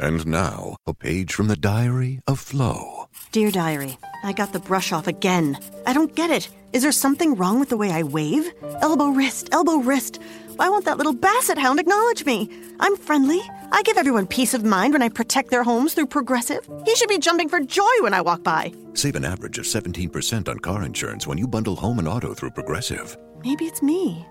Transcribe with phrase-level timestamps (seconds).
[0.00, 3.08] And now, a page from the diary of Flo.
[3.32, 5.58] Dear Diary, I got the brush off again.
[5.86, 6.48] I don't get it.
[6.72, 8.48] Is there something wrong with the way I wave?
[8.80, 10.20] Elbow, wrist, elbow, wrist.
[10.54, 12.48] Why won't that little basset hound acknowledge me?
[12.78, 13.40] I'm friendly.
[13.72, 16.68] I give everyone peace of mind when I protect their homes through Progressive.
[16.84, 18.72] He should be jumping for joy when I walk by.
[18.94, 22.50] Save an average of 17% on car insurance when you bundle home and auto through
[22.50, 23.16] Progressive.
[23.42, 24.24] Maybe it's me.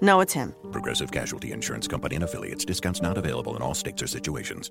[0.00, 0.54] No, it's him.
[0.70, 2.64] Progressive Casualty Insurance Company and affiliates.
[2.64, 4.70] Discounts not available in all states or situations.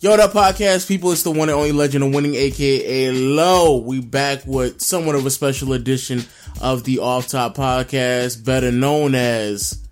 [0.00, 1.10] Yo, what up, podcast people?
[1.10, 3.78] It's the one and only legend of winning, aka Low.
[3.78, 6.24] We back with somewhat of a special edition
[6.60, 9.82] of the Off Top Podcast, better known as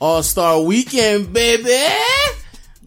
[0.00, 1.64] All Star Weekend, baby.
[1.64, 2.36] That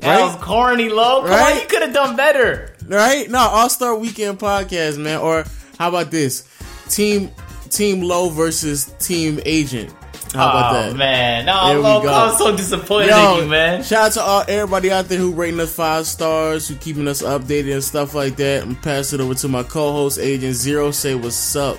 [0.02, 0.22] Right?
[0.24, 1.22] was corny, low.
[1.22, 1.54] Come Right?
[1.56, 2.76] on, you could have done better.
[2.88, 3.30] Right?
[3.30, 5.20] No, All Star Weekend Podcast, man.
[5.20, 5.46] Or
[5.78, 6.44] how about this?
[6.90, 7.30] Team
[7.70, 9.94] Team Low versus Team Agent.
[10.34, 10.96] How about oh, that?
[10.98, 11.46] man.
[11.46, 12.02] No, we low.
[12.08, 13.84] I'm so disappointed Yo, in you, man.
[13.84, 17.22] Shout out to all everybody out there who rating us five stars, who keeping us
[17.22, 18.64] updated and stuff like that.
[18.64, 20.92] I'm passing it over to my co-host Agent Zero.
[20.92, 21.78] Say what's up.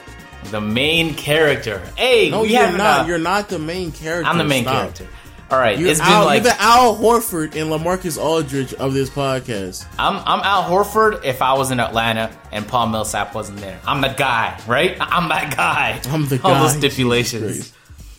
[0.50, 1.78] The main character.
[1.96, 3.04] Hey, No, you're not.
[3.04, 4.28] uh, You're not the main character.
[4.30, 4.74] I'm the main Stop.
[4.74, 5.06] character.
[5.50, 8.92] All right, You're, it's been Al, like you're the Al Horford and Lamarcus Aldridge of
[8.94, 9.86] this podcast.
[9.98, 13.78] I'm I'm Al Horford if I was in Atlanta and Paul Millsap wasn't there.
[13.86, 14.96] I'm the guy, right?
[15.00, 16.00] I'm that guy.
[16.12, 16.48] I'm the guy.
[16.52, 17.72] All those stipulations.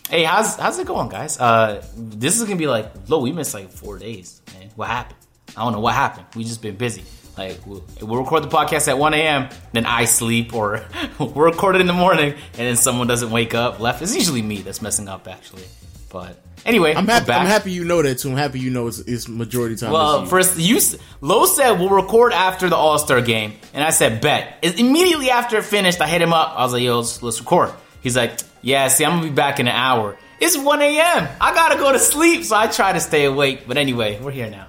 [0.08, 1.38] Hey, how's how's it going, guys?
[1.38, 4.40] Uh, this is gonna be like, look, we missed like four days.
[4.54, 5.18] Man, what happened?
[5.56, 6.26] I don't know what happened.
[6.36, 7.02] We just been busy.
[7.36, 9.48] Like we'll, we'll record the podcast at 1 a.m.
[9.72, 10.84] Then I sleep, or
[11.18, 13.80] we'll record it in the morning, and then someone doesn't wake up.
[13.80, 14.00] Left.
[14.00, 15.64] It's usually me that's messing up, actually.
[16.08, 17.32] But anyway, I'm happy.
[17.32, 18.30] I'm happy you know that too.
[18.30, 19.90] I'm happy you know it's, it's majority time.
[19.92, 20.26] Well, you.
[20.28, 24.20] first, you s- Lo said we'll record after the All Star game, and I said
[24.20, 24.58] bet.
[24.62, 26.54] Is- Immediately after it finished, I hit him up.
[26.56, 27.72] I was like, "Yo, let's, let's record."
[28.06, 30.16] He's like, "Yeah, see, I'm gonna be back in an hour.
[30.38, 31.28] It's 1 a.m.
[31.40, 33.66] I gotta go to sleep." So I try to stay awake.
[33.66, 34.68] But anyway, we're here now.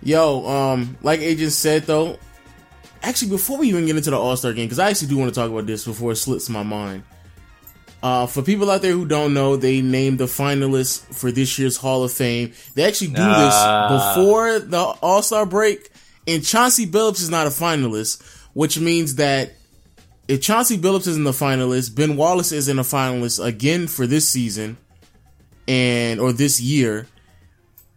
[0.00, 2.16] Yo, um, like Agent said though,
[3.02, 5.34] actually before we even get into the All Star game, because I actually do want
[5.34, 7.02] to talk about this before it slips my mind.
[8.00, 11.76] Uh, for people out there who don't know, they named the finalists for this year's
[11.78, 12.52] Hall of Fame.
[12.76, 13.88] They actually do Ah.
[13.88, 15.90] this before the All Star break,
[16.28, 18.22] and Chauncey Billups is not a finalist,
[18.52, 19.54] which means that
[20.28, 24.76] if Chauncey Billups isn't the finalist, Ben Wallace isn't a finalist again for this season,
[25.68, 27.06] and or this year,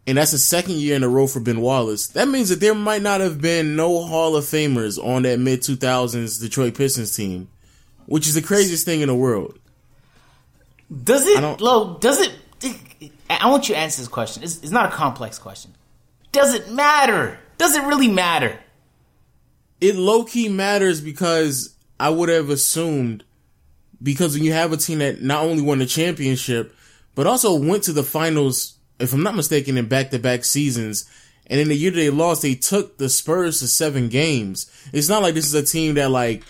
[0.05, 2.07] and that's the second year in a row for Ben Wallace.
[2.09, 5.61] That means that there might not have been no Hall of Famers on that mid
[5.61, 7.49] 2000s Detroit Pistons team,
[8.05, 9.57] which is the craziest thing in the world.
[11.03, 11.97] Does it, don't- Lo?
[11.99, 12.33] Does it?
[13.29, 14.43] I want you to answer this question.
[14.43, 15.73] It's, it's not a complex question.
[16.31, 17.37] Does it matter?
[17.57, 18.57] Does it really matter?
[19.81, 23.23] It low key matters because I would have assumed
[24.01, 26.75] because when you have a team that not only won the championship
[27.15, 31.09] but also went to the finals, if I'm not mistaken, in back to back seasons.
[31.47, 34.69] And in the year they lost, they took the Spurs to seven games.
[34.93, 36.43] It's not like this is a team that like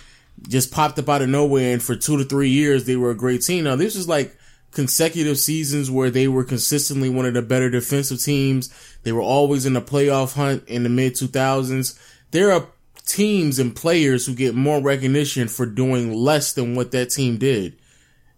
[0.50, 3.16] just popped up out of nowhere and for two to three years they were a
[3.16, 3.64] great team.
[3.64, 4.38] Now this is like
[4.72, 8.70] consecutive seasons where they were consistently one of the better defensive teams.
[9.04, 11.98] They were always in the playoff hunt in the mid 2000s.
[12.32, 12.68] There are
[13.08, 17.80] teams and players who get more recognition for doing less than what that team did.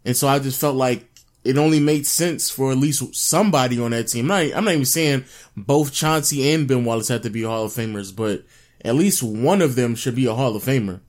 [0.05, 1.09] And so I just felt like
[1.43, 4.31] it only made sense for at least somebody on that team.
[4.31, 5.25] I'm not, I'm not even saying
[5.57, 8.43] both Chauncey and Ben Wallace have to be Hall of Famers, but
[8.85, 11.01] at least one of them should be a Hall of Famer.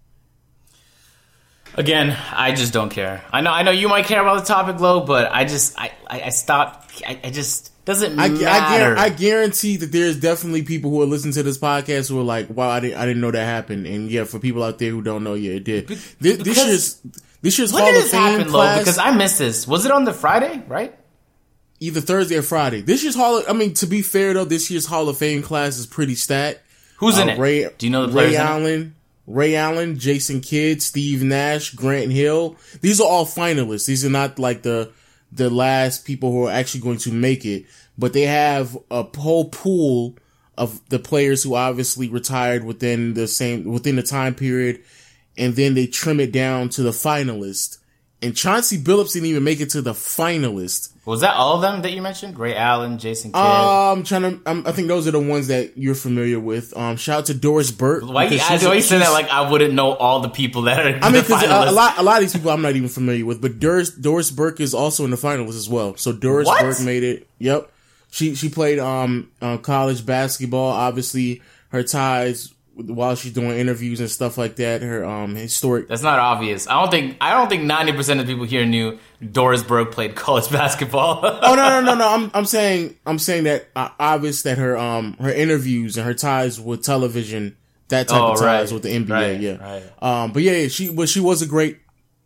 [1.74, 3.22] Again, I just don't care.
[3.32, 5.92] I know, I know you might care about the topic, Lo, but I just, I,
[6.06, 7.02] I, I stopped.
[7.06, 8.94] I, I just doesn't I, I, matter.
[8.94, 12.24] guar- I guarantee that there's definitely people who are listening to this podcast who are
[12.24, 14.90] like, "Wow, I didn't, I didn't know that happened." And yeah, for people out there
[14.90, 15.88] who don't know, yeah, it did.
[15.88, 17.00] This, this because- year's
[17.42, 18.58] this year's when Hall did of this Fame happen, Lo?
[18.60, 19.66] class, Because I missed this.
[19.66, 20.62] Was it on the Friday?
[20.66, 20.94] Right?
[21.82, 22.82] either Thursday or Friday.
[22.82, 23.38] This year's Hall.
[23.38, 26.14] Of, I mean, to be fair though, this year's Hall of Fame class is pretty
[26.14, 26.60] stacked.
[26.98, 27.38] Who's in Uh, it?
[27.38, 28.32] Ray, Do you know the players?
[28.32, 28.40] Ray in?
[28.42, 28.94] Allen,
[29.26, 32.56] Ray Allen, Jason Kidd, Steve Nash, Grant Hill.
[32.82, 33.86] These are all finalists.
[33.86, 34.90] These are not like the
[35.32, 37.64] the last people who are actually going to make it,
[38.00, 40.16] but they have a whole pool
[40.58, 44.82] of the players who obviously retired within the same within the time period,
[45.38, 47.78] and then they trim it down to the finalist.
[48.22, 50.92] And Chauncey Billups didn't even make it to the finalist.
[51.06, 52.38] Was that all of them that you mentioned?
[52.38, 53.40] Ray Allen, Jason Kidd.
[53.40, 54.40] Uh, I'm trying to.
[54.44, 56.76] I'm, I think those are the ones that you're familiar with.
[56.76, 58.04] Um, shout out to Doris Burke.
[58.04, 60.98] Why you, I always say that like I wouldn't know all the people that are.
[61.02, 63.24] I mean, because a, a lot, a lot of these people I'm not even familiar
[63.24, 63.40] with.
[63.40, 65.96] But Doris, Doris Burke is also in the finalists as well.
[65.96, 66.60] So Doris What?
[66.60, 67.26] Burke made it.
[67.38, 67.72] Yep,
[68.10, 70.70] she she played um uh, college basketball.
[70.70, 74.80] Obviously, her ties while she's doing interviews and stuff like that.
[74.82, 75.88] Her um historic.
[75.88, 76.66] That's not obvious.
[76.68, 78.98] I don't think I don't think ninety percent of the people here knew
[79.32, 81.20] Doris Burke played college basketball.
[81.24, 82.08] oh no no no no!
[82.08, 86.14] I'm I'm saying I'm saying that uh, obvious that her um her interviews and her
[86.14, 87.56] ties with television
[87.88, 88.72] that type Oh, of ties right.
[88.72, 89.10] with the NBA.
[89.10, 89.56] Right, yeah.
[89.56, 89.82] right.
[90.02, 90.32] Um.
[90.32, 91.78] But yeah, yeah, she but she was a great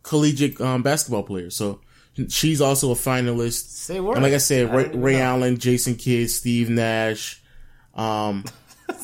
[0.03, 1.49] collegiate um basketball player.
[1.49, 1.81] So
[2.29, 3.69] she's also a finalist.
[3.69, 4.15] Say word.
[4.15, 5.21] And like I said, I Ray, didn't Ray.
[5.21, 7.41] Allen, Jason Kidd, Steve Nash.
[7.93, 8.43] Um,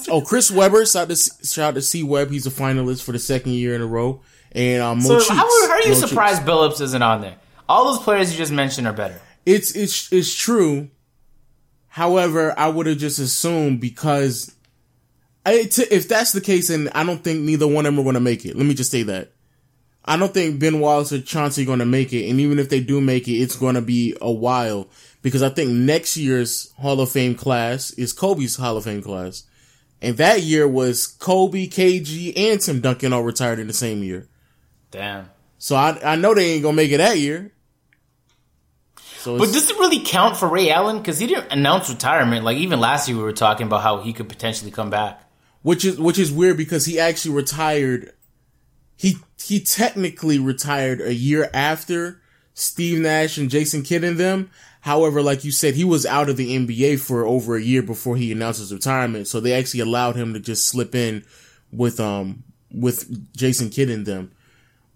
[0.10, 0.86] oh, Chris Webber.
[0.86, 2.30] Shout out to shout to C Webb.
[2.32, 4.22] He's a finalist for the second year in a row.
[4.54, 5.30] And um, Mo So Cheeks.
[5.30, 6.10] how, how are you Mo Cheeks.
[6.10, 7.36] surprised Billups isn't on there?
[7.70, 9.20] All those players you just mentioned are better.
[9.46, 10.90] It's it's it's true.
[11.88, 14.54] However, I would have just assumed because
[15.46, 18.04] I, t- if that's the case, and I don't think neither one of them are
[18.04, 18.56] going to make it.
[18.56, 19.32] Let me just say that.
[20.04, 22.70] I don't think Ben Wallace or Chauncey are going to make it, and even if
[22.70, 24.88] they do make it, it's going to be a while
[25.22, 29.44] because I think next year's Hall of Fame class is Kobe's Hall of Fame class,
[30.02, 34.28] and that year was Kobe, KG, and Tim Duncan all retired in the same year.
[34.90, 35.30] Damn.
[35.60, 37.52] So I I know they ain't gonna make it that year.
[39.20, 40.98] So But does it really count for Ray Allen?
[40.98, 42.44] Because he didn't announce retirement.
[42.44, 45.22] Like even last year, we were talking about how he could potentially come back.
[45.62, 48.14] which is which is weird because he actually retired.
[48.98, 49.18] He
[49.48, 52.22] he technically retired a year after
[52.54, 54.50] Steve Nash and Jason Kidd and them.
[54.82, 58.18] However, like you said, he was out of the NBA for over a year before
[58.18, 59.28] he announced his retirement.
[59.28, 61.24] So they actually allowed him to just slip in
[61.72, 64.32] with um with Jason Kidd and them.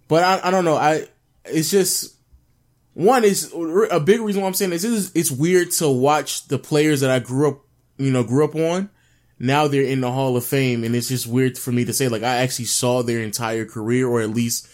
[0.08, 0.76] But I I don't know.
[0.76, 1.08] I
[1.46, 2.16] it's just
[2.94, 3.54] one is
[3.92, 7.12] a big reason why I'm saying this is it's weird to watch the players that
[7.12, 7.60] I grew up
[7.98, 8.90] you know grew up on
[9.40, 12.08] now they're in the Hall of Fame, and it's just weird for me to say
[12.08, 14.68] like I actually saw their entire career, or at least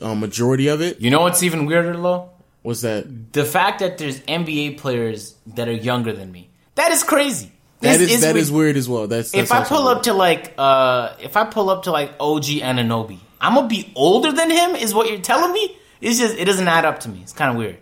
[0.00, 1.00] a majority of it.
[1.00, 2.30] You know what's even weirder, though?
[2.62, 6.50] Was that The fact that there's NBA players that are younger than me.
[6.74, 7.52] That is crazy.
[7.80, 8.36] that This is that weird.
[8.42, 9.06] is weird as well.
[9.06, 9.98] That's, that's if I pull weird.
[9.98, 13.92] up to like uh if I pull up to like OG Anunoby, I'm gonna be
[13.94, 15.76] older than him is what you're telling me?
[16.00, 17.20] It's just it doesn't add up to me.
[17.22, 17.78] It's kind of weird.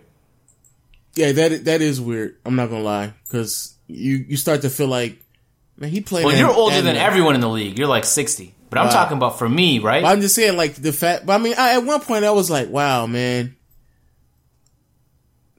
[1.15, 2.35] yeah, that that is weird.
[2.45, 5.19] I'm not gonna lie because you you start to feel like
[5.77, 6.25] man, he played.
[6.25, 7.77] Well, you're older than everyone in the league.
[7.77, 8.53] You're like 60.
[8.69, 10.03] But I'm talking about for me, right?
[10.03, 11.25] But I'm just saying like the fact.
[11.25, 13.55] But I mean, I, at one point I was like, wow, man.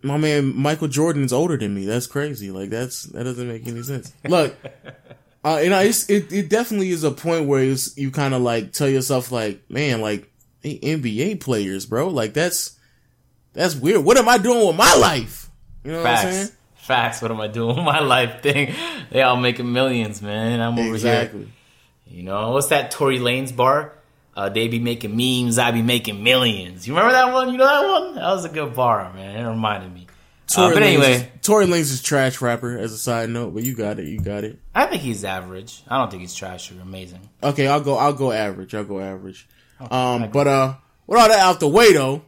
[0.02, 1.86] My man Michael Jordan's older than me.
[1.86, 2.50] That's crazy.
[2.50, 4.12] Like that's that doesn't make any sense.
[4.28, 4.54] Look,
[5.44, 8.72] uh, you know, it's, it it definitely is a point where you kind of like
[8.72, 10.30] tell yourself like, man, like
[10.60, 12.08] they NBA players, bro.
[12.08, 12.78] Like that's
[13.52, 14.04] that's weird.
[14.04, 15.50] What am I doing with my life?
[15.82, 16.48] You know what I'm saying?
[16.86, 17.20] Facts.
[17.20, 18.72] What am I doing with my life thing?
[19.10, 20.60] They all making millions, man.
[20.60, 21.40] I'm over Exactly.
[21.40, 21.48] here.
[22.18, 23.92] You know, what's that Tory Lanez's bar?
[24.36, 26.86] Uh, they be making memes, I be making millions.
[26.86, 27.50] You remember that one?
[27.50, 28.14] You know that one?
[28.16, 29.44] That was a good bar, man.
[29.44, 30.06] It reminded me.
[30.08, 32.78] Uh, Tory but Lanez anyway, is, Tory Lanez is trash rapper.
[32.78, 34.06] As a side note, but you got it.
[34.06, 34.58] You got it.
[34.74, 35.82] I think he's average.
[35.88, 37.28] I don't think he's trash or amazing.
[37.42, 37.96] Okay, I'll go.
[37.96, 38.74] I'll go average.
[38.74, 39.48] I'll go average.
[39.90, 40.74] Um, but uh,
[41.06, 42.22] with all that out the way though,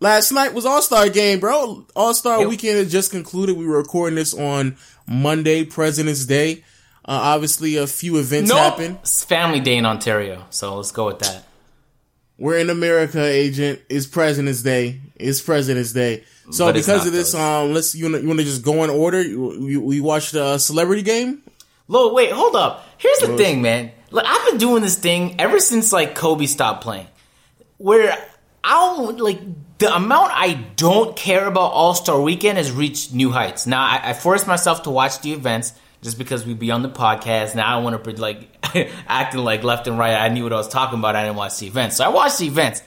[0.00, 1.86] last night was All Star game, bro.
[1.94, 2.48] All Star Yep.
[2.48, 3.56] weekend has just concluded.
[3.56, 4.76] We were recording this on
[5.06, 6.64] Monday, President's Day.
[7.04, 8.58] Uh, obviously, a few events Nope.
[8.58, 8.98] happened.
[9.02, 11.44] It's Family Day in Ontario, so let's go with that.
[12.38, 13.80] We're in America, agent.
[13.88, 15.00] It's President's Day.
[15.16, 16.24] It's President's Day.
[16.50, 17.64] So But because of this, though.
[17.64, 19.18] um, let's you you want to just go in order.
[19.22, 21.42] We watched the uh, celebrity game.
[21.88, 22.86] Lo, wait, hold up.
[22.98, 23.92] Here's the thing, man.
[24.10, 27.06] Look, I've been doing this thing ever since like Kobe stopped playing.
[27.78, 28.16] Where
[28.62, 29.40] I don't like
[29.78, 33.66] the amount I don't care about All Star Weekend has reached new heights.
[33.66, 35.72] Now I, I forced myself to watch the events
[36.02, 37.54] just because we'd be on the podcast.
[37.54, 38.48] Now I want to like
[39.06, 40.14] acting like left and right.
[40.14, 41.16] I knew what I was talking about.
[41.16, 42.82] I didn't watch the events, so I watched the events.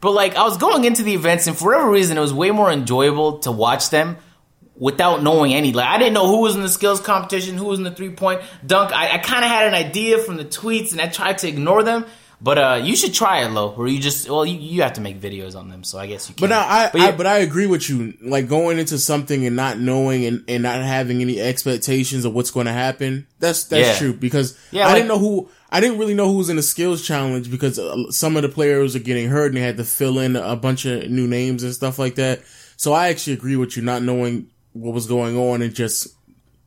[0.00, 2.50] But like I was going into the events, and for whatever reason, it was way
[2.50, 4.18] more enjoyable to watch them
[4.76, 5.72] without knowing any.
[5.72, 8.10] Like I didn't know who was in the skills competition, who was in the three
[8.10, 8.92] point dunk.
[8.92, 11.82] I, I kind of had an idea from the tweets, and I tried to ignore
[11.82, 12.06] them.
[12.44, 13.70] But uh, you should try it, Lo.
[13.72, 16.28] Where you just well, you, you have to make videos on them, so I guess
[16.28, 16.42] you can.
[16.42, 18.12] But now I, But I but I agree with you.
[18.20, 22.50] Like going into something and not knowing and, and not having any expectations of what's
[22.50, 23.26] going to happen.
[23.38, 23.98] That's that's Yeah.
[23.98, 26.56] true because Yeah, I like- didn't know who I didn't really know who was in
[26.56, 29.78] the skills challenge because uh, some of the players are getting hurt and they had
[29.78, 32.42] to fill in a bunch of new names and stuff like that.
[32.76, 36.08] So I actually agree with you not knowing what was going on and just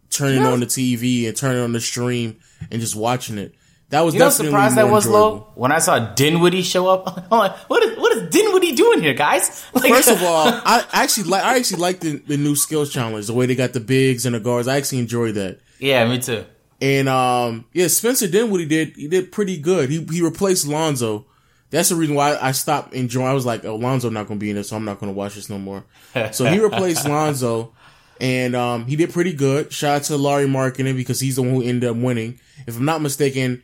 [0.09, 0.51] turning Yeah.
[0.53, 2.37] on the TV and turning on the stream
[2.71, 3.53] and just watching it.
[3.89, 5.29] That was you know, how definitely surprised I more was, enjoyable.
[5.37, 7.25] Lo, when I saw Dinwiddie show up.
[7.31, 9.65] I'm like, what is what is Dinwiddie doing here, guys?
[9.73, 13.27] Like, First of all, I actually like I actually like the, the new skills challenge,
[13.27, 14.67] the way they got the bigs and the guards.
[14.67, 15.59] I actually enjoyed that.
[15.79, 16.45] yeah, me too.
[16.81, 19.89] And um, yeah, Spencer Dinwiddie did he did pretty good.
[19.89, 21.25] He he replaced Lonzo.
[21.69, 23.27] That's the reason why I stopped enjoying.
[23.27, 25.11] I was like, oh, Lonzo not going to be in it, so I'm not going
[25.11, 25.83] to watch this no more.
[26.31, 27.73] so he replaced Lonzo,
[28.21, 29.73] and um, he did pretty good.
[29.73, 32.39] Shout out to Lauri Markkanen because he's the one who ended up winning.
[32.67, 33.63] If I'm not mistaken,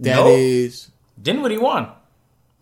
[0.00, 0.28] That Nope.
[0.30, 0.88] is.
[1.20, 1.88] Dinwiddie won.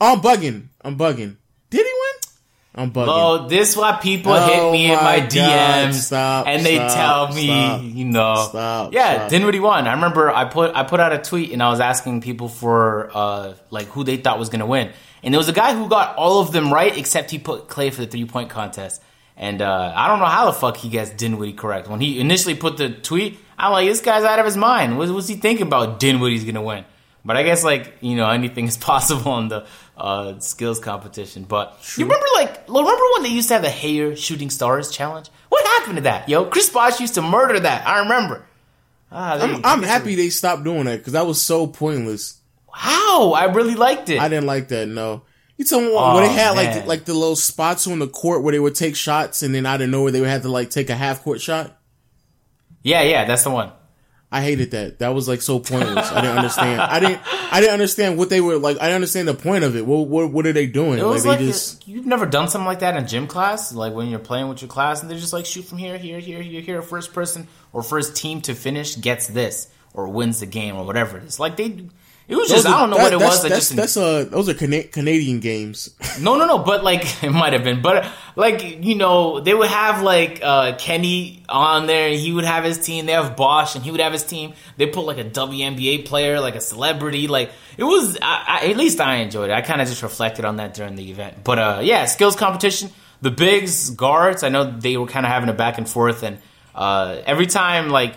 [0.00, 0.68] Oh, I'm bugging.
[0.82, 1.36] I'm bugging.
[1.70, 2.32] Did he win?
[2.74, 3.06] I'm bugging.
[3.08, 5.30] Oh, this why people Oh hit me in my my God.
[5.30, 6.94] DMs Stop, and they stop,
[7.28, 9.30] tell me, stop, you know, stop, yeah, stop.
[9.30, 9.88] Dinwiddie won.
[9.88, 13.10] I remember I put I put out a tweet and I was asking people for
[13.14, 14.90] uh like who they thought was gonna win,
[15.24, 17.92] and there was a guy who got all of them right except he put Klay
[17.92, 19.02] for the three point contest.
[19.36, 21.86] And uh, I don't know how the fuck he gets Dinwiddie correct.
[21.88, 24.98] When he initially put the tweet, I'm like, this guy's out of his mind.
[24.98, 26.00] What, what's he thinking about?
[26.00, 26.84] Dinwiddie's gonna win.
[27.24, 31.42] But I guess like you know anything is possible in the uh, skills competition.
[31.44, 35.28] But you remember like remember when they used to have the Haier Shooting Stars challenge?
[35.48, 36.28] What happened to that?
[36.28, 37.86] Yo, Chris Bosh used to murder that.
[37.86, 38.44] I remember.
[39.10, 42.38] Ah, they- I'm, I'm happy they stopped doing that because that was so pointless.
[42.72, 44.20] How I really liked it.
[44.20, 44.86] I didn't like that.
[44.86, 45.22] No,
[45.56, 46.76] you tell me what, where they Oh, had man.
[46.78, 49.66] like like the little spots on the court where they would take shots, and then
[49.66, 51.76] out of nowhere they would have to like take a half court shot.
[52.82, 53.72] yeah, yeah, that's the one.
[54.30, 54.98] I hated that.
[54.98, 56.12] That was like so pointless.
[56.12, 56.82] I didn't understand.
[56.82, 57.20] I didn't.
[57.50, 58.76] I didn't understand what they were like.
[58.76, 59.86] I didn't understand the point of it.
[59.86, 60.98] What what, what are they doing?
[60.98, 61.88] It was like like, they just.
[61.88, 64.68] you've never done something like that in gym class, like when you're playing with your
[64.68, 66.82] class, and they're just like shoot from here, here, here, here, here.
[66.82, 71.16] First person or first team to finish gets this or wins the game or whatever
[71.16, 71.40] it is.
[71.40, 71.86] Like they,
[72.28, 73.42] it was just are, I don't know that- what it was.
[73.42, 75.90] That's just that's uh those are Cana- Canadian games.
[76.20, 76.58] No, no, no.
[76.58, 77.80] But like, it might have been.
[77.80, 78.04] But
[78.34, 82.10] like, you know, they would have like uh, Kenny on there.
[82.10, 83.06] He would have his team.
[83.06, 84.52] They have Bosh, and he would have his team.
[84.76, 87.28] They put like a WNBA player, like a celebrity.
[87.28, 88.18] Like it was.
[88.20, 89.52] I, I, at least I enjoyed it.
[89.52, 91.44] I kind of just reflected on that during the event.
[91.44, 92.90] But uh, yeah, skills competition.
[93.22, 94.42] The bigs, guards.
[94.42, 96.38] I know they were kind of having a back and forth, and
[96.74, 98.14] uh, every time like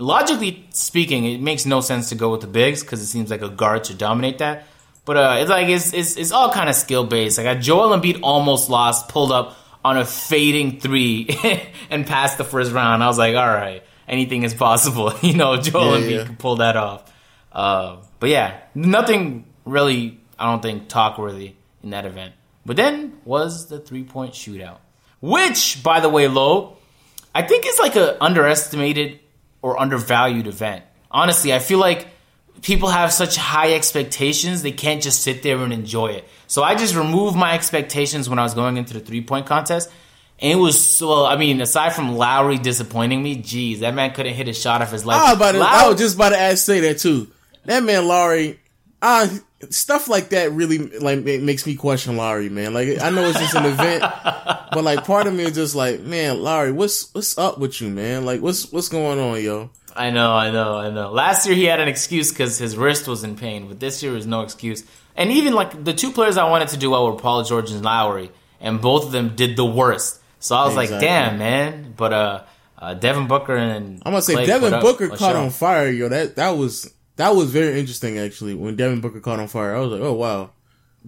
[0.00, 3.42] logically speaking, it makes no sense to go with the bigs because it seems like
[3.42, 4.66] a guard should dominate that.
[5.04, 7.38] But uh, it's like it's, it's it's all kind of skill based.
[7.38, 11.28] Like Joel Embiid almost lost, pulled up on a fading three
[11.90, 13.02] and passed the first round.
[13.02, 15.12] I was like, all right, anything is possible.
[15.22, 16.24] you know, Joel Yeah, Embiid yeah.
[16.26, 17.12] can pull that off.
[17.52, 20.18] Uh, but yeah, nothing really.
[20.38, 22.34] I don't think talk worthy in that event.
[22.64, 24.78] But then was the three point shootout,
[25.20, 26.76] which, by the way, low.
[27.34, 29.18] I think it's like a underestimated
[29.62, 30.84] or undervalued event.
[31.10, 32.08] Honestly, I feel like
[32.62, 36.28] people have such high expectations they can't just sit there and enjoy it.
[36.46, 39.90] So I just removed my expectations when I was going into the three point contest.
[40.38, 44.34] And it was so I mean, aside from Lowry disappointing me, geez, that man couldn't
[44.34, 45.20] hit a shot of his life.
[45.20, 47.30] I was to, I was just about to ask say that too.
[47.66, 48.58] That man Lowry,
[49.02, 49.28] uh,
[49.68, 52.72] stuff like that really like ma- makes me question Lowry, man.
[52.72, 54.00] Like I know it's just an event,
[54.72, 57.88] but like part of me is just like, man, Lowry, what's what's up with you,
[57.90, 58.24] man?
[58.24, 59.70] Like what's what's going on, yo?
[59.94, 61.10] I know, I know, I know.
[61.10, 64.16] Last year he had an excuse because his wrist was in pain, but this year
[64.16, 64.84] is no excuse.
[65.16, 67.82] And even like the two players I wanted to do well were Paul George and
[67.82, 70.20] Lowry, and both of them did the worst.
[70.38, 71.92] So I was like, damn, man.
[71.96, 72.42] But uh,
[72.78, 76.08] uh Devin Booker and I'm gonna say Klay Devin Booker caught on fire, yo.
[76.08, 78.54] That that was that was very interesting actually.
[78.54, 80.50] When Devin Booker caught on fire, I was like, oh wow.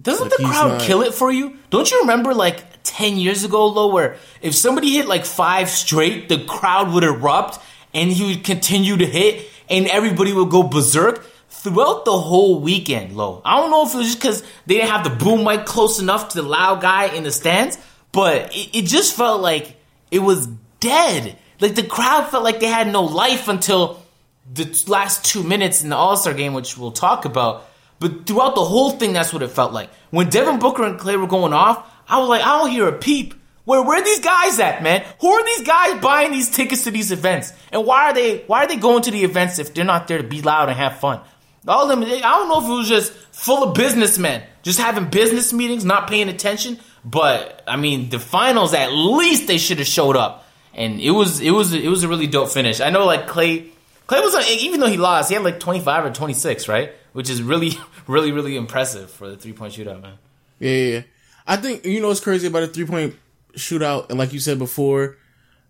[0.01, 1.57] Doesn't Like, the crowd not- kill it for you?
[1.69, 6.29] Don't you remember like 10 years ago, though, where if somebody hit like five straight,
[6.29, 7.59] the crowd would erupt
[7.93, 13.15] and he would continue to hit and everybody would go berserk throughout the whole weekend,
[13.15, 13.41] Low.
[13.45, 15.99] I don't know if it was just because they didn't have the boom mic close
[15.99, 17.77] enough to the loud guy in the stands,
[18.11, 19.75] but it, it just felt like
[20.11, 20.47] it was
[20.79, 21.37] dead.
[21.61, 24.02] Like the crowd felt like they had no life until
[24.51, 27.69] the last two minutes in the All Star game, which we'll talk about.
[27.99, 29.89] But throughout the whole thing, that's what it felt like.
[30.09, 32.93] When Devin Booker and Klay were going off, I was like, I don't hear a
[32.93, 33.33] peep.
[33.65, 35.05] Where where are these guys at, man?
[35.21, 37.53] Who are these guys buying these tickets to these events?
[37.71, 40.17] And why are they why are they going to the events if they're not there
[40.17, 41.21] to be loud and have fun?
[41.65, 45.09] All of them, I don't know if it was just full of businessmen, just having
[45.09, 46.77] business meetings, not paying attention.
[47.05, 51.39] But I mean, the finals at least they should have showed up, and it was
[51.39, 52.81] it was it was a really dope finish.
[52.81, 53.69] I know like Klay
[54.07, 56.67] Klay was on, even though he lost, he had like twenty five or twenty six,
[56.67, 56.93] right?
[57.13, 57.71] Which is really
[58.07, 60.17] really really impressive for the three point shootout, man.
[60.59, 61.01] Yeah, yeah, yeah.
[61.45, 63.15] I think you know what's crazy about a three point
[63.55, 65.17] shootout, and like you said before,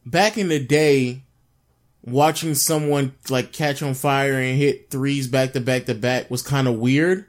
[0.05, 1.23] back in the day,
[2.03, 6.41] watching someone like catch on fire and hit threes back to back to back was
[6.41, 7.25] kind of weird.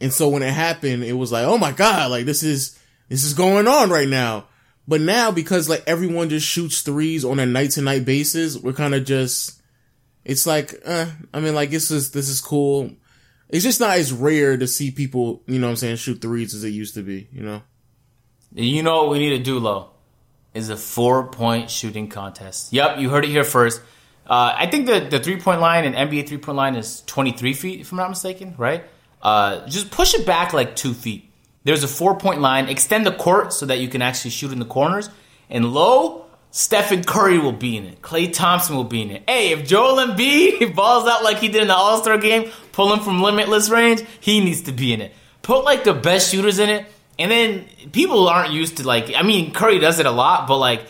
[0.00, 3.24] And so when it happened, it was like, oh my god, like this is this
[3.24, 4.46] is going on right now.
[4.86, 8.72] But now because like everyone just shoots threes on a night to night basis, we're
[8.72, 9.57] kind of just
[10.28, 12.90] it's like, uh, I mean, like this is this is cool.
[13.48, 16.54] It's just not as rare to see people, you know what I'm saying, shoot threes
[16.54, 17.62] as it used to be, you know?
[18.52, 19.92] You know what we need to do, Lo?
[20.52, 22.74] Is a four point shooting contest.
[22.74, 23.80] Yep, you heard it here first.
[24.26, 27.54] Uh, I think the, the three point line and NBA three point line is 23
[27.54, 28.84] feet, if I'm not mistaken, right?
[29.22, 31.30] Uh, just push it back like two feet.
[31.64, 32.68] There's a four point line.
[32.68, 35.08] Extend the court so that you can actually shoot in the corners.
[35.48, 38.00] And low, Stephen Curry will be in it.
[38.00, 39.22] Klay Thompson will be in it.
[39.28, 43.00] Hey, if Joel Embiid balls out like he did in the All Star game, pulling
[43.00, 45.12] from limitless range, he needs to be in it.
[45.42, 46.86] Put like the best shooters in it,
[47.18, 49.14] and then people aren't used to like.
[49.14, 50.82] I mean, Curry does it a lot, but like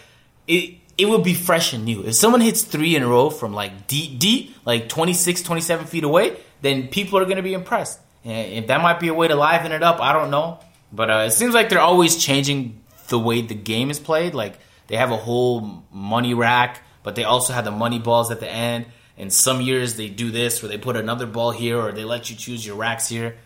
[0.47, 0.75] it.
[0.97, 2.03] It would be fresh and new.
[2.03, 6.03] If someone hits three in a row from like deep, deep, like 26, 27 feet
[6.03, 8.01] away, then people are going to be impressed.
[8.25, 10.59] And if that might be a way to liven it up, I don't know.
[10.93, 14.35] But uh, it seems like they're always changing the way the game is played.
[14.35, 18.41] Like they have a whole money rack, but they also have the money balls at
[18.41, 18.87] the end.
[19.17, 22.31] And some years they do this where they put another ball here or they let
[22.31, 23.37] you choose your racks here.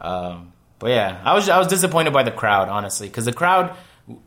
[0.00, 3.76] Um, but yeah, I was I was disappointed by the crowd honestly because the crowd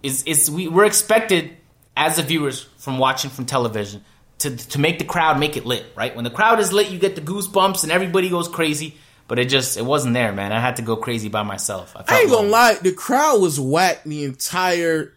[0.01, 1.57] is is we we're expected
[1.97, 4.03] as the viewers from watching from television
[4.39, 6.15] to to make the crowd make it lit right.
[6.15, 8.95] When the crowd is lit, you get the goosebumps and everybody goes crazy.
[9.27, 10.51] But it just it wasn't there, man.
[10.51, 11.95] I had to go crazy by myself.
[11.95, 15.13] I, I ain't gonna lie, the crowd was whack the entire.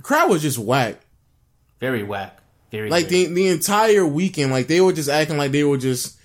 [0.00, 0.96] The crowd was just whack.
[1.78, 2.38] Very whack.
[2.70, 5.76] Very Like very- the the entire weekend, like they were just acting like they were
[5.76, 6.18] just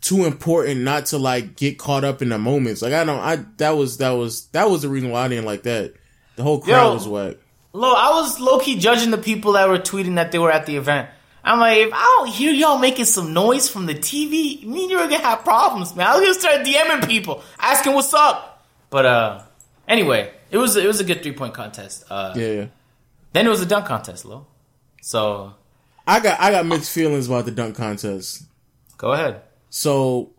[0.00, 2.80] too important not to like get caught up in the moments.
[2.80, 5.46] Like I don't, I that was that was that was the reason why I didn't
[5.46, 5.94] like that.
[6.36, 6.94] The whole crowd Yo.
[6.94, 7.36] was whack.
[7.72, 10.66] Low, I was low key judging the people that were tweeting that they were at
[10.66, 11.08] the event.
[11.42, 14.90] I'm like, if I don't hear y'all making some noise from the TV, me and
[14.92, 16.06] you're gonna have problems, man.
[16.06, 18.64] I was gonna start DMing people, asking what's up.
[18.90, 19.42] But uh,
[19.88, 22.04] anyway, it was it was a good three point contest.
[22.08, 22.66] Uh, Yeah, yeah.
[23.32, 24.46] Then it was a dunk contest, low.
[25.00, 25.54] So
[26.06, 28.44] I got I got mixed feelings about the dunk contest.
[28.96, 29.42] go ahead.
[29.70, 30.32] So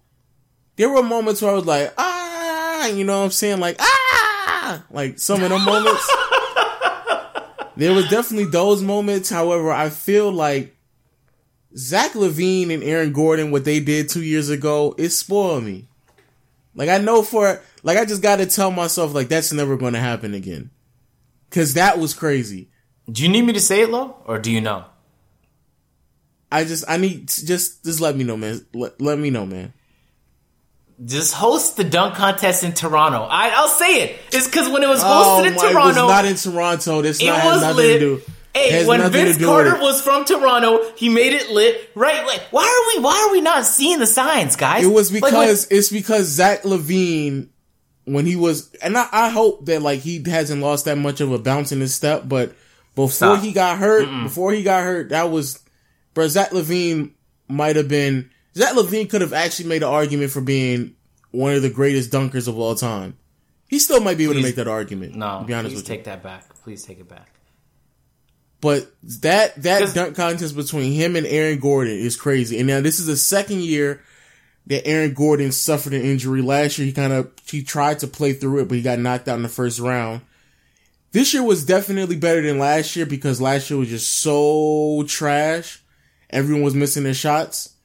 [0.76, 3.60] there were moments where I was like, ah, you know what I'm saying?
[3.60, 6.08] Like, ah, like some of them moments.
[7.78, 9.30] there was definitely those moments.
[9.30, 10.76] However, I feel like
[11.76, 15.88] Zach LaVine and Aaron Gordon, what they did two years ago, it spoiled me.
[16.76, 19.94] Like I know for, like I just got to tell myself like that's never going
[19.94, 20.70] to happen again.
[21.52, 22.70] Cause that was crazy.
[23.12, 24.86] Do you need me to say it, low, or do you know?
[26.52, 28.66] I just, I need, just, just let me know, man.
[28.74, 29.74] Let, let me know, man.
[31.04, 33.24] Just host the dunk contest in Toronto.
[33.24, 34.20] I, I'll say it.
[34.32, 37.02] It's because when it was hosted Oh, in my- Toronto, not in Toronto.
[37.02, 38.00] This It not has was nothing lit.
[38.00, 38.22] to do.
[38.56, 41.90] Hey, when Vince Carter was from Toronto, he made it lit.
[41.96, 42.24] Right?
[42.24, 43.04] Like, why are we?
[43.04, 44.86] Why are we not seeing the signs, guys?
[44.86, 47.48] It was Like, when- because it's because Zach LaVine,
[48.06, 51.32] when he was, and I, I hope that like he hasn't lost that much of
[51.32, 52.54] a bounce in his step, but
[52.96, 53.44] before Stop.
[53.44, 55.60] he got hurt, before he got hurt, that was,
[56.14, 56.28] bro.
[56.28, 57.12] Zach LaVine
[57.48, 58.30] might have been.
[58.56, 60.96] Zach LaVine could have actually made an argument for being
[61.32, 63.18] one of the greatest dunkers of all time.
[63.68, 65.16] He still might be able to make that argument.
[65.16, 65.96] no, be honest please with you.
[65.96, 66.54] take that back.
[66.64, 67.34] Please take it back.
[68.62, 68.88] But
[69.22, 72.60] that that dunk contest between him and Aaron Gordon is crazy.
[72.60, 74.02] And now this is the second year
[74.68, 76.42] that Aaron Gordon suffered an injury.
[76.42, 79.28] Last year he kind of he tried to play through it, but he got knocked
[79.28, 80.22] out in the first round.
[81.14, 85.80] This year was definitely better than last year because last year was just so trash.
[86.32, 87.76] Everyone was missing their shots.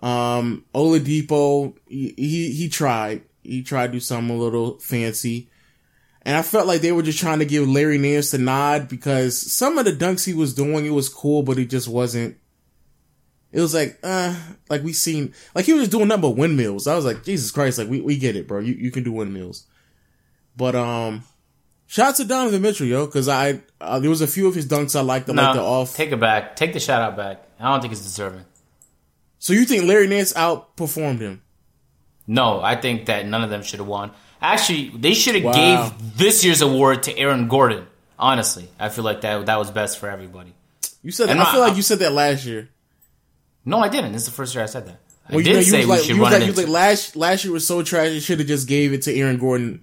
[0.00, 3.22] Um, Oladipo, he, he, he tried.
[3.44, 5.48] He tried to do something a little fancy.
[6.22, 9.38] And I felt like they were just trying to give Larry Nance the nod because
[9.52, 12.36] some of the dunks he was doing, it was cool, but it just wasn't.
[13.52, 14.34] It was like, uh,
[14.68, 16.88] like we seen, like he was doing nothing but windmills.
[16.88, 18.58] I was like, Jesus Christ, like we, we get it, bro.
[18.58, 19.66] You, you can do windmills.
[20.56, 21.22] But, um,
[21.92, 24.66] shout out to Donovan Mitchell, yo, cause I, uh, there was a few of his
[24.66, 25.94] dunks I liked, I No, like the off.
[25.94, 26.56] take it back.
[26.56, 27.44] Take the shout out back.
[27.60, 28.44] I don't think it's deserving.
[29.38, 31.42] so you think Larry Nance outperformed him?
[32.26, 34.12] No, I think that none of them should have won.
[34.40, 35.52] Actually, they should have Wow.
[35.90, 37.86] gave this year's award to Aaron Gordon.
[38.18, 40.54] Honestly, I feel like that that was best for everybody.
[41.02, 42.68] You said that, And I feel like you said that last year.
[43.64, 44.12] No, I didn't.
[44.12, 45.00] This is the first year I said that.
[45.28, 46.68] I Well, you did know, you say was we like, should run like, it like
[46.68, 48.10] last last year was so trash.
[48.12, 49.82] You should have just gave it to Aaron Gordon,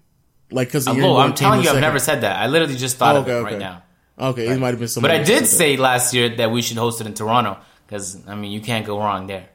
[0.52, 2.38] like because Hello, I'm oh, telling you, I've never said that.
[2.38, 3.84] I literally just thought Oh, of it okay, right now.
[4.18, 5.12] Okay, it might have been some But.
[5.12, 8.36] I did that say last year that we should host it in Toronto because I
[8.36, 9.50] mean you can't go wrong there.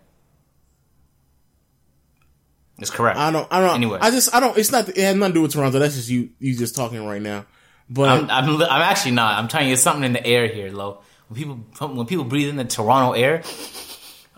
[2.79, 3.19] It's correct.
[3.19, 3.47] I don't.
[3.53, 3.77] I don't.
[3.77, 3.99] Anyway.
[4.01, 4.35] I just.
[4.35, 4.57] I don't.
[4.59, 4.89] It's not.
[4.89, 5.79] It had nothing to do with Toronto.
[5.79, 6.31] That's just you.
[6.41, 7.47] You just talking right now.
[7.89, 9.39] But I'm, I'm, I'm actually not.
[9.39, 11.03] I'm telling you, there's something in the air here, Lo.
[11.29, 13.43] When people when people breathe in the Toronto air,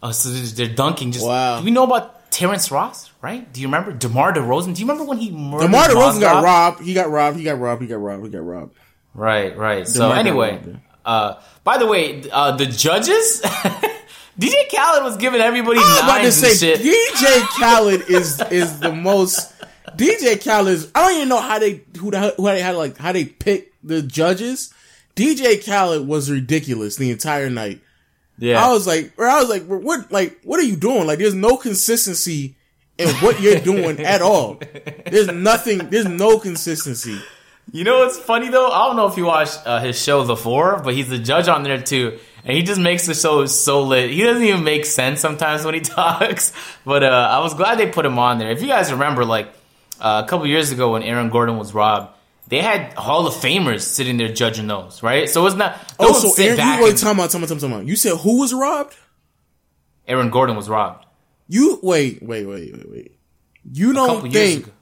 [0.02, 1.12] oh, so they're dunking.
[1.12, 1.60] Just Wow.
[1.60, 3.10] Do we know about Terrence Ross?
[3.22, 3.50] Right?
[3.50, 4.74] Do you remember Demar Derozan?
[4.74, 6.82] Do you remember when he murdered DeMar DeRozan got robbed.
[6.82, 7.38] He got robbed.
[7.38, 7.80] He got robbed.
[7.80, 8.24] He got robbed.
[8.24, 8.76] He got robbed.
[9.14, 9.88] Right, right.
[9.88, 10.60] So DeMar anyway,
[11.06, 13.40] uh, by the way, uh, the judges,
[14.38, 16.80] DJ Khaled was giving everybody I was about to say shit.
[16.80, 19.54] DJ Khaled is is the most.
[19.96, 20.92] DJ Khaled is.
[20.94, 23.72] I don't even know how they who the, who they had like how they pick
[23.82, 24.74] the judges.
[25.14, 27.80] DJ Khaled was ridiculous the entire night.
[28.38, 31.06] Yeah, I was like, or I was like, what, like, what are you doing?
[31.06, 32.56] Like, there's no consistency
[32.98, 34.60] in what you're doing at all.
[35.06, 35.78] There's nothing.
[35.90, 37.20] There's no consistency.
[37.72, 38.68] You know what's funny though?
[38.70, 41.48] I don't know if you watched uh, his show The Four, but he's the judge
[41.48, 42.18] on there too.
[42.44, 44.10] and he just makes the show so lit.
[44.10, 46.52] He doesn't even make sense sometimes when he talks.
[46.84, 48.50] But uh, I was glad they put him on there.
[48.52, 49.48] If you guys remember, like
[50.00, 52.15] uh, a couple years ago when Aaron Gordon was robbed,
[52.48, 55.28] they had Hall of Famers sitting there judging those, right?
[55.28, 55.78] So it's not.
[55.98, 57.86] Oh, so Aaron, back you wait, time out, time out, time out, time out.
[57.86, 58.94] You said who was robbed?
[60.06, 61.04] Aaron Gordon was robbed.
[61.48, 63.18] You wait, wait, wait, wait, wait.
[63.72, 64.72] You A don't think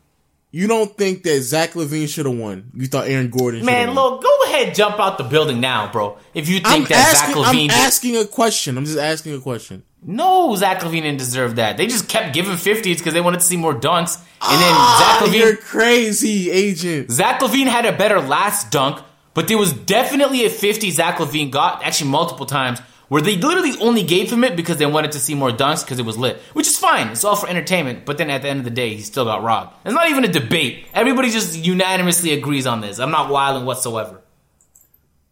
[0.51, 2.71] you don't think that Zach LaVine should have won?
[2.75, 3.97] You thought Aaron Gordon Man, won?
[3.97, 6.19] look, go ahead, jump out the building now, bro.
[6.33, 8.79] If you think I'm that asking, Zach LaVine, I'm asking a question.
[8.79, 9.83] I'm just asking a question.
[10.07, 11.77] No, Zach LaVine didn't deserve that.
[11.79, 15.21] They just kept giving fifties because they wanted to see more dunks, and then Ah,
[15.25, 17.11] Zach you're crazy, agent.
[17.11, 21.51] Zach LaVine had a better last dunk, but there was definitely a fifty Zach LaVine
[21.51, 25.19] got actually multiple times where they literally only gave him it because they wanted to
[25.19, 27.09] see more dunks because it was lit, which is fine.
[27.09, 28.05] It's all for entertainment.
[28.05, 29.75] But then at the end of the day, he still got robbed.
[29.85, 30.87] It's not even a debate.
[30.93, 32.99] Everybody just unanimously agrees on this.
[32.99, 34.21] I'm not wilding whatsoever.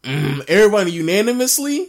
[0.04, 1.88] Everybody unanimously.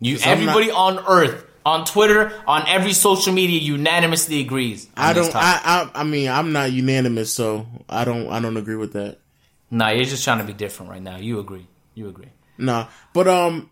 [0.00, 4.88] You, everybody on Earth, on Twitter, on every social media, unanimously agrees.
[4.96, 5.34] I don't.
[5.34, 5.90] I, I.
[6.00, 8.28] I mean, I'm not unanimous, so I don't.
[8.30, 9.18] I don't agree with that.
[9.70, 11.16] Nah, you're just trying to be different right now.
[11.16, 11.66] You agree.
[11.94, 12.28] You agree.
[12.58, 13.70] Nah, but um,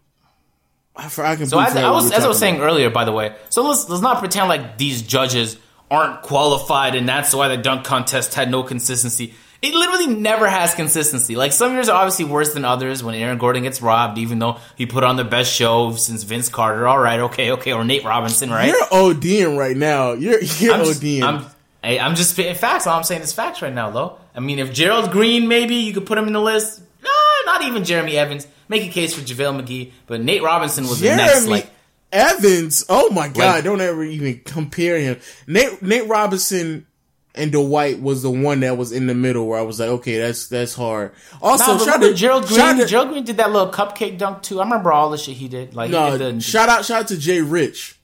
[0.97, 1.47] I, I can.
[1.47, 4.03] So as, I was, as I was saying earlier, by the way, so let's let's
[4.03, 5.59] not pretend like these judges
[5.91, 9.35] aren't qualified, and that's why the dunk contest had no consistency.
[9.63, 11.37] It literally never has consistency.
[11.37, 13.05] Like some years are obviously worse than others.
[13.05, 16.49] When Aaron Gordon gets robbed, even though he put on the best show since Vince
[16.49, 16.89] Carter.
[16.89, 18.67] All right, okay, okay, or Nate Robinson, right?
[18.67, 20.15] You're ODing right now.
[20.15, 21.47] You're you're I'm just, I'm,
[21.83, 22.89] hey, I'm just facts.
[22.89, 24.19] All I'm saying is facts right now, though.
[24.35, 26.83] I mean, if Gerald Green, maybe you could put him in the list.
[27.01, 27.11] Nah,
[27.47, 28.49] not even Jeremy Evans.
[28.69, 31.47] Make a case for JaVale McGee, but Nate Robinson was the next.
[31.47, 31.71] Like,
[32.11, 32.85] Evans.
[32.89, 33.37] Oh my god!
[33.37, 35.21] Like- don't ever even compare him.
[35.47, 36.87] Nate Nate Robinson
[37.35, 40.19] and Dwight was the one that was in the middle where I was like, okay,
[40.19, 41.13] that's that's hard.
[41.41, 42.77] Also, nah, shout remember to Gerald Green.
[42.79, 44.61] to- Gerald Green did that little cupcake dunk too.
[44.61, 45.75] I remember all the shit he did.
[45.75, 47.99] Like, No, the, shout out, shout out to Jay Rich.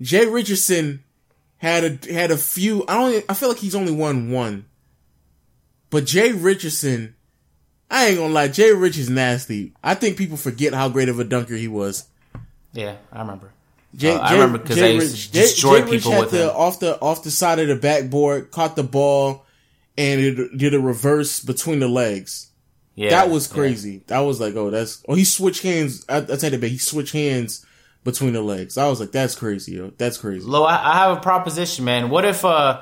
[0.00, 1.02] Jay Richardson
[1.56, 2.84] had a had a few.
[2.86, 3.24] I don't.
[3.28, 4.66] I feel like he's only won one.
[5.90, 7.16] But Jay Richardson,
[7.90, 8.48] I ain't gonna lie.
[8.48, 9.72] Jay Rich is nasty.
[9.82, 12.06] I think people forget how great of a dunker he was.
[12.72, 13.52] yeah, I remember.
[13.96, 16.56] Jay, Uh, I remember 'cause I used to destroy people had with the him.
[16.56, 19.46] off the off the side of the backboard, caught the ball,
[19.96, 22.46] and it did a reverse between the legs.
[22.94, 23.54] Yeah, that was yeah.
[23.54, 24.02] crazy.
[24.08, 25.02] That was like, oh, that's.
[25.08, 26.04] Oh, he switched hands.
[26.08, 27.64] I, I tell you, he switched hands
[28.04, 28.76] between the legs.
[28.76, 29.92] I was like, that's crazy, yo.
[29.96, 30.44] That's crazy.
[30.44, 32.10] Lo, I, I have a proposition, man.
[32.10, 32.44] What if?
[32.44, 32.80] uh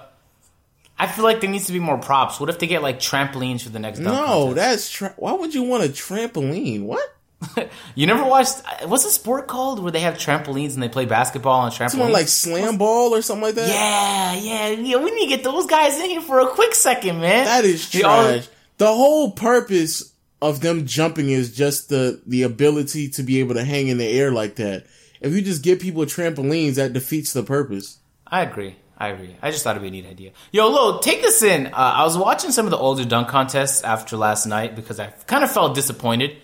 [0.98, 2.40] I feel like there needs to be more props.
[2.40, 4.56] What if they get like trampolines for the next No, contest?
[4.56, 4.90] that's.
[4.90, 6.84] Tra- Why would you want a trampoline?
[6.84, 7.06] What?
[7.94, 11.60] You never watched what's the sport called where they have trampolines and they play basketball
[11.60, 11.90] on trampolines?
[11.90, 13.68] Someone like slam ball or something like that.
[13.68, 14.96] yeah, yeah, yeah.
[14.96, 17.44] We need to get those guys in here for a quick second, man.
[17.44, 18.48] That is all- trash.
[18.78, 23.64] The whole purpose of them jumping is just the the ability to be able to
[23.64, 24.86] hang in the air like that.
[25.20, 27.98] If you just give people trampolines, that defeats the purpose.
[28.26, 28.76] I agree.
[28.98, 29.36] I agree.
[29.42, 30.32] I just thought it'd be a neat idea.
[30.52, 31.66] Yo, Lo, take us in.
[31.68, 35.06] Uh, I was watching some of the older dunk contests after last night because I
[35.26, 36.36] kind of felt disappointed.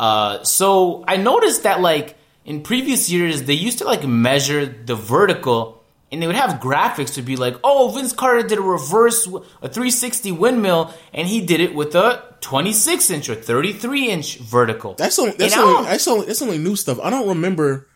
[0.00, 4.94] Uh, so I noticed that like in previous years they used to like measure the
[4.94, 9.26] vertical and they would have graphics to be like, oh, Vince Carter did a reverse,
[9.26, 14.94] a 360 windmill, and he did it with a 26 inch or 33 inch vertical.
[14.94, 16.98] That's only that's And only that's only that's only new stuff.
[17.00, 17.86] I don't remember.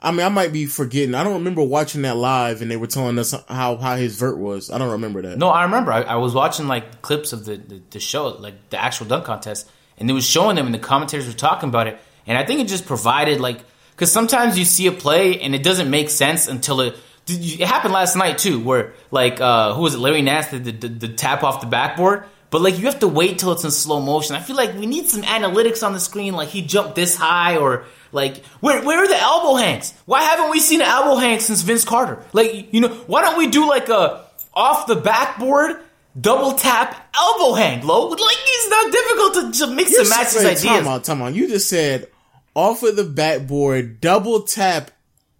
[0.00, 1.14] I mean, I might be forgetting.
[1.14, 4.36] I don't remember watching that live, and they were telling us how how his vert
[4.36, 4.70] was.
[4.70, 5.38] I don't remember that.
[5.38, 5.90] No, I remember.
[5.90, 9.24] I, I was watching like clips of the, the, the show, like the actual dunk
[9.24, 11.98] contest, and it was showing them, and the commentators were talking about it.
[12.26, 13.60] And I think it just provided like
[13.92, 16.96] because sometimes you see a play and it doesn't make sense until it.
[17.28, 19.98] It happened last night too, where like uh who was it?
[19.98, 22.24] Larry Nance did the, the, the tap off the backboard.
[22.50, 24.36] But like you have to wait till it's in slow motion.
[24.36, 27.56] I feel like we need some analytics on the screen, like he jumped this high,
[27.56, 29.92] or like where where are the elbow hangs?
[30.04, 32.22] Why haven't we seen an elbow hang since Vince Carter?
[32.32, 35.80] Like you know, why don't we do like a off the backboard
[36.20, 38.08] double tap elbow hang, low?
[38.08, 40.86] Like it's not difficult to, to mix You and match said- these Time ideas.
[40.88, 41.34] out, time out.
[41.34, 42.08] You just said
[42.54, 44.90] off of the backboard, double tap,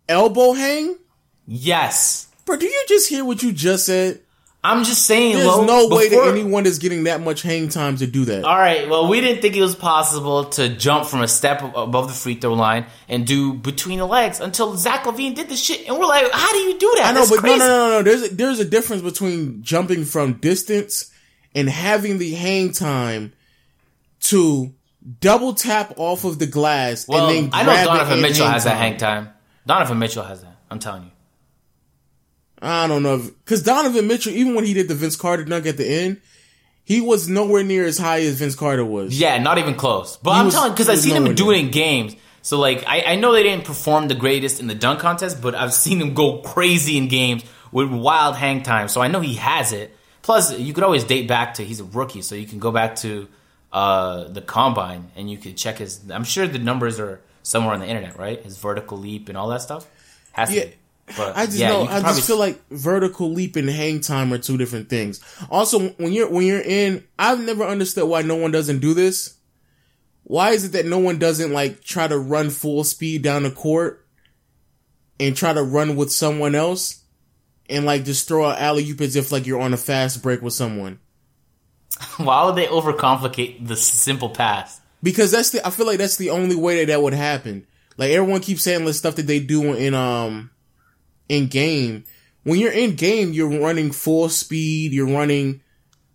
[0.09, 0.97] elbow hang.
[1.47, 4.21] Yes, Bro, do you just hear what you just said?
[4.67, 5.37] I'm just saying.
[5.37, 8.25] There's Lo, no way before- that anyone is getting that much hang time to do
[8.27, 8.45] that.
[8.45, 8.89] All right.
[8.89, 12.35] Well, we didn't think it was possible to jump from a step above the free
[12.35, 16.07] throw line and do between the legs until Zach LaVine did the shit, and we're
[16.07, 17.07] like, how do you do that?
[17.07, 17.59] I know, That's but crazy.
[17.59, 18.03] no, no, no, no.
[18.03, 21.13] There's a, there's a difference between jumping from distance
[21.55, 23.33] and having the hang time
[24.21, 24.75] to
[25.21, 28.65] double tap off of the glass Well, and then I know Donovan and Mitchell has
[28.65, 29.29] that hang time.
[29.67, 30.57] Donovan Mitchell has that.
[30.71, 31.11] I'm telling you.
[32.63, 35.77] I don't know because Donovan Mitchell, even when he did the Vince Carter dunk at
[35.77, 36.21] the end,
[36.85, 39.19] he was nowhere near as high as Vince Carter was.
[39.19, 40.17] Yeah, not even close.
[40.17, 41.55] But He I'm was- telling because I've seen him do near.
[41.55, 42.17] it in games.
[42.43, 45.55] So like I, I know they didn't perform the greatest in the dunk contest, but
[45.55, 48.89] I've seen him go crazy in games with wild hang time.
[48.89, 49.95] So I know he has it.
[50.23, 52.97] Plus, you could always date back to he's a rookie, so you can go back
[52.97, 53.29] to
[53.73, 56.01] uh, the combine and you could check his.
[56.11, 58.41] I'm sure the numbers are somewhere on the internet, right?
[58.43, 59.87] His vertical leap and all that stuff.
[60.33, 60.63] Has Yeah.
[60.63, 60.69] to.
[60.69, 60.75] Be.
[61.17, 61.87] But I just yeah, know.
[61.87, 65.21] I just feel like vertical leap and hang time are two different things.
[65.51, 69.37] Also, when you're when you're in, I've never understood why no one doesn't do this.
[70.25, 73.53] Why is it that no one doesn't like try to run full speed down the
[73.53, 74.05] court
[75.21, 77.03] and try to run with someone else
[77.71, 80.43] and like just throw an alley oop as if like you're on a fast break
[80.43, 80.99] with someone?
[82.17, 84.81] Why would they overcomplicate the simple pass?
[85.05, 87.65] Because that's the I feel like that's the only way that that would happen.
[87.97, 90.51] Like everyone keeps saying the stuff that they do in um
[91.29, 92.05] in game.
[92.45, 95.63] When you're in game, you're running full speed, you're running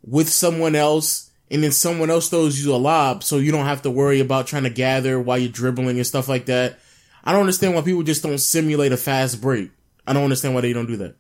[0.04, 3.82] with someone else, and then someone else throws you a lob, so you don't have
[3.82, 6.80] to worry about trying to gather while you're dribbling and stuff like that.
[7.24, 9.71] I don't understand why people just don't simulate a fast break.
[10.08, 11.15] I don't understand why they don't do that.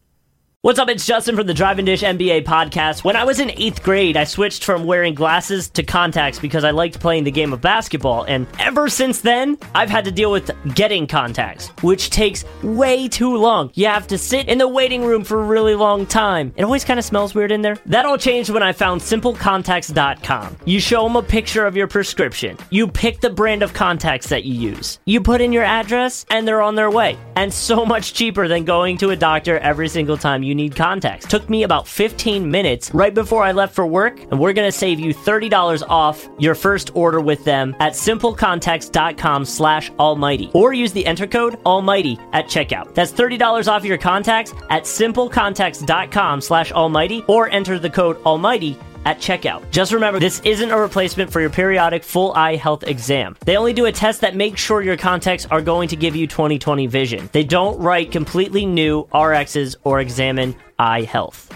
[0.63, 0.89] What's up?
[0.89, 3.03] It's Justin from the Drive and Dish NBA podcast.
[3.03, 6.69] When I was in eighth grade, I switched from wearing glasses to contacts because I
[6.69, 8.25] liked playing the game of basketball.
[8.25, 13.37] And ever since then, I've had to deal with getting contacts, which takes way too
[13.37, 13.71] long.
[13.73, 16.53] You have to sit in the waiting room for a really long time.
[16.55, 17.77] It always kind of smells weird in there.
[17.87, 20.57] That all changed when I found simplecontacts.com.
[20.65, 22.55] You show them a picture of your prescription.
[22.69, 24.99] You pick the brand of contacts that you use.
[25.05, 27.17] You put in your address, and they're on their way.
[27.35, 31.25] And so much cheaper than going to a doctor every single time you need contacts.
[31.25, 34.99] Took me about 15 minutes right before I left for work, and we're gonna save
[34.99, 40.51] you $30 off your first order with them at simplecontacts.com slash almighty.
[40.53, 42.93] Or use the enter code almighty at checkout.
[42.93, 49.17] That's $30 off your contacts at simplecontacts.com slash almighty or enter the code almighty at
[49.19, 49.69] checkout.
[49.71, 53.35] Just remember, this isn't a replacement for your periodic full eye health exam.
[53.45, 56.27] They only do a test that makes sure your contacts are going to give you
[56.27, 57.29] 20/20 vision.
[57.31, 61.51] They don't write completely new RXs or examine eye health.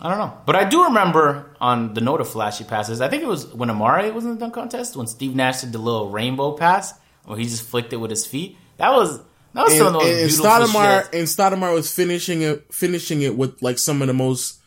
[0.00, 3.00] I don't know, but I do remember on the note of flashy passes.
[3.00, 5.70] I think it was when Amar'e was in the dunk contest when Steve Nash did
[5.72, 6.92] the little rainbow pass
[7.24, 8.56] where he just flicked it with his feet.
[8.78, 9.20] That was
[9.54, 10.46] that was some And, of those and, and beautiful
[10.80, 11.14] Stoudemire shit.
[11.14, 14.58] and Stoudemire was finishing it finishing it with like some of the most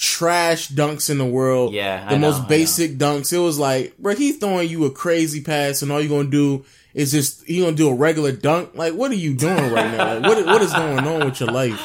[0.00, 1.74] trash dunks in the world.
[1.74, 2.48] Yeah, the I most know.
[2.48, 3.34] basic dunks.
[3.34, 6.64] It was like, bro, he throwing you a crazy pass, and all you're gonna do
[6.94, 8.70] is just he gonna do a regular dunk.
[8.74, 10.14] Like, what are you doing right now?
[10.14, 11.78] Like, what what is going on with your life?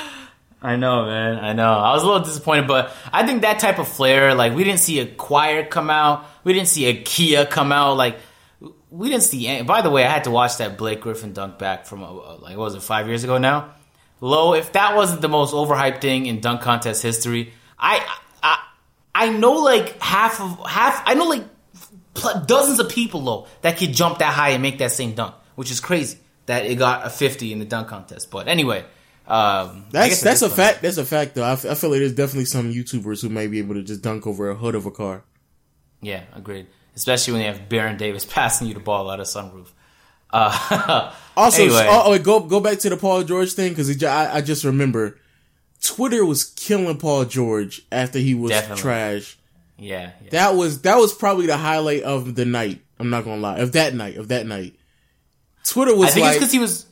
[0.62, 1.44] I know, man.
[1.44, 1.74] I know.
[1.74, 4.80] I was a little disappointed, but I think that type of flair, like we didn't
[4.80, 8.18] see a choir come out, we didn't see a Kia come out, like
[8.90, 9.46] we didn't see.
[9.46, 12.38] Any, by the way, I had to watch that Blake Griffin dunk back from uh,
[12.38, 13.72] like what was it five years ago now.
[14.22, 18.06] Low, if that wasn't the most overhyped thing in dunk contest history, I
[18.44, 18.64] I
[19.14, 21.04] I know like half of half.
[21.06, 21.44] I know like
[22.48, 25.72] dozens of people though that could jump that high and make that same dunk, which
[25.72, 28.30] is crazy that it got a fifty in the dunk contest.
[28.32, 28.86] But anyway.
[29.28, 30.82] Um, That's that's a point- fact.
[30.84, 31.42] That's a fact, though.
[31.42, 34.04] I, f- I feel like there's definitely some YouTubers who may be able to just
[34.04, 35.24] dunk over a hood of a car.
[36.00, 36.68] Yeah, agreed.
[36.96, 39.70] Especially when you have Baron Davis passing you the ball out of sunroof.
[40.30, 44.36] Uh, Also, anyway, oh, oh, go go back to the Paul George thing because I,
[44.36, 45.18] I just remember
[45.86, 48.82] Twitter was killing Paul George after he was Definitely.
[48.82, 49.38] trash.
[49.78, 50.30] yeah, yeah.
[50.32, 52.82] That was that was probably the highlight of the night.
[53.00, 54.76] I'm not gonna lie, of that night, of that night.
[55.66, 56.86] Twitter was I think like, it's because he was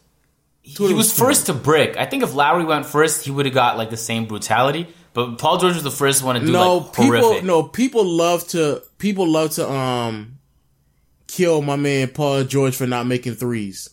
[0.62, 1.98] he was was first to brick.
[1.98, 4.88] I think if Lowry went first, he would have got like the same brutality.
[5.14, 7.44] But Paul George was the first one to do no like people, horrific.
[7.44, 10.40] no people love to people love to um
[11.28, 13.90] kill my man Paul George for not making threes.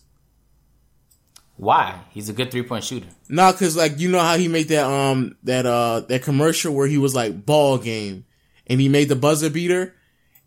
[1.57, 1.99] Why?
[2.09, 3.07] He's a good three point shooter.
[3.31, 6.87] Nah, cause like you know how he made that um that uh that commercial where
[6.87, 8.25] he was like ball game,
[8.67, 9.95] and he made the buzzer beater,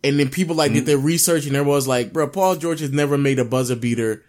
[0.05, 2.90] and then people like did their research and everyone was like, bro, Paul George has
[2.92, 4.23] never made a buzzer beater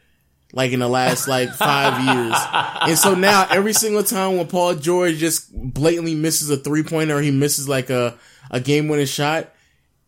[0.53, 2.35] like in the last like five years,
[2.89, 7.17] and so now every single time when Paul George just blatantly misses a three pointer
[7.17, 8.17] or he misses like a
[8.51, 9.51] a game winning shot,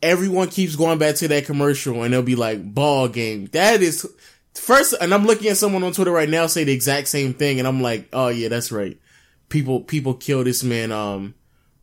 [0.01, 3.47] everyone keeps going back to that commercial and they'll be like ball game.
[3.47, 4.07] That is
[4.59, 7.59] first, and I'm looking at someone on Twitter right now say the exact same thing,
[7.59, 8.99] and I'm like, oh yeah, that's right.
[9.49, 11.35] People people kill this man, um,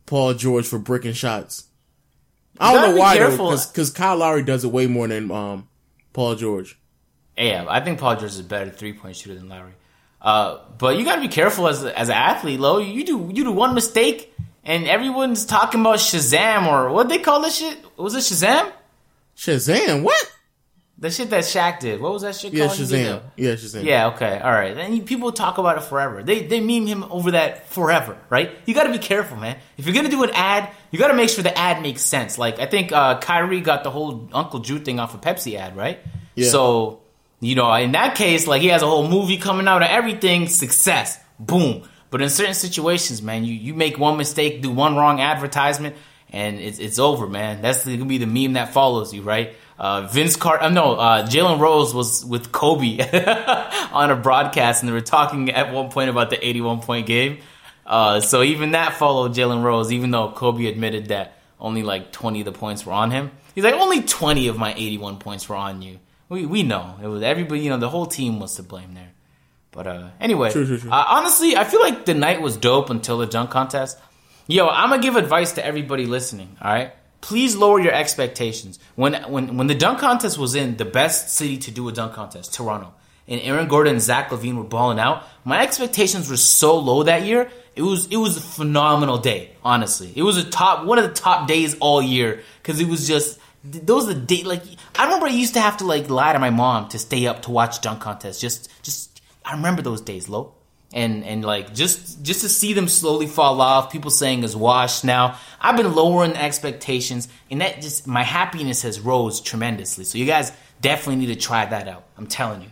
[0.07, 1.65] Paul George for bricking shots.
[2.59, 3.51] I don't know why careful.
[3.51, 5.69] though, because Kyle Lowry does it way more than um
[6.13, 6.79] Paul George.
[7.37, 9.73] Yeah, I think Paul George is a better three point shooter than Lowry.
[10.21, 12.79] Uh, but you got to be careful as a, as an athlete, Lo.
[12.79, 14.33] You do you do one mistake,
[14.65, 17.79] and everyone's talking about Shazam or what they call this shit.
[17.99, 18.73] Was it Shazam?
[19.37, 20.34] Shazam, what?
[20.97, 22.01] The shit that Shaq did.
[22.01, 22.79] What was that shit Yeah, called?
[22.79, 23.21] Shazam.
[23.37, 23.85] Yeah, Shazam.
[23.85, 24.75] Yeah, okay, all right.
[24.77, 26.23] Then people talk about it forever.
[26.23, 28.53] They they meme him over that forever, right?
[28.65, 29.59] You got to be careful, man.
[29.77, 32.39] If you're gonna do an ad, you got to make sure the ad makes sense.
[32.39, 35.77] Like I think uh, Kyrie got the whole Uncle Drew thing off a Pepsi ad,
[35.77, 35.99] right?
[36.37, 36.49] Yeah.
[36.49, 37.01] So,
[37.41, 40.47] you know, in that case, like he has a whole movie coming out and everything,
[40.47, 41.89] success, boom.
[42.11, 45.97] But in certain situations, man, you, you make one mistake, do one wrong advertisement,
[46.31, 47.63] and it's, it's over, man.
[47.63, 49.55] That's gonna be the meme that follows you, right?
[49.79, 52.99] Uh, Vince Carter, uh, no, uh, Jalen Rose was with Kobe
[53.93, 57.39] on a broadcast, and they were talking at one point about the 81 point game.
[57.85, 62.41] Uh, so even that followed Jalen Rose, even though Kobe admitted that only like 20
[62.41, 63.31] of the points were on him.
[63.55, 65.99] He's like, only 20 of my 81 points were on you.
[66.29, 66.97] We, we know.
[67.03, 69.11] It was everybody, you know, the whole team was to blame there.
[69.71, 70.91] But uh, anyway, True, true, true.
[70.91, 73.99] Uh, honestly, I feel like the night was dope until the dunk contest.
[74.47, 76.57] Yo, I'm gonna give advice to everybody listening.
[76.63, 76.93] All right,
[77.25, 78.79] please lower your expectations.
[78.97, 82.13] When when when the dunk contest was in, the best city to do a dunk
[82.13, 82.93] contest, Toronto,
[83.27, 85.25] and Aaron Gordon and Zach LaVine were balling out.
[85.43, 87.51] My expectations were so low that year.
[87.75, 89.53] It was it was a phenomenal day.
[89.65, 93.09] Honestly, it was a top one of the top days all year because it was
[93.09, 94.63] just those the day like
[94.99, 97.43] I remember I used to have to like lie to my mom to stay up
[97.43, 98.39] to watch dunk contests.
[98.39, 100.53] Just just I remember those days, low.
[100.95, 105.05] And and like just just to see them slowly fall off, people saying is washed
[105.05, 105.39] now.
[105.61, 110.05] I've been lowering expectations, and that just my happiness has rose tremendously.
[110.05, 112.05] So you guys definitely need to try that out.
[112.17, 112.69] I'm telling you.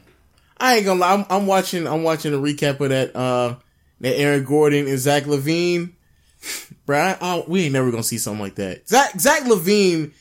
[0.56, 1.14] I ain't gonna lie.
[1.14, 1.86] I'm, I'm watching.
[1.88, 3.16] I'm watching a recap of that.
[3.16, 3.56] Uh,
[4.02, 5.92] that Aaron Gordon and Zach LaVine.
[6.86, 8.88] Bruh, I, we ain't never gonna see something like that.
[8.88, 10.12] Zach Zach LaVine,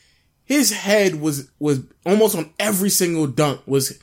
[0.46, 4.00] his head was was almost on every single dunk was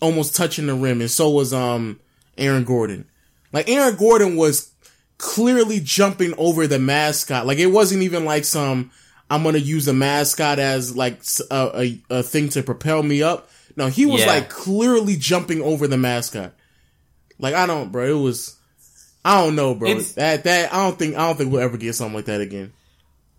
[0.00, 1.98] almost touching the rim, and so was um
[2.38, 3.06] Aaron Gordon.
[3.52, 4.70] Like Aaron Gordon was
[5.18, 7.46] clearly jumping over the mascot.
[7.46, 8.90] Like it wasn't even like some
[9.30, 13.48] I'm gonna use the mascot as like a a thing to propel me up.
[13.76, 14.26] No, he was Yeah.
[14.28, 16.52] like clearly jumping over the mascot.
[17.38, 18.06] Like I don't, bro.
[18.18, 18.56] It was.
[19.24, 19.88] I don't know, bro.
[19.88, 22.40] It's- that that I don't think I don't think we'll ever get something like that
[22.40, 22.72] again.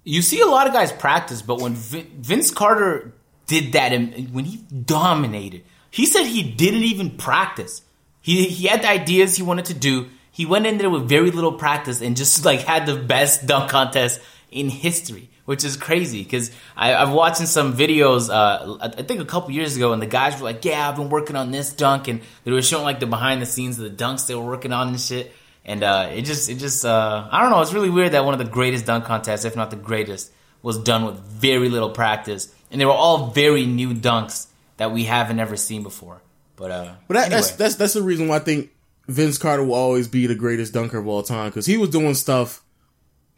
[0.05, 3.13] You see a lot of guys practice, but when Vin- Vince Carter
[3.47, 7.81] did that, and when he dominated, he said he didn't even practice.
[8.23, 10.07] He he had the ideas he wanted to do.
[10.31, 13.69] He went in there with very little practice and just like had the best dunk
[13.69, 16.23] contest in history, which is crazy.
[16.23, 20.39] Because I'm watching some videos, uh, I think a couple years ago, and the guys
[20.39, 23.05] were like, "Yeah, I've been working on this dunk," and they were showing like the
[23.05, 25.31] behind the scenes of the dunks they were working on and shit.
[25.65, 27.61] And uh, it just, it just, uh, I don't know.
[27.61, 30.29] It's really weird that one of the greatest dunk contests, if not the greatest,
[30.61, 35.05] was done with very little practice, and they were all very new dunks that we
[35.05, 36.21] haven't ever seen before.
[36.55, 37.35] But uh, But that, anyway.
[37.41, 38.69] that's that's that's the reason why I think
[39.07, 42.13] Vince Carter will always be the greatest dunker of all time because he was doing
[42.13, 42.63] stuff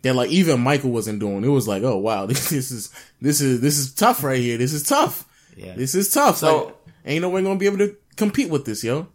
[0.02, 1.44] that like even Michael wasn't doing.
[1.44, 4.58] It was like, oh wow, this, is this is this is tough right here.
[4.58, 5.26] This is tough.
[5.56, 5.74] Yeah.
[5.76, 6.38] This is tough.
[6.38, 6.76] So- like,
[7.06, 9.08] ain't no way gonna be able to compete with this, yo.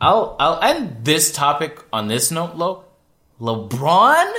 [0.00, 2.84] I'll I'll end this topic on this note, Lo.
[3.40, 4.32] LeBron,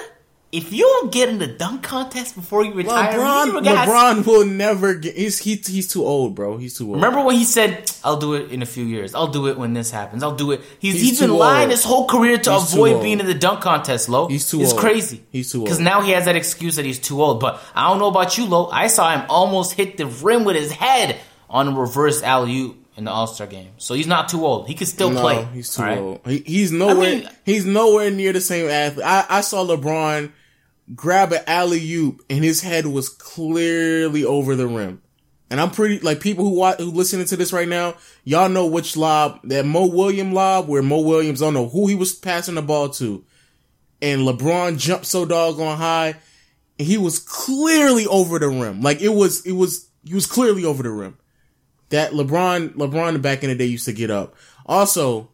[0.57, 4.25] if you don't get in the dunk contest before you retire, LeBron, you guys- LeBron
[4.25, 5.15] will never get.
[5.15, 6.57] He's he, he's too old, bro.
[6.57, 6.95] He's too old.
[6.95, 9.13] Remember when he said, "I'll do it in a few years.
[9.13, 10.23] I'll do it when this happens.
[10.23, 11.71] I'll do it." He's, He's he's been lying old.
[11.71, 14.09] his whole career to He's avoid being in the dunk contest.
[14.09, 14.63] Lo, He's too old.
[14.63, 14.81] It's old.
[14.81, 15.23] crazy.
[15.31, 15.65] He's too old.
[15.65, 17.39] Because now he has that excuse that he's too old.
[17.39, 18.69] But I don't know about you, Lo.
[18.71, 21.17] I saw him almost hit the rim with his head
[21.49, 23.71] on a reverse alley oop in the All Star game.
[23.77, 24.67] So he's not too old.
[24.67, 25.45] He can still no, play.
[25.53, 25.97] he's too right?
[25.97, 26.21] old.
[26.25, 26.95] He, he's nowhere.
[27.11, 29.05] I mean- he's nowhere near the same athlete.
[29.05, 30.31] I, I saw LeBron
[30.93, 35.01] grab an alley oop, and his head was clearly over the rim.
[35.49, 37.95] And I'm pretty like people who watch, who listening to this right now.
[38.23, 41.95] Y'all know which lob that Mo William lob where Mo Williams don't know who he
[41.95, 43.23] was passing the ball to,
[44.01, 46.15] and LeBron jumped so doggone high,
[46.77, 48.81] and he was clearly over the rim.
[48.81, 51.17] Like it was, it was, he was clearly over the rim.
[51.89, 54.35] That LeBron, LeBron back in the day used to get up.
[54.65, 55.29] Also,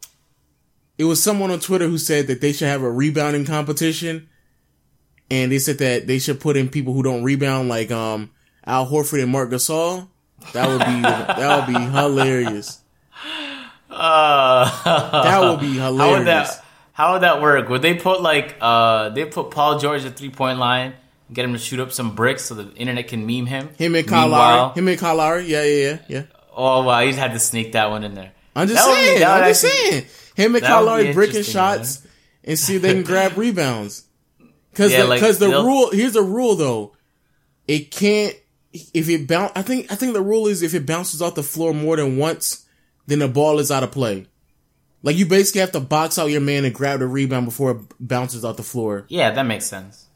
[0.98, 4.28] it was someone on Twitter who said that they should have a rebounding competition,
[5.32, 8.30] and they said that they should put in people who don't rebound, like um
[8.66, 10.06] Al Horford and Marc Gasol.
[10.52, 12.78] That would be that would be hilarious.
[13.90, 16.24] Uh, That would be How would hilarious.
[16.56, 16.64] that?
[16.92, 17.68] How would that work?
[17.68, 20.94] Would they put like uh they put Paul George at three point line,
[21.32, 23.70] get him to shoot up some bricks so the internet can meme him?
[23.78, 24.74] Him and Kyle Lowry.
[24.74, 25.44] Him and Kyle Lowry.
[25.46, 26.22] Yeah, yeah, yeah, yeah.
[26.54, 28.32] Oh wow, he's had to sneak that one in there.
[28.54, 29.24] I'm just That would be- saying.
[29.24, 30.04] I'm just saying.
[30.36, 32.06] Him and Kyle Lowry breaking shots
[32.44, 34.04] and see if they can grab rebounds.
[34.72, 36.94] Because Yeah, the, like, 'cause the rule here's the rule though.
[37.68, 38.34] It can't
[38.72, 39.52] if it bounce.
[39.54, 42.16] I think I think the rule is if it bounces off the floor more than
[42.16, 42.66] once,
[43.06, 44.26] then the ball is out of play.
[45.02, 47.78] Like you basically have to box out your man and grab the rebound before it
[48.00, 49.04] bounces off the floor.
[49.08, 50.06] Yeah, that makes sense.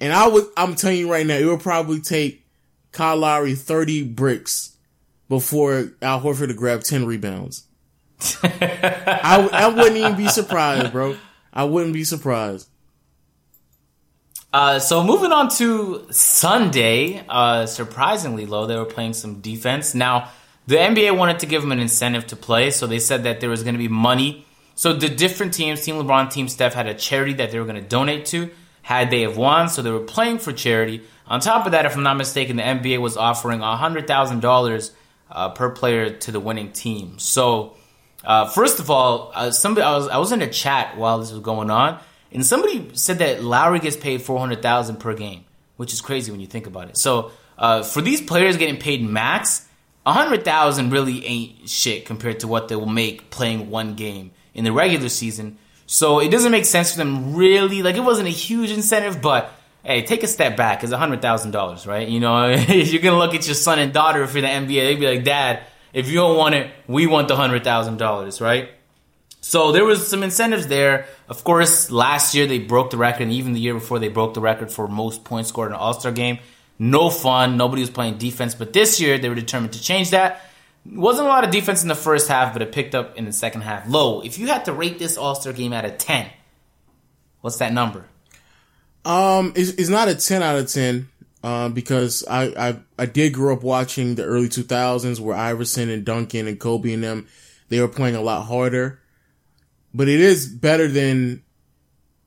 [0.00, 2.42] And I would, I'm telling you right now, it would probably take
[2.92, 4.76] Kyle Lowry 30 bricks
[5.28, 7.66] before Al Horford to grab 10 rebounds.
[8.42, 11.16] I wouldn't even be surprised, bro.
[11.52, 12.68] I wouldn't be surprised.
[14.52, 19.94] Uh, so moving on to Sunday, uh, surprisingly low, they were playing some defense.
[19.94, 20.30] Now,
[20.66, 23.50] The NBA wanted to give them an incentive to play, so they said that there
[23.50, 24.46] was going to be money.
[24.76, 27.82] So the different teams, Team LeBron, Team Steph, had a charity that they were going
[27.82, 28.50] to donate to
[28.82, 29.68] had they have won.
[29.68, 31.02] So they were playing for charity.
[31.26, 34.90] On top of that, if I'm not mistaken, the NBA was offering $100,000
[35.30, 37.18] uh, per player to the winning team.
[37.18, 37.74] So,
[38.24, 41.32] uh, first of all, uh, somebody I was I was in a chat while this
[41.32, 41.98] was going on,
[42.32, 45.44] and somebody said that Lowry gets paid 400,000 per game,
[45.76, 46.96] which is crazy when you think about it.
[46.96, 49.66] So, uh, for these players getting paid max,
[50.06, 54.64] a 100,000 really ain't shit compared to what they will make playing one game in
[54.64, 55.58] the regular season.
[55.86, 57.82] So it doesn't make sense for them really.
[57.82, 59.52] Like it wasn't a huge incentive, but
[59.84, 60.82] hey, take a step back.
[60.82, 62.08] It's a hundred thousand dollars, right?
[62.08, 64.68] You know, if you're gonna look at your son and daughter for the NBA.
[64.68, 68.40] They'd be like, Dad, if you don't want it, we want the hundred thousand dollars,
[68.40, 68.70] right?
[69.40, 71.06] So there was some incentives there.
[71.28, 74.34] Of course, last year they broke the record, and even the year before they broke
[74.34, 76.38] the record for most points scored in an All Star game.
[76.78, 77.56] No fun.
[77.56, 78.54] Nobody was playing defense.
[78.54, 80.42] But this year they were determined to change that.
[80.86, 83.32] Wasn't a lot of defense in the first half, but it picked up in the
[83.32, 83.88] second half.
[83.88, 84.20] Low.
[84.22, 86.30] If you had to rate this All Star game out of ten,
[87.40, 88.06] what's that number?
[89.04, 91.08] Um, it's, it's not a ten out of ten.
[91.42, 96.04] Um, because I, I I did grow up watching the early 2000s where Iverson and
[96.04, 97.28] Duncan and Kobe and them
[97.70, 98.99] they were playing a lot harder,
[99.94, 101.42] but it is better than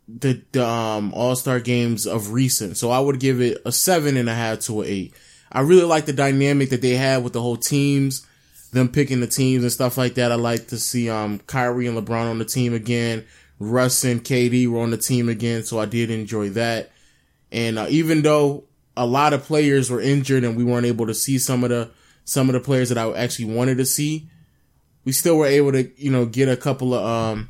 [0.07, 2.77] the, the um All Star games of recent.
[2.77, 5.13] So I would give it a seven and a half to an eight.
[5.51, 8.25] I really like the dynamic that they had with the whole teams,
[8.71, 10.31] them picking the teams and stuff like that.
[10.31, 13.25] I like to see um Kyrie and LeBron on the team again.
[13.59, 16.91] Russ and KD were on the team again, so I did enjoy that.
[17.51, 18.65] And uh, even though
[18.97, 21.91] a lot of players were injured and we weren't able to see some of the
[22.25, 24.27] some of the players that I actually wanted to see,
[25.05, 27.49] we still were able to you know get a couple of um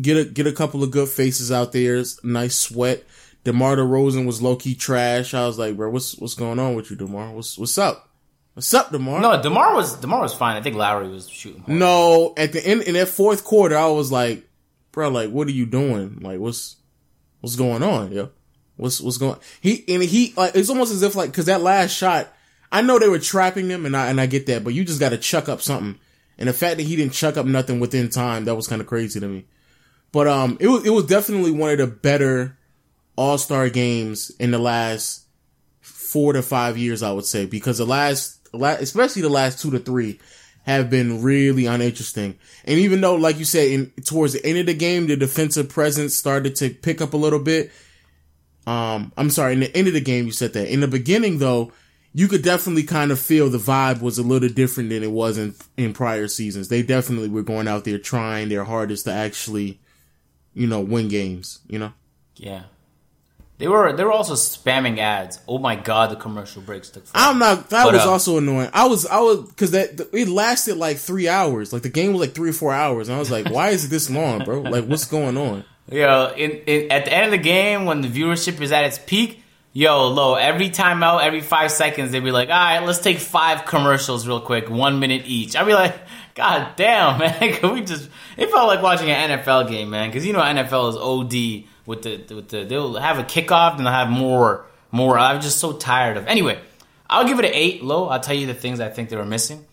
[0.00, 2.02] get a get a couple of good faces out there.
[2.22, 3.04] Nice sweat.
[3.44, 5.34] DeMar DeRozan was low key trash.
[5.34, 7.32] I was like, bro, what's what's going on with you, DeMar?
[7.32, 8.10] What's what's up?
[8.54, 9.20] What's up, DeMar?
[9.20, 10.56] No, DeMar was DeMar was fine.
[10.56, 11.62] I think Lowry was shooting.
[11.62, 11.76] hard.
[11.78, 14.48] No, at the end in that fourth quarter, I was like,
[14.92, 16.20] bro, like, what are you doing?
[16.20, 16.76] Like, what's
[17.40, 18.12] what's going on?
[18.12, 18.26] Yeah,
[18.76, 19.38] what's what's going?
[19.60, 22.28] He and he like it's almost as if like because that last shot,
[22.72, 25.00] I know they were trapping him, and I and I get that, but you just
[25.00, 25.98] got to chuck up something.
[26.38, 28.88] And the fact that he didn't chuck up nothing within time, that was kind of
[28.88, 29.44] crazy to me.
[30.14, 32.56] But um, it was it was definitely one of the better
[33.16, 35.26] All Star games in the last
[35.80, 39.80] four to five years, I would say, because the last, especially the last two to
[39.80, 40.20] three,
[40.66, 42.38] have been really uninteresting.
[42.64, 45.68] And even though, like you said, in towards the end of the game, the defensive
[45.68, 47.72] presence started to pick up a little bit.
[48.68, 50.72] Um, I'm sorry, in the end of the game, you said that.
[50.72, 51.72] In the beginning, though,
[52.12, 55.38] you could definitely kind of feel the vibe was a little different than it was
[55.38, 56.68] in in prior seasons.
[56.68, 59.80] They definitely were going out there trying their hardest to actually,
[60.54, 61.60] you know, win games.
[61.68, 61.92] You know.
[62.36, 62.64] Yeah.
[63.58, 65.38] They were they were also spamming ads.
[65.46, 67.06] Oh my god, the commercial breaks took.
[67.06, 67.26] forever.
[67.28, 67.70] I'm not.
[67.70, 68.68] That But, was uh, also annoying.
[68.72, 69.06] I was.
[69.06, 71.72] I was because that it lasted like three hours.
[71.72, 73.84] Like the game was like three or four hours, and I was like, "Why is
[73.84, 74.60] it this long, bro?
[74.62, 78.08] Like, what's going on?" Yo, in, in at the end of the game when the
[78.08, 80.34] viewership is at its peak, yo, low.
[80.34, 84.26] Every time out, every five seconds, they'd be like, "All right, let's take five commercials
[84.26, 85.94] real quick, one minute each." I'd be like,
[86.34, 90.26] "God damn, man, can we just?" It felt like watching an NFL game, man, because
[90.26, 93.92] you know NFL is OD with the with the they'll have a kickoff and they'll
[93.92, 95.18] have more more.
[95.18, 96.26] I'm just so tired of.
[96.26, 96.58] Anyway,
[97.08, 97.82] I'll give it an eight.
[97.82, 98.08] Low.
[98.08, 99.64] I'll tell you the things I think they were missing.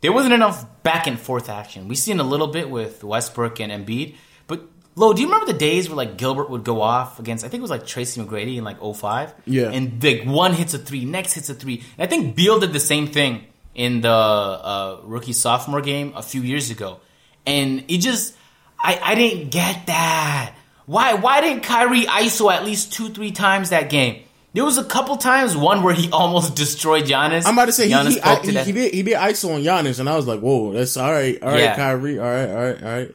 [0.00, 1.88] There wasn't enough back and forth action.
[1.88, 4.14] We've seen a little bit with Westbrook and Embiid,
[4.46, 4.62] but
[4.98, 7.60] Low, do you remember the days where like Gilbert would go off against I think
[7.60, 9.32] it was like Tracy McGrady in like 05?
[9.46, 9.70] Yeah.
[9.70, 11.84] And like one hits a three, next hits a three.
[11.96, 13.44] And I think Beal did the same thing
[13.78, 16.98] in the uh, rookie sophomore game a few years ago.
[17.46, 18.34] And it just
[18.78, 20.54] I, I didn't get that.
[20.84, 24.24] Why why didn't Kyrie ISO at least two, three times that game?
[24.52, 27.46] There was a couple times, one where he almost destroyed Giannis.
[27.46, 29.62] I'm about to say he, Giannis he, I, he, he did he did ISO on
[29.62, 31.76] Giannis, and I was like, "Whoa, that's all right, all right, Yeah.
[31.76, 33.14] Kyrie, all right, all right, all right."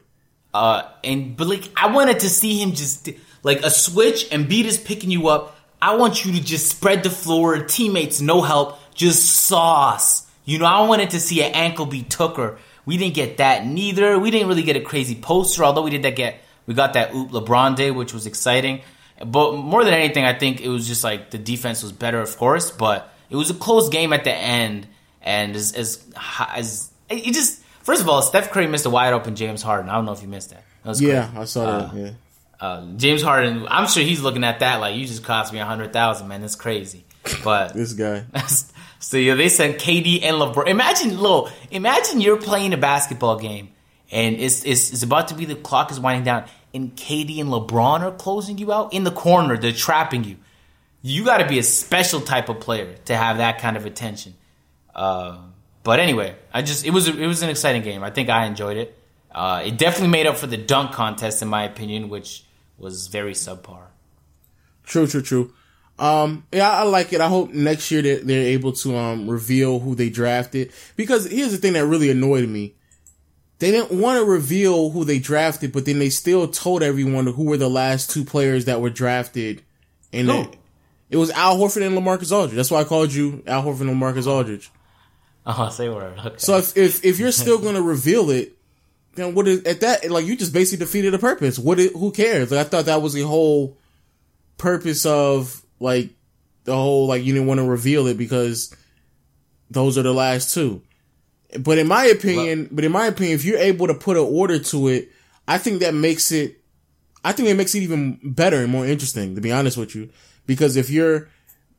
[0.54, 3.10] Uh, and but like I wanted to see him just
[3.42, 5.58] like a switch and beat is picking you up.
[5.82, 10.23] I want you to just spread the floor, teammates no help, just sauce.
[10.44, 12.58] You know, I wanted to see an ankle beat Tooker.
[12.86, 14.18] We didn't get that neither.
[14.18, 17.14] We didn't really get a crazy poster, although we did that get we got that
[17.14, 18.82] oop LeBron day, which was exciting.
[19.24, 22.36] But more than anything, I think it was just like the defense was better, of
[22.36, 24.86] course, but it was a close game at the end,
[25.22, 26.04] and as as
[26.54, 29.88] as it just first of all, Steph Curry missed a wide open James Harden.
[29.88, 30.64] I don't know if you missed that.
[30.82, 31.38] that was Yeah, crazy.
[31.38, 31.96] I saw that.
[31.96, 32.10] Yeah,
[32.60, 35.64] Uh, James Harden, I'm sure he's looking at that like you just cost me a
[35.64, 36.40] hundred thousand, man.
[36.40, 37.04] That's crazy.
[37.42, 38.24] But this guy.
[38.98, 40.68] so yeah, they sent KD and LeBron.
[40.68, 43.74] Imagine, Lil, imagine you're playing a basketball game
[44.14, 47.50] and it's, it's it's about to be the clock is winding down, and KD and
[47.50, 49.56] LeBron are closing you out in the corner.
[49.56, 50.36] They're trapping you.
[51.02, 54.34] You got to be a special type of player to have that kind of attention.
[54.94, 55.38] Uh,
[55.82, 58.02] but anyway, I just it was it was an exciting game.
[58.04, 58.98] I think I enjoyed it.
[59.30, 62.44] Uh, it definitely made up for the dunk contest, in my opinion, which
[62.78, 63.86] was very subpar.
[64.84, 65.52] True, true, true.
[65.98, 67.20] Um, yeah, I like it.
[67.20, 70.72] I hope next year that they're able to um reveal who they drafted.
[70.96, 72.74] Because here's the thing that really annoyed me:
[73.58, 77.44] they didn't want to reveal who they drafted, but then they still told everyone who
[77.44, 79.62] were the last two players that were drafted.
[80.12, 80.40] And Who?
[80.40, 80.56] it,
[81.10, 82.56] it was Al Horford and LaMarcus Aldridge.
[82.56, 84.70] That's why I called you Al Horford and LaMarcus Aldridge.
[85.46, 86.18] Oh, say word.
[86.18, 86.36] Okay.
[86.38, 88.56] So if if, if you're still going to reveal it,
[89.14, 91.58] then what is at that like you just basically defeated the purpose.
[91.58, 92.50] What who cares?
[92.50, 93.76] Like I thought that was the whole
[94.58, 96.10] purpose of like
[96.64, 98.74] the whole like you didn't want to reveal it because
[99.70, 100.82] those are the last two.
[101.58, 104.58] But in my opinion, but in my opinion, if you're able to put an order
[104.58, 105.10] to it,
[105.46, 106.60] I think that makes it
[107.24, 110.10] I think it makes it even better and more interesting, to be honest with you.
[110.46, 111.28] Because if you're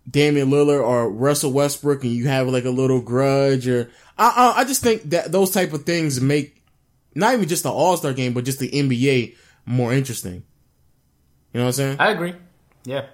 [0.09, 4.61] Damian Lillard or Russell Westbrook and you have like a little grudge or I, I,
[4.61, 6.63] I just think that those type of things make
[7.13, 9.35] not even just the All Star game, but just the NBA
[9.65, 10.43] more interesting.
[11.53, 11.97] You know what I'm saying?
[11.99, 12.33] I agree.
[12.83, 13.05] Yeah.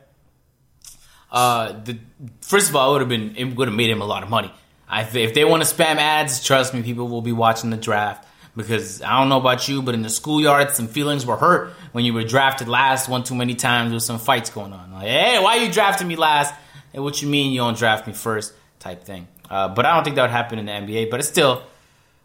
[1.31, 1.97] Uh, the
[2.41, 4.29] first of all, it would have been it would have made him a lot of
[4.29, 4.51] money.
[4.87, 8.27] I, if they want to spam ads, trust me, people will be watching the draft
[8.57, 12.03] because I don't know about you, but in the schoolyard, some feelings were hurt when
[12.03, 13.89] you were drafted last one too many times.
[13.89, 14.91] There was some fights going on.
[14.91, 16.53] Like, hey, why you drafting me last?
[16.91, 18.53] Hey, what you mean you don't draft me first?
[18.79, 19.27] Type thing.
[19.49, 21.09] Uh, but I don't think that would happen in the NBA.
[21.09, 21.63] But it's still,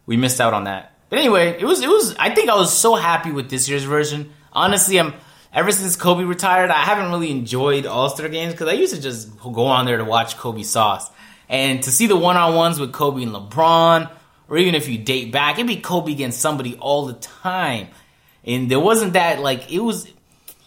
[0.05, 0.93] we missed out on that.
[1.09, 2.15] But anyway, it was it was.
[2.17, 4.33] I think I was so happy with this year's version.
[4.51, 5.13] Honestly, I'm
[5.53, 9.01] ever since Kobe retired, I haven't really enjoyed All Star games because I used to
[9.01, 11.09] just go on there to watch Kobe sauce.
[11.49, 14.11] And to see the one on ones with Kobe and LeBron,
[14.49, 17.87] or even if you date back, it'd be Kobe against somebody all the time.
[18.43, 20.07] And there wasn't that like it was.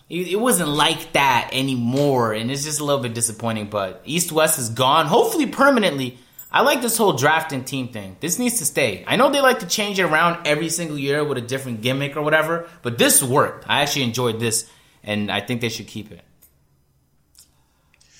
[0.08, 3.70] It wasn't like that anymore, and it's just a little bit disappointing.
[3.70, 6.18] But East West is gone, hopefully permanently.
[6.52, 8.16] I like this whole drafting team thing.
[8.20, 9.04] This needs to stay.
[9.06, 12.16] I know they like to change it around every single year with a different gimmick
[12.16, 13.64] or whatever, but this worked.
[13.68, 14.68] I actually enjoyed this,
[15.04, 16.22] and I think they should keep it.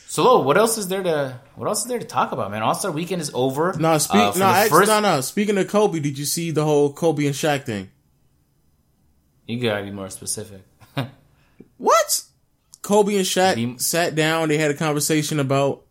[0.07, 2.63] So, Lo, what else is there to what else is there to talk about, man?
[2.63, 3.75] All Star Weekend is over.
[3.79, 5.21] No, speak, Uh, no, actually, first- no, no.
[5.21, 7.91] Speaking of Kobe, did you see the whole Kobe and Shaq thing?
[9.47, 10.63] You gotta be more specific.
[11.79, 12.23] What?
[12.83, 14.49] Kobe and Shaq Be- sat down.
[14.49, 15.83] They had a conversation about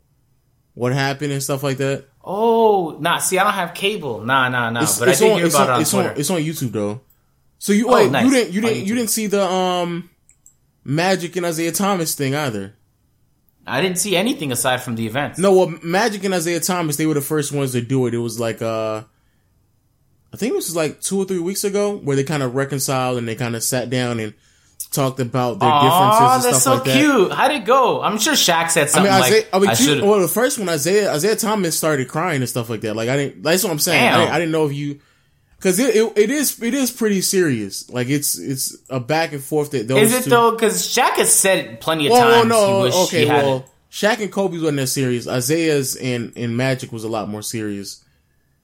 [0.76, 2.06] what happened and stuff like that.
[2.32, 3.18] Oh, nah.
[3.18, 4.22] See, I don't have cable.
[4.24, 4.84] Nah, nah, nah.
[4.84, 6.10] It's, but I it's did on, hear it's about on, it on it's Twitter.
[6.12, 7.02] on, it's on YouTube though.
[7.58, 8.24] So you Oh, wait, nice.
[8.26, 10.10] you didn't, you didn't, you didn't see the um
[10.84, 12.76] Magic and Isiah Thomas thing either.
[13.66, 15.38] I didn't see anything aside from the events.
[15.40, 18.14] No, well, Magic and Isiah Thomas, they were the first ones to do it.
[18.14, 19.04] It was like, uh,
[20.34, 23.18] I think it was like two or three weeks ago where they kind of reconciled
[23.18, 24.34] and they kind of sat down and
[24.92, 26.98] talked about their differences Aw, and that's stuff so like that.
[26.98, 27.32] cute.
[27.32, 28.02] How'd it go?
[28.02, 30.28] I'm sure Shaq said I something mean, Isiah, like, I mean, I should well, the
[30.28, 32.96] first one, Isiah, Isiah Thomas started crying and stuff like that.
[32.96, 34.04] Like, I didn't, that's what I'm saying.
[34.14, 35.00] I didn't, I didn't know if you,
[35.60, 37.90] cause it, it, it is, it is pretty serious.
[37.90, 40.52] Like, it's, it's a back and forth that those Is it two- though?
[40.52, 43.58] Because Shaq has said plenty of Well, well, times no, he wished okay, he well,
[43.58, 43.66] it.
[43.92, 45.28] Shaq and Kobe's wasn't that serious.
[45.28, 48.04] Isiah's and, and Magic was a lot more serious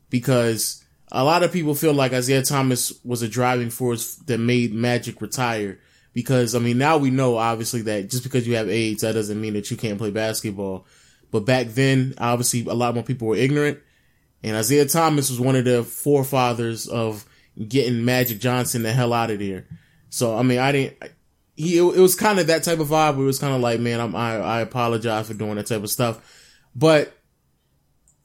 [0.10, 4.74] because a lot of people feel like Isiah Thomas was a driving force that made
[4.74, 5.80] Magic retire.
[6.16, 9.40] Because, I mean, now we know, obviously, that just because you have AIDS, that doesn't
[9.40, 10.88] mean that you can't play basketball.
[11.30, 13.80] But back then, obviously, a lot more people were ignorant.
[14.42, 17.26] And Isiah Thomas was one of the forefathers of
[17.68, 19.66] getting Magic Johnson the hell out of there.
[20.10, 21.04] So, I mean, I didn't,
[21.58, 23.16] he, it, was kind of that type of vibe.
[23.16, 25.84] Where it was kind of like, man, I'm, I, I apologize for doing that type
[25.84, 26.64] of stuff.
[26.74, 27.12] But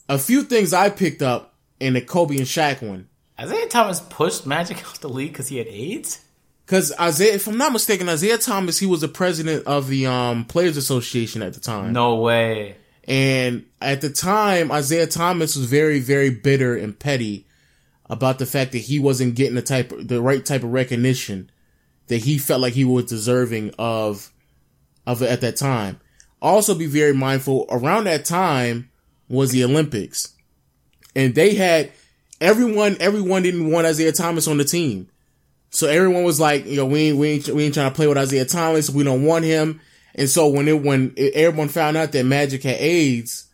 [0.08, 3.08] a few things I picked up in the Kobe and Shaq one.
[3.42, 6.24] Isiah Thomas pushed Magic out the league because he had AIDS.
[6.70, 10.44] Cause Isiah, if I'm not mistaken, Isiah Thomas, he was the president of the, um,
[10.44, 11.92] Players Association at the time.
[11.92, 12.76] No way.
[13.08, 17.48] And at the time, Isiah Thomas was very, very bitter and petty
[18.08, 21.50] about the fact that he wasn't getting the type, the right type of recognition
[22.06, 24.30] that he felt like he was deserving of,
[25.08, 25.98] of it at that time.
[26.40, 28.90] Also be very mindful around that time
[29.28, 30.36] was the Olympics
[31.16, 31.90] and they had
[32.40, 35.09] everyone, everyone didn't want Isiah Thomas on the team.
[35.70, 38.06] So everyone was like, you know, we ain't, we ain't, we ain't trying to play
[38.06, 38.90] with Isiah Thomas.
[38.90, 39.80] We don't want him.
[40.14, 43.46] And so when it, when it, everyone found out that Magic had AIDS,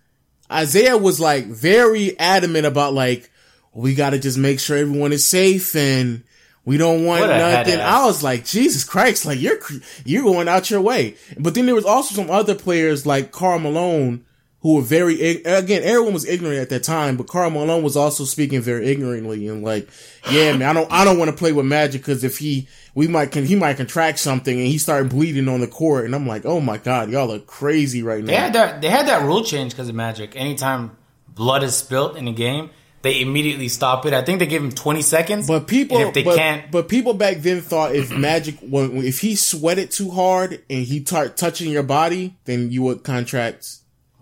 [0.51, 3.31] Isiah was like very adamant about like,
[3.75, 6.25] we got to just make sure everyone is safe and
[6.65, 7.79] we don't want nothing.
[7.79, 9.61] I was like, Jesus Christ, like you're,
[10.05, 11.17] you're going out your way.
[11.39, 14.25] But then there was also some other players like Karl Malone
[14.67, 18.25] who were very, again, everyone was ignorant at that time, but Karl Malone was also
[18.25, 19.89] speaking very ignorantly and like,
[20.29, 23.07] yeah, man, I don't, I don't want to play with Magic because if he, we
[23.07, 26.05] might, can, he might contract something and he started bleeding on the court.
[26.05, 28.27] And I'm like, oh my God, y'all are crazy right now.
[28.27, 28.83] They had that.
[28.83, 30.35] They had that rule change because of Magic.
[30.35, 30.97] Anytime
[31.29, 32.71] blood is spilt in a game,
[33.03, 34.15] they immediately stop it.
[34.15, 35.47] I think they give him 20 seconds.
[35.47, 39.21] But people, if they but, can't, but people back then thought if Magic, when, if
[39.21, 43.77] he sweated too hard and he start touching your body, then you would contract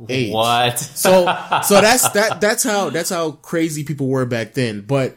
[0.08, 0.32] AIDS.
[0.32, 0.78] what?
[0.94, 1.24] So,
[1.62, 2.40] so that's that.
[2.40, 4.80] That's how that's how crazy people were back then.
[4.82, 5.16] But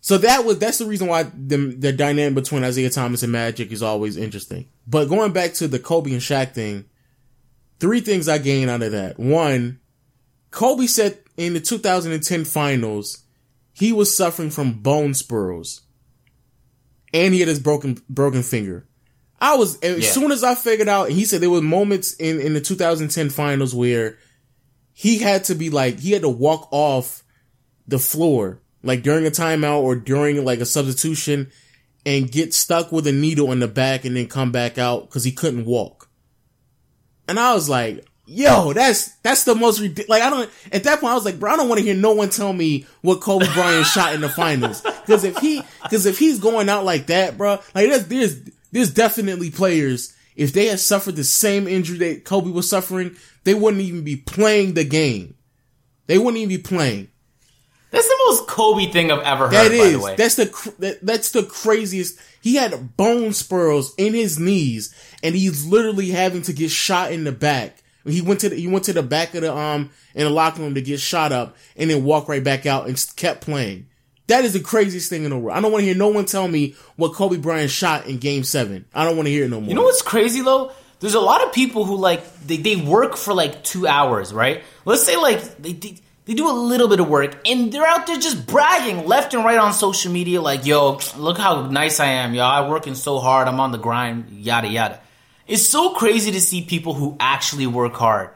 [0.00, 3.72] so that was that's the reason why the the dynamic between Isiah Thomas and Magic
[3.72, 4.68] is always interesting.
[4.86, 6.84] But going back to the Kobe and Shaq thing,
[7.80, 9.18] three things I gained out of that.
[9.18, 9.80] One,
[10.50, 13.24] Kobe said in the 2010 finals,
[13.72, 15.80] he was suffering from bone spurs.
[17.12, 18.86] And he had his broken, broken finger.
[19.40, 20.10] I was, as Yeah.
[20.10, 23.30] soon as I figured out, and he said there were moments in, in the 2010
[23.30, 24.18] finals where
[24.92, 27.22] he had to be like, he had to walk off
[27.86, 31.50] the floor, like during a timeout or during like a substitution
[32.06, 35.24] and get stuck with a needle in the back and then come back out because
[35.24, 36.08] he couldn't walk.
[37.28, 40.08] And I was like, yo, that's, that's the most ridiculous.
[40.08, 41.94] Like, I don't, at that point, I was like, bro, I don't want to hear
[41.94, 44.82] no one tell me what Kobe Bryant shot in the finals.
[45.06, 48.40] Cause if he, cause if he's going out like that, bro, like there's, there's,
[48.74, 53.54] there's definitely players, if they had suffered the same injury that Kobe was suffering, they
[53.54, 55.36] wouldn't even be playing the game.
[56.08, 57.08] They wouldn't even be playing.
[57.92, 59.52] That's the most Kobe thing I've ever heard.
[59.52, 62.18] That by the way, that's the that, that's the craziest.
[62.42, 67.22] He had bone spurs in his knees, and he's literally having to get shot in
[67.22, 67.80] the back.
[68.04, 70.60] He went to the, he went to the back of the um in the locker
[70.60, 73.86] room to get shot up, and then walk right back out and kept playing.
[74.26, 75.56] That is the craziest thing in the world.
[75.56, 78.44] I don't want to hear no one tell me what Kobe Bryant shot in Game
[78.44, 78.86] Seven.
[78.94, 79.68] I don't want to hear it no more.
[79.68, 80.72] You know what's crazy though?
[81.00, 84.62] There's a lot of people who like they, they work for like two hours, right?
[84.86, 88.06] Let's say like they, they they do a little bit of work and they're out
[88.06, 92.06] there just bragging left and right on social media, like, yo, look how nice I
[92.06, 95.00] am, yo, I'm working so hard, I'm on the grind, yada yada.
[95.46, 98.30] It's so crazy to see people who actually work hard,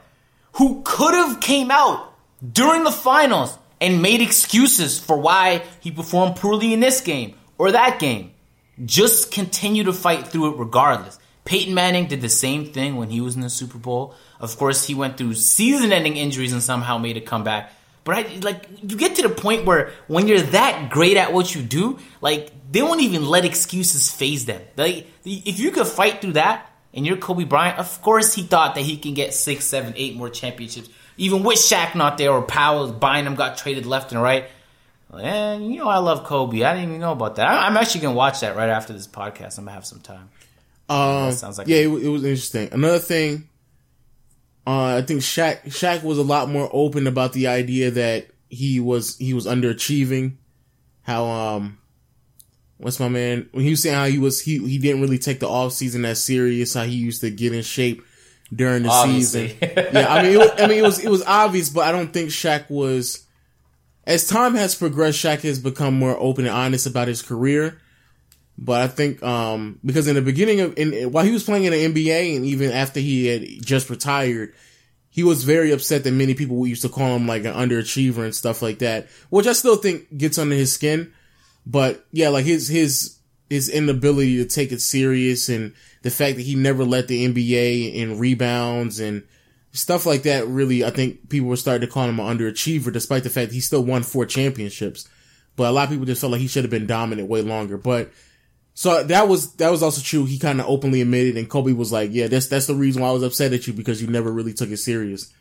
[0.57, 2.13] who could have came out
[2.53, 7.73] during the finals and made excuses for why he performed poorly in this game or
[7.73, 8.33] that game
[8.85, 11.19] just continue to fight through it regardless.
[11.45, 14.15] Peyton Manning did the same thing when he was in the Super Bowl.
[14.39, 17.73] Of course, he went through season-ending injuries and somehow made a comeback.
[18.05, 21.55] But I, like, you get to the point where when you're that great at what
[21.55, 24.63] you do, like they won't even let excuses phase them.
[24.77, 28.75] Like, if you could fight through that and you're Kobe Bryant, of course he thought
[28.77, 30.89] that he can get six, seven, eight more championships,
[31.19, 34.47] even with Shaq not there or Powell buying him got traded left and right.
[35.13, 36.63] And you know I love Kobe.
[36.63, 37.47] I didn't even know about that.
[37.49, 39.59] I- I'm actually gonna watch that right after this podcast.
[39.59, 40.31] I'm gonna have some time.
[40.89, 42.69] Um, sounds like yeah, it, it was interesting.
[42.73, 43.49] Another thing,
[44.67, 48.81] uh, I think Shaq Shaq was a lot more open about the idea that he
[48.81, 50.37] was he was underachieving.
[51.03, 51.79] How um,
[52.77, 55.41] what's my man when he was saying how he was he he didn't really take
[55.41, 56.75] the off season that serious.
[56.75, 58.03] How he used to get in shape
[58.55, 59.49] during the Obviously.
[59.51, 59.59] season.
[59.93, 62.13] yeah, I mean, it was, I mean, it was it was obvious, but I don't
[62.13, 63.25] think Shaq was.
[64.07, 67.79] As time has progressed, Shaq has become more open and honest about his career.
[68.57, 71.73] But I think um because in the beginning of in while he was playing in
[71.73, 74.53] the NBA and even after he had just retired,
[75.11, 78.35] he was very upset that many people used to call him like an underachiever and
[78.35, 81.13] stuff like that, which I still think gets under his skin.
[81.67, 83.19] But yeah, like his his
[83.51, 87.95] his inability to take it serious and the fact that he never led the NBA
[87.95, 89.25] in rebounds and
[89.73, 93.23] stuff like that really I think people were starting to call him an underachiever despite
[93.23, 95.09] the fact he still won four championships.
[95.57, 97.77] But a lot of people just felt like he should have been dominant way longer.
[97.77, 98.13] But
[98.75, 100.25] so that was that was also true.
[100.25, 103.09] He kind of openly admitted, and Kobe was like, "Yeah, that's that's the reason why
[103.09, 105.33] I was upset at you because you never really took it serious."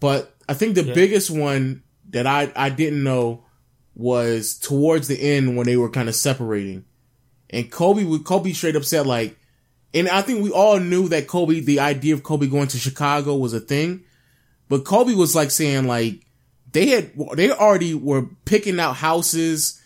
[0.00, 3.44] But I think the biggest one that I I didn't know
[3.94, 6.84] was towards the end when they were kind of separating,
[7.48, 9.36] and Kobe would Kobe straight up said like,
[9.94, 13.36] and I think we all knew that Kobe the idea of Kobe going to Chicago
[13.36, 14.04] was a thing,
[14.68, 16.24] but Kobe was like saying like
[16.72, 19.80] they had they already were picking out houses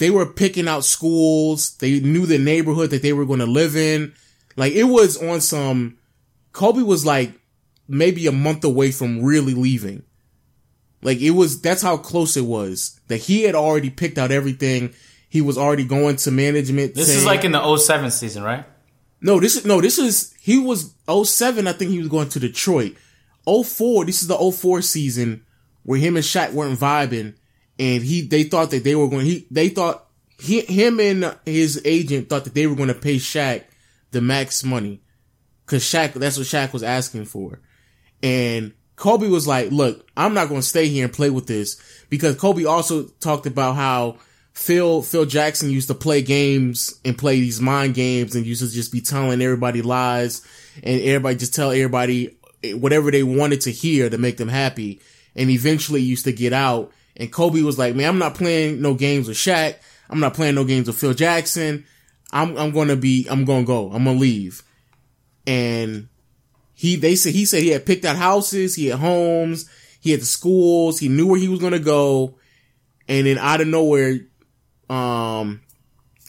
[0.00, 1.76] they were picking out schools.
[1.76, 4.14] They knew the neighborhood that they were going to live in.
[4.56, 5.98] Like it was on some,
[6.52, 7.38] Kobe was like
[7.86, 10.02] maybe a month away from really leaving.
[11.02, 14.94] Like it was, that's how close it was that he had already picked out everything.
[15.28, 16.94] He was already going to management.
[16.94, 18.64] This is like in the 07 season, right?
[19.20, 21.66] No, this is, no, this is, he was 07.
[21.66, 22.96] I think he was going to Detroit.
[23.46, 25.44] 04, this is the 04 season
[25.82, 27.34] where him and Shaq weren't vibing
[27.78, 30.06] and he, they thought that they were going, he, they thought
[30.38, 33.64] he, him and his agent thought that they were going to pay Shaq
[34.10, 35.00] the max money.
[35.66, 37.60] Cause Shaq, that's what Shaq was asking for.
[38.22, 41.80] And Kobe was like, look, I'm not going to stay here and play with this
[42.10, 44.18] because Kobe also talked about how
[44.60, 48.70] Phil, Phil Jackson used to play games and play these mind games and used to
[48.70, 50.46] just be telling everybody lies
[50.82, 52.36] and everybody just tell everybody
[52.74, 55.00] whatever they wanted to hear to make them happy.
[55.34, 58.94] And eventually used to get out And Kobe was like, man, I'm not playing no
[58.94, 59.76] games with Shaq.
[60.08, 61.84] I'm not playing no games with Phil Jackson.
[62.32, 63.90] I'm, I'm going to be, I'm going to go.
[63.92, 64.62] I'm going to leave.
[65.46, 66.08] And
[66.74, 68.74] he, they said, he said he had picked out houses.
[68.74, 69.68] He had homes.
[70.00, 70.98] He had the schools.
[70.98, 72.36] He knew where he was going to go.
[73.08, 74.20] And then out of nowhere,
[74.90, 75.60] um,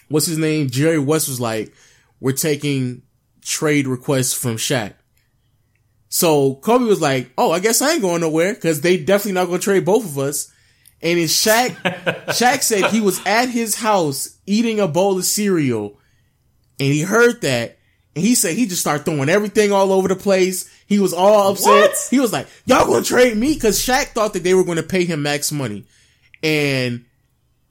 [0.09, 0.70] what's his name?
[0.70, 1.74] Jerry West was like,
[2.20, 3.01] we're taking
[3.41, 4.93] trade requests from Shaq.
[6.09, 9.47] So Kobe was like, "Oh, I guess I ain't going nowhere because they definitely not
[9.47, 10.51] going to trade both of us."
[11.01, 11.70] And then Shaq,
[12.28, 15.97] Shaq said he was at his house eating a bowl of cereal,
[16.80, 17.80] and he heard that,
[18.14, 20.70] and he said he just started throwing everything all over the place.
[20.86, 21.91] He was all upset.
[21.91, 22.07] What?
[22.09, 24.84] He was like, "Y'all gonna trade me?" Because Shaq thought that they were going to
[24.84, 25.86] pay him max money,
[26.43, 27.05] and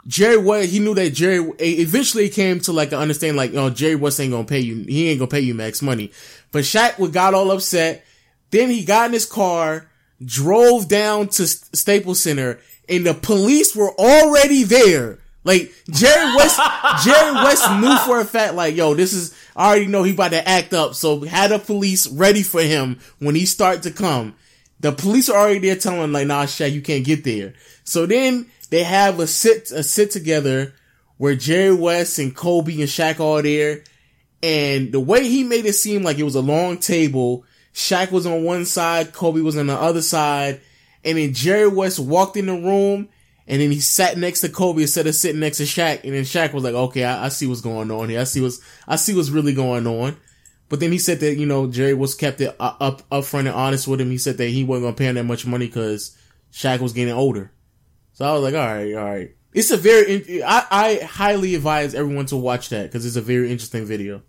[0.07, 3.70] Jerry West, he knew that Jerry, eventually it came to like an understanding, like, oh,
[3.70, 6.11] Jerry West ain't gonna pay you, he ain't gonna pay you max money.
[6.53, 8.05] But Shaq would got all upset.
[8.51, 9.88] Then he got in his car,
[10.24, 15.18] drove down to Staples Center, and the police were already there.
[15.44, 16.61] Like, Jerry West,
[17.05, 20.32] Jerry West knew for a fact, like, yo, this is, I already know he about
[20.32, 20.94] to act up.
[20.94, 24.34] So had the police ready for him when he start to come.
[24.80, 27.55] The police are already there telling him, like, nah, Shaq, you can't get there.
[27.84, 30.74] So then, they have a sit a sit together
[31.18, 33.84] where Jerry West and Kobe and Shaq all there,
[34.42, 37.44] and the way he made it seem like it was a long table.
[37.74, 40.60] Shaq was on one side, Kobe was on the other side,
[41.04, 43.08] and then Jerry West walked in the room,
[43.46, 46.24] and then he sat next to Kobe instead of sitting next to Shaq, and then
[46.24, 48.20] Shaq was like, "Okay, I, I see what's going on here.
[48.20, 50.16] I see what's I see what's really going on."
[50.68, 53.48] But then he said that you know Jerry was kept it uh, up up front
[53.48, 54.10] and honest with him.
[54.10, 56.16] He said that he wasn't gonna pay him that much money because
[56.52, 57.50] Shaq was getting older.
[58.20, 59.34] So I was like, all right, all right.
[59.54, 63.50] It's a very, I, I highly advise everyone to watch that because it's a very
[63.50, 64.20] interesting video.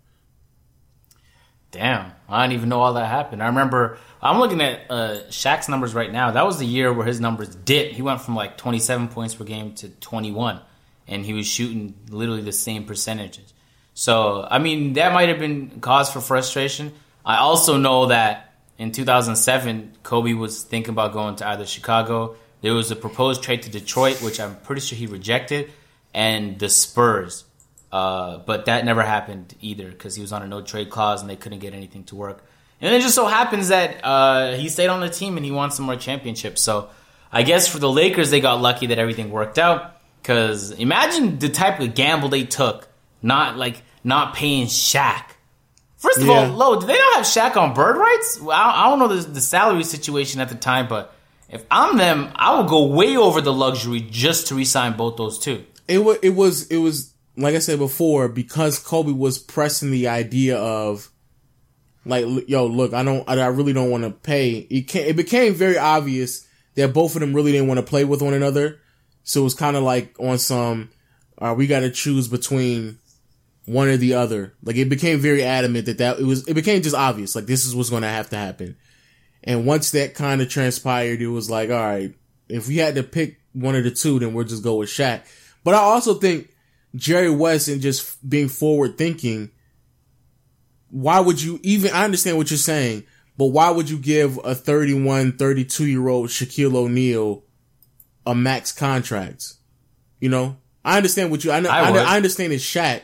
[1.72, 3.42] Damn, I didn't even know all that happened.
[3.42, 6.30] I remember I'm looking at uh, Shaq's numbers right now.
[6.30, 7.92] That was the year where his numbers dipped.
[7.92, 10.60] He went from like 27 points per game to 21,
[11.06, 13.52] and he was shooting literally the same percentages.
[13.92, 16.94] So I mean, that might have been cause for frustration.
[17.26, 22.72] I also know that in 2007, Kobe was thinking about going to either Chicago there
[22.72, 25.70] was a proposed trade to Detroit, which I'm pretty sure he rejected,
[26.14, 27.44] and the Spurs.
[27.92, 31.28] Uh, but that never happened either because he was on a no trade clause and
[31.28, 32.42] they couldn't get anything to work.
[32.80, 35.70] And it just so happens that uh, he stayed on the team and he won
[35.70, 36.62] some more championships.
[36.62, 36.88] So
[37.30, 39.96] I guess for the Lakers, they got lucky that everything worked out.
[40.20, 42.88] Because imagine the type of gamble they took,
[43.22, 45.24] not like not paying Shaq.
[45.96, 46.32] First of yeah.
[46.32, 48.40] all, Lo, did they not have Shaq on bird rights?
[48.42, 51.14] I, I don't know the, the salary situation at the time, but
[51.52, 55.38] if I'm them, I would go way over the luxury just to resign both those
[55.38, 55.64] two.
[55.86, 60.08] It was, it was, it was, like I said before, because Kobe was pressing the
[60.08, 61.10] idea of,
[62.06, 64.52] like, yo, look, I don't, I really don't want to pay.
[64.70, 68.22] It, it became very obvious that both of them really didn't want to play with
[68.22, 68.80] one another.
[69.22, 70.90] So it was kind of like on some,
[71.38, 72.98] uh, we got to choose between
[73.66, 74.54] one or the other.
[74.64, 77.36] Like it became very adamant that that it was, it became just obvious.
[77.36, 78.76] Like this is what's going to have to happen.
[79.44, 82.14] And once that kind of transpired, it was like, all right,
[82.48, 85.22] if we had to pick one of the two, then we'll just go with Shaq.
[85.64, 86.50] But I also think
[86.94, 89.50] Jerry West and just being forward thinking,
[90.90, 93.04] why would you even, I understand what you're saying,
[93.36, 97.44] but why would you give a 31, 32 year old Shaquille O'Neal
[98.26, 99.54] a max contract?
[100.20, 103.02] You know, I understand what you, I, I, I, I understand it's Shaq,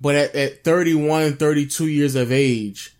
[0.00, 2.91] but at, at 31, 32 years of age,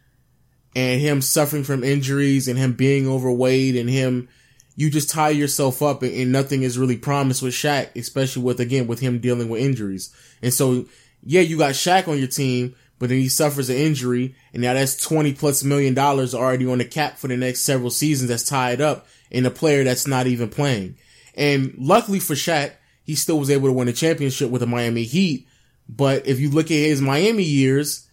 [0.74, 4.28] and him suffering from injuries and him being overweight and him,
[4.74, 8.58] you just tie yourself up and, and, nothing is really promised with Shaq, especially with,
[8.58, 10.14] again, with him dealing with injuries.
[10.40, 10.86] And so,
[11.22, 14.74] yeah, you got Shaq on your team, but then he suffers an injury and now
[14.74, 18.44] that's 20 plus million dollars already on the cap for the next several seasons that's
[18.44, 20.96] tied up in a player that's not even playing.
[21.34, 22.72] And luckily for Shaq,
[23.04, 25.48] he still was able to win a championship with the Miami Heat.
[25.88, 28.06] But if you look at his Miami years,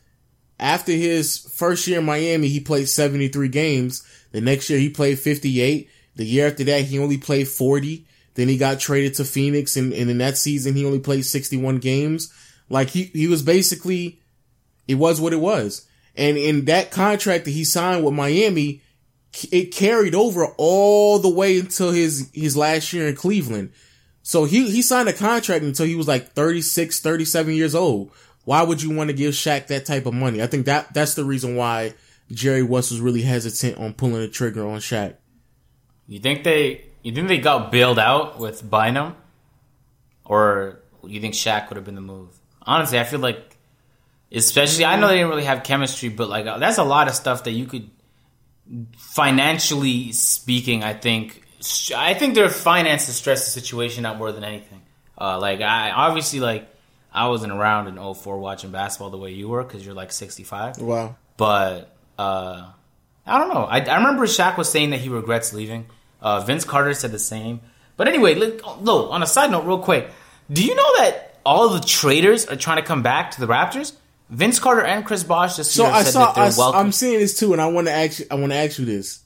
[0.59, 4.05] after his first year in Miami, he played 73 games.
[4.31, 5.89] The next year he played 58.
[6.15, 8.05] The year after that, he only played 40.
[8.35, 11.77] Then he got traded to Phoenix and, and in that season, he only played 61
[11.77, 12.33] games.
[12.69, 14.19] Like he, he was basically,
[14.87, 15.87] it was what it was.
[16.15, 18.81] And in that contract that he signed with Miami,
[19.51, 23.71] it carried over all the way until his, his last year in Cleveland.
[24.21, 28.11] So he, he signed a contract until he was like 36, 37 years old.
[28.49, 30.41] Why would you want to give Shaq that type of money?
[30.41, 31.93] I think that that's the reason why
[32.31, 35.17] Jerry West was really hesitant on pulling the trigger on Shaq.
[36.07, 39.15] You think they you think they got bailed out with Bynum?
[40.25, 42.39] Or you think Shaq would have been the move?
[42.63, 43.55] Honestly, I feel like
[44.31, 47.43] especially I know they didn't really have chemistry, but like that's a lot of stuff
[47.43, 47.87] that you could
[48.97, 51.43] financially speaking, I think
[51.95, 54.81] I think their finances stress the situation out more than anything.
[55.15, 56.67] Uh, like I obviously like
[57.13, 60.77] I wasn't around in 04 watching basketball the way you were because you're like 65.
[60.79, 61.15] Wow.
[61.37, 62.69] But uh,
[63.25, 63.63] I don't know.
[63.63, 65.87] I, I remember Shaq was saying that he regrets leaving.
[66.21, 67.61] Uh, Vince Carter said the same.
[67.97, 70.09] But anyway, look, on a side note, real quick,
[70.51, 73.93] do you know that all the traders are trying to come back to the Raptors?
[74.29, 76.25] Vince Carter and Chris Bosh just So I said saw.
[76.27, 76.79] that they're I, welcome.
[76.87, 78.19] am seeing this too, and I want to ask.
[78.19, 79.21] You, I want to ask you this: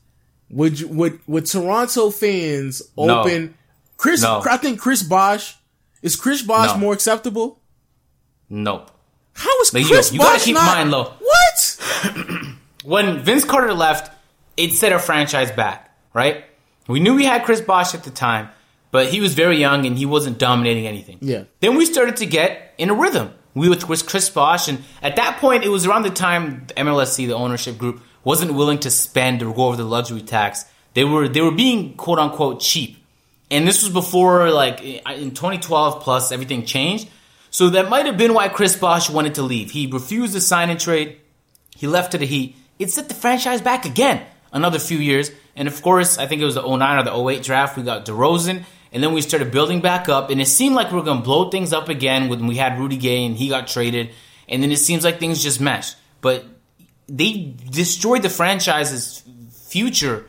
[0.50, 3.54] Would you, would would Toronto fans open No.
[3.98, 4.22] Chris?
[4.22, 4.42] No.
[4.50, 5.58] I think Chris Bosh
[6.02, 6.78] is Chris Bosh No.
[6.78, 7.60] more acceptable.
[8.54, 8.92] Nope.
[9.34, 10.78] How is Like, yo, Chris you gotta keep not?
[10.78, 11.14] in mind, though.
[11.20, 12.56] What?
[12.84, 14.16] when Vince Carter left,
[14.58, 16.46] it set a franchise back, right?
[16.88, 18.50] We knew we had Chris Bosh at the time,
[18.92, 21.18] but he was very young and he wasn't dominating anything.
[21.22, 21.46] Yeah.
[21.62, 23.34] Then we started to get in a rhythm.
[23.56, 26.76] We with with Chris Bosh, and at that point, it was around the time the
[26.76, 30.66] MLSE, the ownership group, wasn't willing to spend or go over the luxury tax.
[30.94, 32.98] They were they were being quote unquote cheap,
[33.50, 37.10] and this was before like in 2012 plus everything changed.
[37.54, 39.70] So that might have been why Chris Bosh wanted to leave.
[39.70, 41.18] He refused to sign and trade.
[41.78, 42.56] He left to the Heat.
[42.80, 45.32] It set the franchise back again another few years.
[45.56, 47.78] And of course, I think it was the 09 or the 08 draft.
[47.78, 48.64] We got DeRozan.
[48.92, 50.32] And then we started building back up.
[50.32, 52.80] And it seemed like we were going to blow things up again when we had
[52.80, 54.10] Rudy Gay and he got traded.
[54.50, 55.96] And then it seems like things just meshed.
[56.22, 56.46] But
[57.08, 60.26] they destroyed the franchise's future,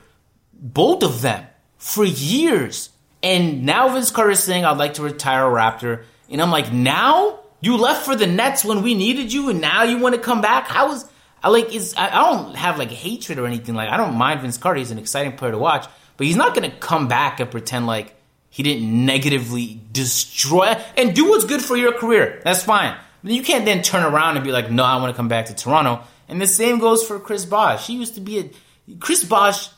[0.52, 1.46] both of them,
[1.78, 2.90] for years.
[3.22, 6.04] And now Vince Carter's saying, I'd like to retire a Raptor.
[6.30, 7.40] And I'm like, now?
[7.60, 10.42] You left for the Nets when we needed you, and now you want to come
[10.42, 10.66] back?
[10.66, 11.06] How is
[11.44, 13.74] I like is I, I don't have like hatred or anything.
[13.74, 14.78] Like I don't mind Vince Carter.
[14.78, 18.14] He's an exciting player to watch, but he's not gonna come back and pretend like
[18.48, 22.40] he didn't negatively destroy and do what's good for your career.
[22.44, 22.96] That's fine.
[23.22, 25.46] But you can't then turn around and be like, no, I want to come back
[25.46, 26.02] to Toronto.
[26.28, 27.86] And the same goes for Chris Bosh.
[27.86, 29.68] He used to be a Chris Bosh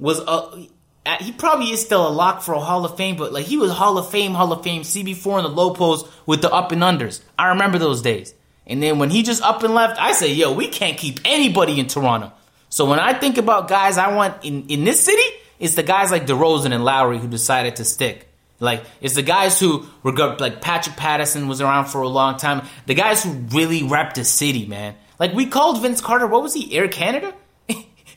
[0.00, 0.66] was a
[1.04, 3.56] Uh, he probably is still a lock for a Hall of Fame, but like he
[3.56, 6.70] was Hall of Fame, Hall of Fame, CB4 in the low post with the up
[6.70, 7.20] and unders.
[7.38, 8.34] I remember those days.
[8.66, 11.80] And then when he just up and left, I say, yo, we can't keep anybody
[11.80, 12.32] in Toronto.
[12.68, 15.22] So when I think about guys I want in, in this city,
[15.58, 18.28] it's the guys like DeRozan and Lowry who decided to stick.
[18.60, 22.64] Like it's the guys who were like Patrick Patterson was around for a long time.
[22.86, 24.94] The guys who really rep the city, man.
[25.18, 27.34] Like we called Vince Carter, what was he, Air Canada?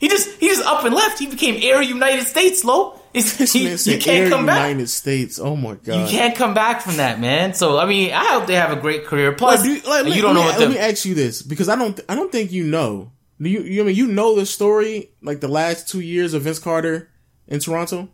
[0.00, 1.18] He just he just up and left.
[1.18, 3.00] He became Air United States, low.
[3.14, 4.68] It's, he- you can't Air come back.
[4.68, 4.88] United.
[4.88, 5.38] States.
[5.38, 6.02] Oh my god.
[6.02, 7.54] You can't come back from that, man.
[7.54, 9.32] So I mean, I hope they have a great career.
[9.32, 10.92] Plus, Like, do you, like, you let- don't know let what me, the Let me
[10.92, 11.98] ask you this because I don't.
[12.08, 13.12] I don't think you know.
[13.40, 13.60] Do you?
[13.62, 15.10] You I mean you know the story?
[15.22, 17.08] Like the last two years of Vince Carter
[17.48, 18.08] in Toronto.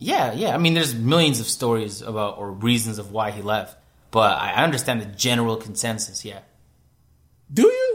[0.00, 0.54] Yeah, yeah.
[0.54, 3.76] I mean, there's millions of stories about or reasons of why he left,
[4.10, 6.24] but I I understand the general consensus.
[6.24, 6.40] Yeah,
[7.52, 7.87] Do you?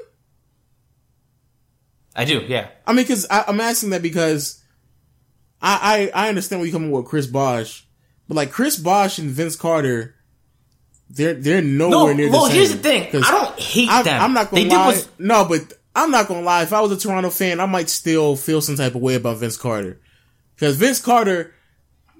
[2.15, 2.39] I do.
[2.47, 4.61] Yeah, I mean, because I'm asking that because
[5.61, 7.85] I, I I understand where you're coming with Chris Bosh,
[8.27, 10.15] but like Chris Bosh and Vince Carter,
[11.09, 12.41] they're they're nowhere No, near the same.
[12.41, 13.07] well, here's the thing.
[13.23, 14.21] I don't hate I'm, them.
[14.21, 14.85] I'm not gonna They lie.
[14.87, 16.63] what's- no, but I'm not gonna lie.
[16.63, 19.37] If I was a Toronto fan, I might still feel some type of way about
[19.37, 19.99] Vince Carter
[20.55, 21.53] because Vince Carter.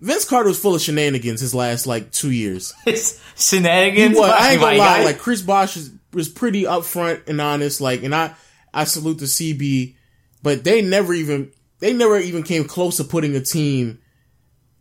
[0.02, 2.74] Vince Carter was full of shenanigans his last like two years.
[3.38, 4.18] shenanigans.
[4.18, 4.98] Well, I ain't gonna lie.
[5.00, 5.06] guy.
[5.06, 7.80] Like Chris Bosh was, was pretty upfront and honest.
[7.80, 8.34] Like, and I
[8.74, 9.96] I salute the CB,
[10.42, 14.00] but they never even they never even came close to putting a team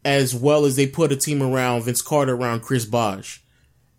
[0.05, 3.43] as well as they put a team around Vince Carter around Chris Bosh.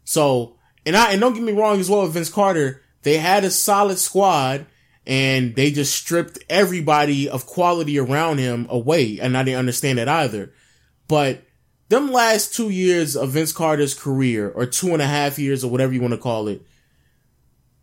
[0.04, 3.44] So, and I and don't get me wrong as well with Vince Carter, they had
[3.44, 4.66] a solid squad
[5.06, 10.08] and they just stripped everybody of quality around him away, and I didn't understand that
[10.08, 10.54] either.
[11.08, 11.44] But
[11.90, 15.70] them last two years of Vince Carter's career, or two and a half years, or
[15.70, 16.62] whatever you want to call it,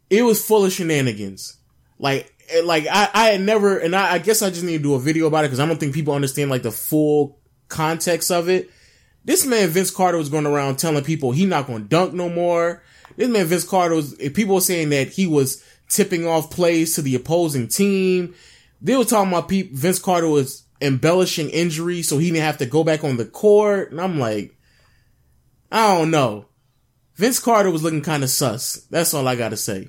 [0.09, 1.59] it was full of shenanigans.
[2.01, 4.82] Like, eh, like I, I had never, and I, I guess I just need to
[4.82, 7.38] do a video about it because I don't think people understand like the full
[7.68, 8.70] context of it.
[9.24, 12.30] This man Vince Carter was going around telling people he not going to dunk no
[12.30, 12.82] more.
[13.16, 16.94] This man Vince Carter was eh, people were saying that he was tipping off plays
[16.94, 18.34] to the opposing team.
[18.80, 22.66] They were talking about people, Vince Carter was embellishing injuries so he didn't have to
[22.66, 23.90] go back on the court.
[23.90, 24.57] And I'm like,
[25.70, 26.46] I don't know.
[27.16, 28.86] Vince Carter was looking kind of sus.
[28.88, 29.88] That's all I got to say.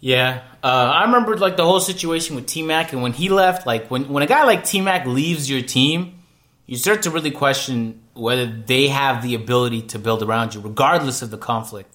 [0.00, 3.66] Yeah, uh, I remember like the whole situation with T Mac, and when he left,
[3.66, 6.18] like when when a guy like T Mac leaves your team,
[6.66, 11.22] you start to really question whether they have the ability to build around you, regardless
[11.22, 11.94] of the conflict.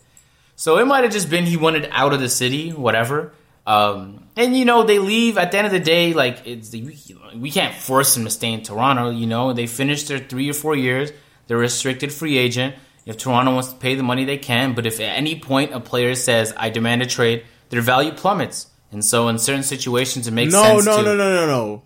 [0.55, 3.33] So it might have just been he wanted out of the city, whatever.
[3.65, 6.13] Um, and you know they leave at the end of the day.
[6.13, 6.97] Like it's we,
[7.35, 9.09] we can't force them to stay in Toronto.
[9.09, 11.11] You know they finished their three or four years.
[11.47, 12.75] They're a restricted free agent.
[13.05, 14.73] If Toronto wants to pay the money, they can.
[14.73, 18.67] But if at any point a player says, "I demand a trade," their value plummets.
[18.91, 20.85] And so in certain situations, it makes No, sense.
[20.85, 21.83] no, to, no, no, no, no.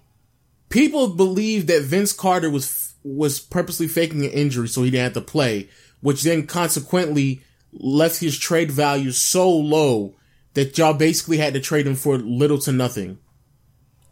[0.70, 5.14] people believe that Vince Carter was was purposely faking an injury so he didn't have
[5.14, 5.70] to play,
[6.02, 10.16] which then consequently left his trade value so low
[10.56, 13.20] that y'all basically had to trade him for little to nothing.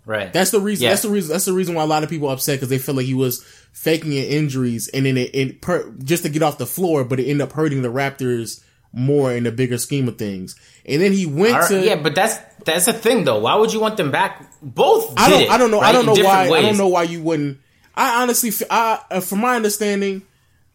[0.05, 0.31] Right.
[0.33, 0.83] That's the reason.
[0.83, 0.89] Yeah.
[0.89, 1.31] That's the reason.
[1.31, 3.13] That's the reason why a lot of people are upset because they feel like he
[3.13, 7.19] was faking injuries and then it, it per, just to get off the floor, but
[7.19, 8.61] it ended up hurting the Raptors
[8.93, 10.55] more in the bigger scheme of things.
[10.85, 13.39] And then he went right, to yeah, but that's that's the thing though.
[13.39, 14.45] Why would you want them back?
[14.61, 15.13] Both.
[15.17, 15.41] I don't.
[15.41, 15.81] it, I don't know.
[15.81, 16.49] right, I don't know why.
[16.49, 17.59] I don't know why you wouldn't.
[17.95, 20.23] I honestly, I, uh, from my understanding,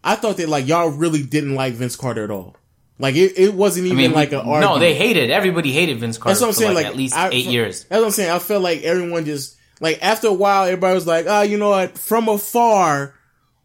[0.05, 2.57] I thought that like y'all really didn't like Vince Carter at all.
[2.99, 4.61] Like it, it wasn't I even mean, like an argument.
[4.62, 5.31] no, they hated.
[5.31, 6.75] Everybody hated Vince Carter That's what I'm for saying.
[6.75, 7.85] like, Like, at least I- eight years.
[7.85, 8.31] That's what I'm saying.
[8.31, 11.71] I felt like everyone just like after a while, everybody was like, "Oh, you know
[11.71, 11.97] what?
[11.99, 13.14] From afar,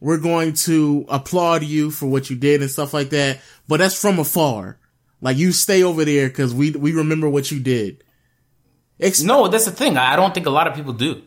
[0.04, 4.00] we're going to applaud you for what you did and stuff like that." But that's
[4.00, 4.78] from afar.
[5.22, 8.04] Like you stay over there because we we remember what you did.
[9.00, 9.98] Ex- No, that's the thing.
[9.98, 11.22] I don't think a lot of people do.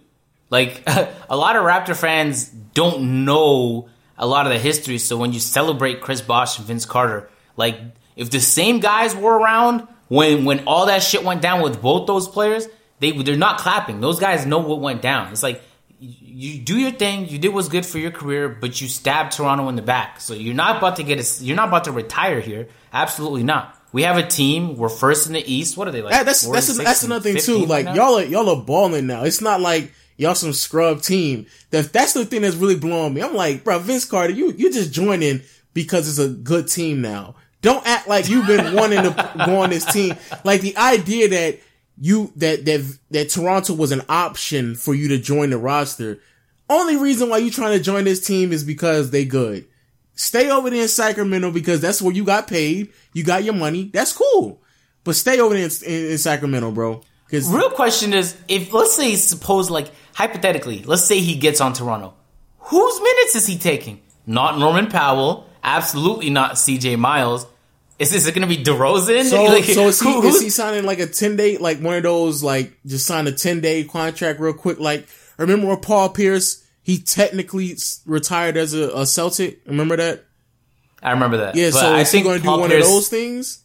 [0.51, 4.99] Like a lot of Raptor fans don't know a lot of the history.
[4.99, 7.81] So when you celebrate Chris Bosh and Vince Carter, like
[8.17, 12.07] if the same guys were around when when all that shit went down with both
[12.07, 12.69] those players,
[13.01, 14.01] they they're not clapping.
[14.01, 15.33] Those guys know what went down.
[15.33, 15.63] It's like
[16.39, 19.71] you do your thing, you did what's good for your career, but you stabbed Toronto
[19.71, 20.21] in the back.
[20.21, 22.69] So you're not about to get a, you're not about to retire here.
[22.93, 23.75] Absolutely not.
[23.93, 24.77] We have a team.
[24.77, 25.79] We're first in the East.
[25.79, 26.13] What are they like?
[26.13, 27.65] That- that's that's sixth, that's another thing too.
[27.65, 27.95] Like now?
[27.95, 29.25] y'all are y'all are balling now.
[29.25, 31.47] It's not like y'all some scrub team.
[31.71, 33.23] That that's the thing that's really blowing me.
[33.23, 35.41] I'm like, bro, Vince Carter, you you just joining
[35.73, 37.37] because it's a good team now.
[37.63, 40.15] Don't act like you've been wanting to go on this team.
[40.45, 41.61] Like the idea that
[41.99, 46.21] you that that that Toronto was an option for you to join the roster.
[46.69, 49.67] Only reason why you trying to join this team is because they good.
[50.15, 52.93] Stay over there in Sacramento because that's where you got paid.
[53.13, 53.91] You got your money.
[53.93, 54.61] That's cool.
[55.05, 57.03] But stay over there in, in, in Sacramento, bro.
[57.27, 61.73] Because Real question is, if let's say suppose like hypothetically, let's say he gets on
[61.73, 62.15] Toronto,
[62.59, 64.01] whose minutes is he taking?
[64.27, 66.97] Not Norman Powell, absolutely not C.J.
[66.97, 67.47] Miles.
[67.99, 69.25] Is this going to be DeRozan?
[69.25, 71.97] so, Like, so is he who- is he signing like a ten day like one
[71.97, 74.79] of those like just sign a ten day contract real quick?
[74.79, 79.61] Like remember when Paul Pierce he technically retired as a, a Celtic?
[79.67, 80.25] Remember that?
[81.03, 81.55] I remember that.
[81.57, 81.71] Yeah.
[81.71, 83.63] But so I is he think going to do Paul one Pierce- of those things?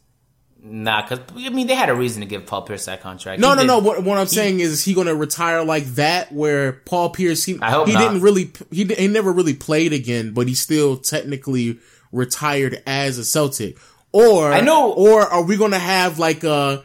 [0.63, 3.41] Nah, because I mean they had a reason to give Paul Pierce that contract.
[3.41, 3.79] No, He no, did- no.
[3.79, 6.31] What, what I'm saying is, is he going to retire like that?
[6.31, 7.99] Where Paul Pierce, he, I hope he not.
[7.99, 11.79] didn't really, he, he never really played again, but he still technically
[12.11, 13.77] retired as a Celtic.
[14.11, 16.83] Or I know- Or are we going to have like a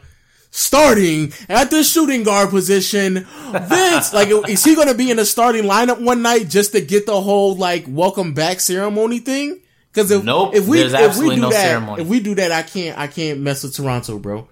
[0.51, 3.25] starting at the shooting guard position?
[3.51, 6.81] Vince, like, is he going to be in the starting lineup one night just to
[6.81, 9.59] get the whole like welcome back ceremony thing?
[9.91, 12.03] Because if, Nope, if we if we do no that, ceremony.
[12.03, 14.47] if we do that, I can't I can't mess with Toronto, bro.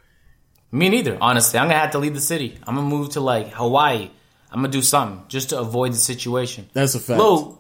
[0.71, 1.17] Me neither.
[1.21, 2.57] Honestly, I'm gonna have to leave the city.
[2.65, 4.09] I'm gonna move to like Hawaii.
[4.51, 6.67] I'm gonna do something just to avoid the situation.
[6.73, 7.19] That's a fact.
[7.19, 7.59] Lo,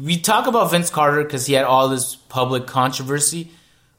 [0.00, 3.50] we talk about Vince Carter because he had all this public controversy,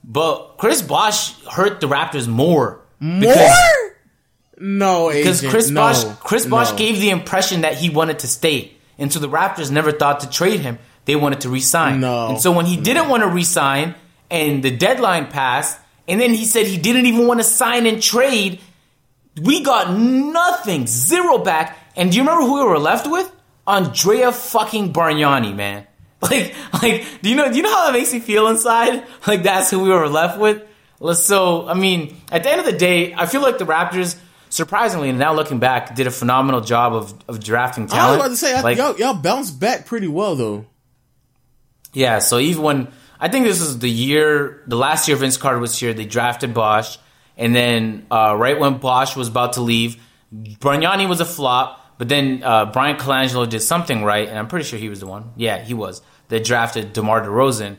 [0.04, 2.82] but Chris Bosh hurt the Raptors more.
[3.00, 3.34] More?
[4.58, 6.78] No, because Chris no, Bosh Chris Bosh no.
[6.78, 10.30] gave the impression that he wanted to stay, and so the Raptors never thought to
[10.30, 10.78] trade him.
[11.06, 12.00] They wanted to resign.
[12.00, 12.28] No.
[12.28, 13.96] and so when he didn't want to resign,
[14.30, 18.02] and the deadline passed, and then he said he didn't even want to sign and
[18.04, 18.60] trade,
[19.42, 21.78] we got nothing, zero back.
[21.96, 23.32] And do you remember who we were left with?
[23.66, 25.88] Andrea fucking Bargnani, man.
[26.30, 27.50] Like, like, do you know?
[27.50, 29.04] Do you know how that makes me feel inside?
[29.28, 30.64] Like that's who we were left with.
[31.18, 34.16] So, I mean, at the end of the day, I feel like the Raptors,
[34.50, 38.06] surprisingly, and now looking back, did a phenomenal job of, of drafting talent.
[38.06, 40.66] I was about to say, I, like, y'all, y'all bounced back pretty well though.
[41.94, 42.88] yeah, so even when
[43.20, 46.54] I think this is the year, the last year Vince Carter was here, they drafted
[46.54, 47.00] Bosh,
[47.36, 49.98] and then uh, right when Bosh was about to leave,
[50.34, 51.80] Bargnani was a flop.
[52.02, 55.06] But then uh, Bryan Colangelo did something right, and I'm pretty sure he was the
[55.06, 55.34] one.
[55.36, 56.02] Yeah, he was.
[56.30, 57.78] They drafted DeMar DeRozan,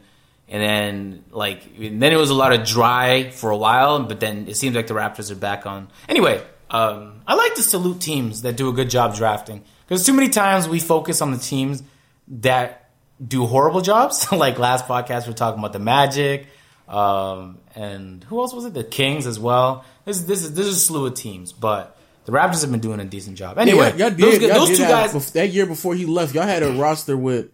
[0.48, 3.98] and then like and then it was a lot of dry for a while.
[4.04, 5.88] But then it seems like the Raptors are back on.
[6.08, 10.12] Anyway, um, I like to salute teams that do a good job drafting because too
[10.12, 11.82] many times we focus on the teams
[12.28, 12.90] that
[13.26, 14.30] do horrible jobs.
[14.32, 16.46] like last podcast, we are talking about the Magic,
[16.86, 18.72] um, and who else was it?
[18.72, 19.84] The Kings as well.
[20.04, 23.00] This this is this is a slew of teams, but the Raptors have been doing
[23.00, 23.58] a decent job.
[23.58, 25.32] Anyway, yeah, y'all did, those, y'all those two guys.
[25.32, 27.50] that year before he left, y'all had a roster with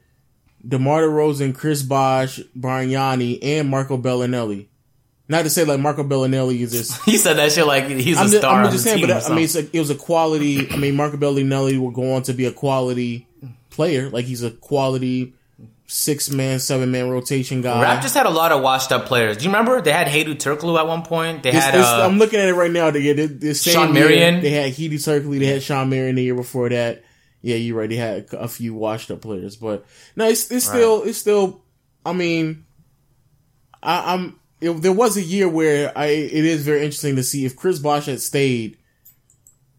[0.66, 4.66] DeMar DeRozan, Chris Bosh, Bargnani, and Marco Belinelli.
[5.30, 7.02] Not to say like Marco Belinelli is just.
[7.04, 9.06] He said that shit like he's a I'm just, star I'm on just the saying,
[9.06, 9.14] team.
[9.14, 10.70] but I mean, it's a, it was a quality.
[10.70, 13.26] I mean, Marco Belinelli will go on to be a quality
[13.70, 14.08] player.
[14.08, 15.34] Like he's a quality
[15.90, 17.82] six man, seven man rotation guy.
[17.82, 19.38] Raptors had a lot of washed up players.
[19.38, 21.42] Do you remember they had Hedo Turkoglu at one point?
[21.42, 22.90] They It's- had it's- uh, I'm looking at it right now.
[22.90, 24.42] They, they, the same Shawn year, Marion.
[24.42, 25.38] They had Heidi Turkley.
[25.38, 27.02] They had Shawn Marion the year before that.
[27.40, 27.88] yeah, you're right.
[27.88, 31.62] They had a few washed up players, but no, it's it's still it's still.
[32.04, 32.64] I mean,
[33.82, 34.38] I, I'm.
[34.60, 37.78] It, there was a year where I it is very interesting to see if Chris
[37.78, 38.76] Bosh had stayed,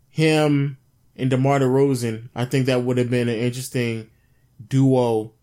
[0.09, 0.77] him
[1.15, 2.29] and DeMar DeRozan.
[2.33, 4.09] I think that would have been an interesting
[4.67, 5.33] duo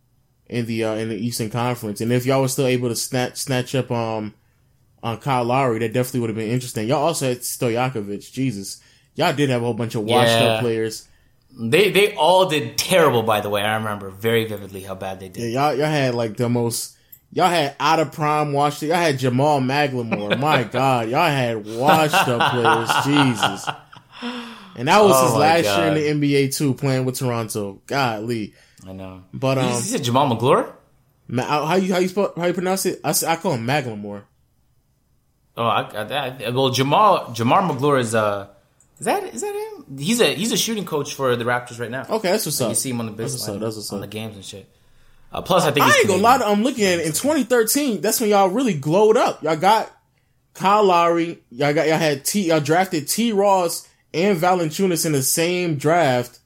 [0.49, 2.01] in the uh, in the Eastern Conference.
[2.01, 4.35] And if y'all were still able to snatch snatch up um
[5.03, 6.89] on Kyle Lowry, that definitely would have been interesting.
[6.89, 8.33] Y'all also had Stojakovic.
[8.33, 8.83] Jesus,
[9.15, 10.47] y'all did have a whole bunch of washed Yeah.
[10.55, 11.09] up players.
[11.59, 13.23] They they all did terrible.
[13.23, 15.53] By the way, I remember very vividly how bad they Yeah, did.
[15.53, 16.95] y'all y'all had like the most.
[17.33, 18.83] Y'all had out of prime washed.
[18.83, 20.39] Y'all had Jamal Maglemore.
[20.41, 22.91] My God, y'all had washed up players.
[23.05, 23.67] Jesus.
[24.79, 25.79] And that was Oh his last God.
[25.79, 27.81] year in the NBA too, playing with Toronto.
[27.87, 28.55] Godly.
[28.89, 29.25] I know.
[29.33, 30.73] But um, you said Jamal Magloire?
[31.29, 33.01] Ma- how you how you spell, how you pronounce it?
[33.03, 34.23] I, I call him Maglemore.
[35.57, 38.49] Oh, I, I, I, well, Jamal Jamar Magloire is uh,
[38.99, 39.99] is that is that him?
[39.99, 42.07] He's a he's a shooting coach for the Raptors right now.
[42.09, 42.69] Okay, that's what's up.
[42.69, 43.61] You see him on the That's what's up.
[43.61, 44.03] That's what's on up.
[44.03, 44.69] the games and shit.
[45.33, 46.37] Uh, plus, I think I ain't gonna lie.
[46.39, 48.01] I'm looking at it in 2013.
[48.01, 49.43] That's when y'all really glowed up.
[49.43, 49.91] Y'all got
[50.55, 51.43] Kyle Lowry.
[51.51, 52.49] Y'all got y'all had T.
[52.49, 53.33] Y'all drafted T.
[53.33, 56.39] Ross and Valanciunas in the same draft.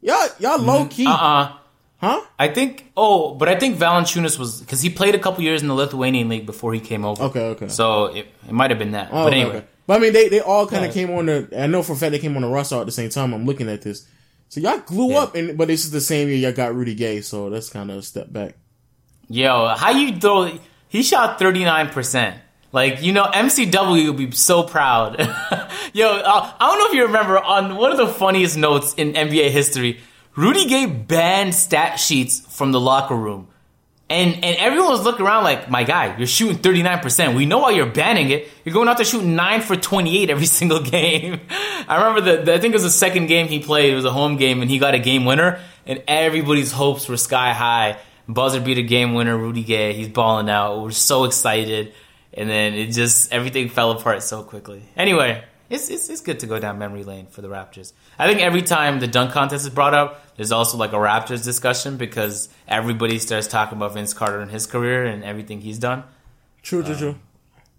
[0.00, 1.56] Y'all y'all low key, Uh-uh.
[1.98, 2.20] Huh?
[2.38, 2.90] I think.
[2.96, 6.28] Oh, but I think Valanciunas was because he played a couple years in the Lithuanian
[6.28, 7.24] league before he came over.
[7.24, 7.68] Okay, okay.
[7.68, 9.08] So it, it might have been that.
[9.12, 9.66] Oh, but anyway, okay.
[9.86, 11.06] But I mean, they they all kind of Yeah.
[11.06, 11.48] came on the.
[11.56, 13.32] I know for a fact they came on the roster at the same time.
[13.34, 14.06] I'm looking at this.
[14.48, 15.18] So y'all glue Yeah.
[15.20, 17.20] up, and but this is the same year y'all got Rudy Gay.
[17.20, 18.56] So that's kind of a step back.
[19.28, 20.58] yo, how you throw?
[20.88, 22.36] He shot thirty nine percent.
[22.72, 25.18] Like you know, MCW would be so proud.
[25.92, 29.12] yo, uh, I don't know if you remember on one of the funniest notes in
[29.14, 30.00] NBA history.
[30.36, 33.48] Rudy Gay banned stat sheets from the locker room.
[34.08, 37.34] And and everyone was looking around like, my guy, you're shooting 39%.
[37.34, 38.46] We know why you're banning it.
[38.64, 41.40] You're going out to shoot 9 for 28 every single game.
[41.88, 43.92] I remember the, the- I think it was the second game he played.
[43.92, 47.16] It was a home game and he got a game winner and everybody's hopes were
[47.16, 47.98] sky high.
[48.28, 49.92] Buzzer beat a game winner, Rudy Gay.
[49.94, 50.82] He's balling out.
[50.82, 51.92] We're so excited.
[52.32, 54.82] And then it just, everything fell apart so quickly.
[54.96, 57.92] Anyway, it's, it's, it's good to go down memory lane for the Raptors.
[58.18, 61.44] I think every time the dunk contest is brought up, there's also like a Raptors
[61.44, 66.04] discussion because everybody starts talking about Vince Carter and his career and everything he's done.
[66.62, 67.14] True, true, true.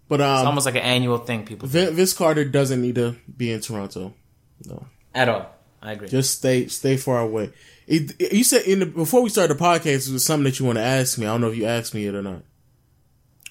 [0.08, 1.72] But um, It's almost like an annual thing people do.
[1.72, 4.14] Vin- Vince Carter doesn't need to be in Toronto.
[4.66, 5.54] No, At all.
[5.82, 6.08] I agree.
[6.08, 7.52] just stay stay far away.
[7.86, 10.58] It, it- you said in the, before we started the podcast, it was something that
[10.58, 11.26] you want to ask me.
[11.26, 12.42] I don't know if you asked me it or not.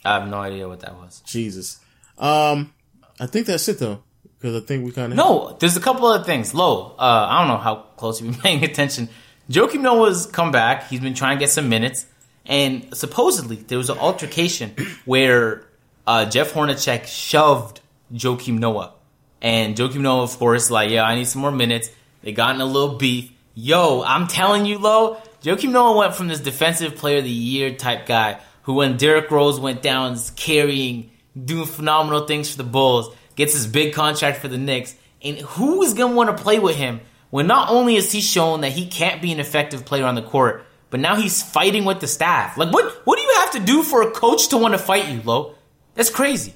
[0.04, 1.22] I have no idea what that was.
[1.26, 1.80] Jesus.
[2.18, 2.74] Um,
[3.20, 4.04] I think that's it though,
[4.40, 6.54] because I think we kind of No, there's a couple other things.
[6.54, 9.10] Low, uh, I don't know how close you've been paying attention.
[9.50, 10.88] Joakim Noah's come back.
[10.90, 12.06] He's been trying to get some minutes.
[12.46, 14.72] And supposedly there was an altercation
[15.06, 15.66] where
[16.06, 17.82] uh, Jeff Hornacek shoved
[18.14, 18.94] Joakim Noah.
[19.42, 21.90] And Joakim Noah, of course, like, yeah, I need some more minutes.
[22.22, 23.32] They got in a little beef.
[23.54, 27.74] Yo, I'm telling you, Lo, Joakim Noah went from this defensive player of the year
[27.74, 31.12] type guy who, when Derrick Rose went down, is carrying,
[31.42, 34.96] doing phenomenal things for the Bulls, gets his big contract for the Knicks.
[35.24, 38.20] And who is going to want to play with him when not only is he
[38.20, 41.86] shown that he can't be an effective player on the court, but now he's fighting
[41.86, 42.58] with the staff?
[42.58, 45.08] Like, what, what do you have to do for a coach to want to fight
[45.08, 45.56] you, Lo?
[45.96, 46.54] That's crazy.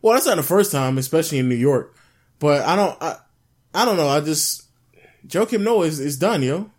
[0.00, 1.94] Well, that's not the first time, especially in New York.
[2.38, 3.16] But I don't, I,
[3.74, 4.06] I don't know.
[4.08, 4.64] I just
[5.26, 6.70] Joakim Noah is, is done, yo.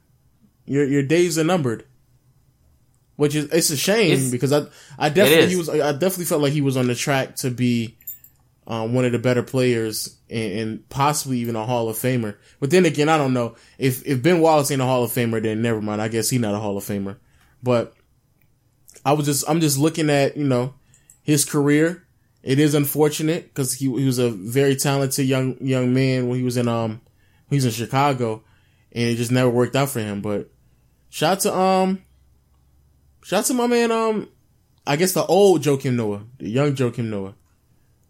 [0.66, 1.86] Your your days are numbered.
[3.18, 4.66] Which is it's a shame It's- because I
[4.98, 7.98] I definitely he was I definitely felt like he was on the track to be
[8.70, 12.38] um, one of the better players and, and possibly even a Hall of Famer.
[12.60, 15.42] But then again, I don't know if if Ben Wallace ain't a Hall of Famer,
[15.42, 16.02] then never mind.
[16.02, 17.18] I guess he's not a Hall of Famer.
[17.64, 17.96] But
[19.04, 20.76] I was just I'm just looking at you know
[21.24, 22.06] his career.
[22.42, 26.46] It is unfortunate because he, he was a very talented young young man when he
[26.46, 27.02] was in um
[27.50, 28.44] he was in Chicago,
[28.92, 30.22] and it just never worked out for him.
[30.22, 30.52] But
[31.10, 32.04] shout out to um
[33.24, 34.30] shout out to my man um
[34.86, 37.34] I guess the old Joakim Noah, the young Joakim Noah,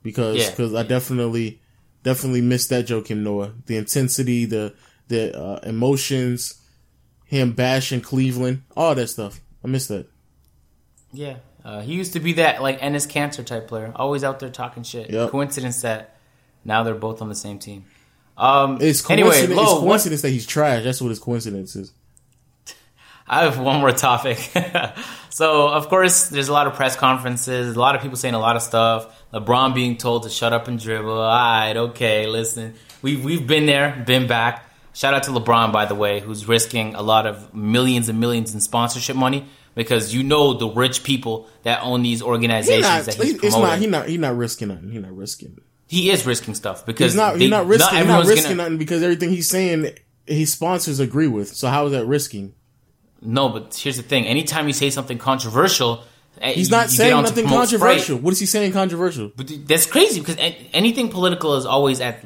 [0.09, 0.49] because Yeah.
[0.49, 1.59] because I definitely
[2.03, 3.53] definitely missed that joke Joakim Noah.
[3.65, 4.73] The intensity, the
[5.07, 6.59] the uh, emotions,
[7.25, 9.39] him bashing Cleveland, all that stuff.
[9.63, 10.07] I missed that.
[11.11, 11.37] Yeah.
[11.65, 14.83] Uh, he used to be that like Enes Kanter type player, always out there talking
[14.83, 15.09] shit.
[15.09, 15.31] Yep.
[15.31, 16.15] Coincidence that
[16.63, 17.85] now they're both on the same team.
[18.37, 20.83] Um, It's anyway, coincidence, Lo, it's what- coincidence that he's trash.
[20.85, 21.91] That's what his coincidence is.
[23.29, 24.37] I have one more topic.
[25.29, 28.39] so, of course, there's a lot of press conferences, a lot of people saying a
[28.39, 29.15] lot of stuff.
[29.33, 31.11] LeBron being told to shut up and dribble.
[31.11, 32.73] All right, okay, listen.
[33.01, 34.65] We've, we've been there, been back.
[34.93, 38.53] Shout out to LeBron, by the way, who's risking a lot of millions and millions
[38.55, 39.45] in sponsorship money
[39.75, 43.61] because you know the rich people that own these He organizations not, that he's promoting.
[43.61, 43.77] not.
[43.79, 44.09] He not.
[44.09, 44.91] He not risking nothing.
[44.91, 45.57] He not risking.
[45.87, 47.33] he is risking stuff because He's not.
[47.35, 47.97] they- He's not risking.
[47.99, 49.91] He's not risking gonna- nothing because everything he's saying
[50.25, 51.49] his sponsors agree with.
[51.55, 52.55] So how is that risking?
[53.21, 56.03] No, but here's the thing: anytime you say something controversial,
[56.41, 57.59] eh, He's you- not you saying nothing Sprite.
[57.59, 58.17] controversial.
[58.17, 59.31] What is he saying controversial?
[59.35, 60.37] But that's crazy because
[60.73, 62.23] anything political is always at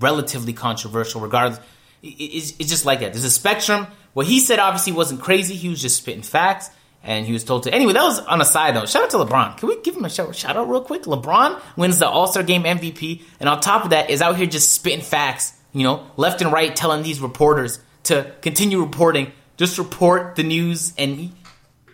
[0.00, 1.60] relatively controversial, regardless.
[2.02, 3.12] It's, it's just like that.
[3.12, 3.86] There's a spectrum.
[4.12, 5.54] What he said obviously wasn't crazy.
[5.54, 6.70] He was just spitting facts,
[7.02, 7.72] and he was told to.
[7.74, 8.88] Anyway, that was on a side note.
[8.88, 9.56] Shout out to LeBron.
[9.56, 11.04] Can we give him a shout, shout out real quick?
[11.04, 14.46] LeBron wins the All Star Game MVP, and on top of that, is out here
[14.46, 15.52] just spitting facts.
[15.72, 19.32] You know, left and right, telling these reporters to continue reporting.
[19.56, 21.32] Just report the news and.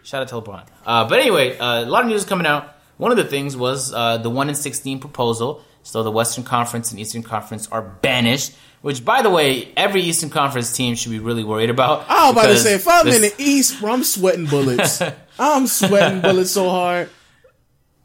[0.02, 0.66] Shout out to LeBron.
[0.84, 2.74] Uh, but anyway, uh, a lot of news coming out.
[2.96, 5.62] One of the things was uh, the one in sixteen proposal.
[5.82, 8.54] So the Western Conference and Eastern Conference are banished.
[8.82, 12.06] Which, by the way, every Eastern Conference team should be really worried about.
[12.08, 15.02] I was about to say, if I'm in the East, bro, I'm sweating bullets.
[15.38, 17.10] I'm sweating bullets so hard.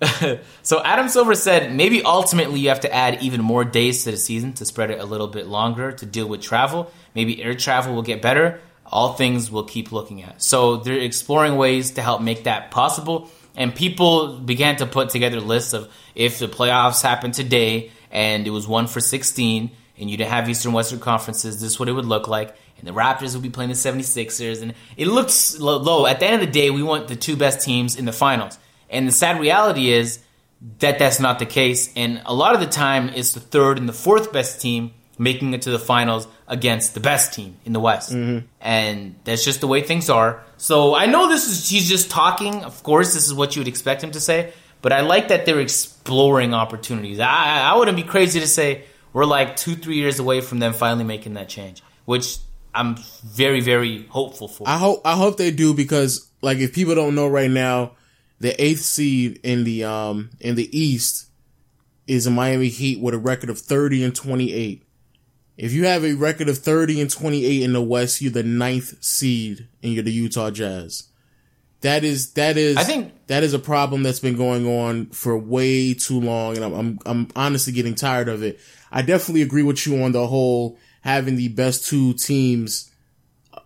[0.62, 4.18] So Adam Silver said maybe ultimately you have to add even more days to the
[4.18, 6.92] season to spread it a little bit longer to deal with travel.
[7.14, 8.60] Maybe air travel will get better.
[8.86, 10.42] All things we'll keep looking at.
[10.42, 13.30] So they're exploring ways to help make that possible.
[13.56, 18.52] And people began to put together lists of if the playoffs happened today and it
[18.52, 21.94] was one for 16 and you didn't have Eastern Western conferences, this is what it
[21.94, 22.56] would look like.
[22.78, 24.62] And the Raptors would be playing the 76ers.
[24.62, 26.06] And it looks low.
[26.06, 28.60] At the end of the day, we want the two best teams in the finals.
[28.90, 30.20] And the sad reality is
[30.80, 31.92] that that's not the case.
[31.96, 35.54] And a lot of the time, it's the third and the fourth best team making
[35.54, 38.12] it to the finals against the best team in the West.
[38.62, 40.44] And that's just the way things are.
[40.58, 42.64] So I know this is, he's just talking.
[42.64, 44.54] Of course, this is what you would expect him to say.
[44.82, 47.20] But I like that they're exploring opportunities.
[47.20, 48.84] I, I wouldn't be crazy to say
[49.14, 52.38] we're like two, three years away from them finally making that change, which
[52.74, 54.68] I'm very, very hopeful for.
[54.68, 57.94] I hope I hope they do because like if people don't know right now,
[58.40, 61.28] the eighth seed in the um in the East
[62.06, 64.84] is a Miami Heat with a record of thirty and twenty eight.
[65.58, 68.44] If you have a record of thirty and twenty eight in the West, you're the
[68.44, 71.08] ninth seed and you're the Utah Jazz.
[71.82, 75.38] That is that is I think- that is a problem that's been going on for
[75.38, 78.60] way too long, and I'm I'm, I'm honestly getting tired of it.
[78.92, 82.92] I definitely agree with you on the whole having the best two teams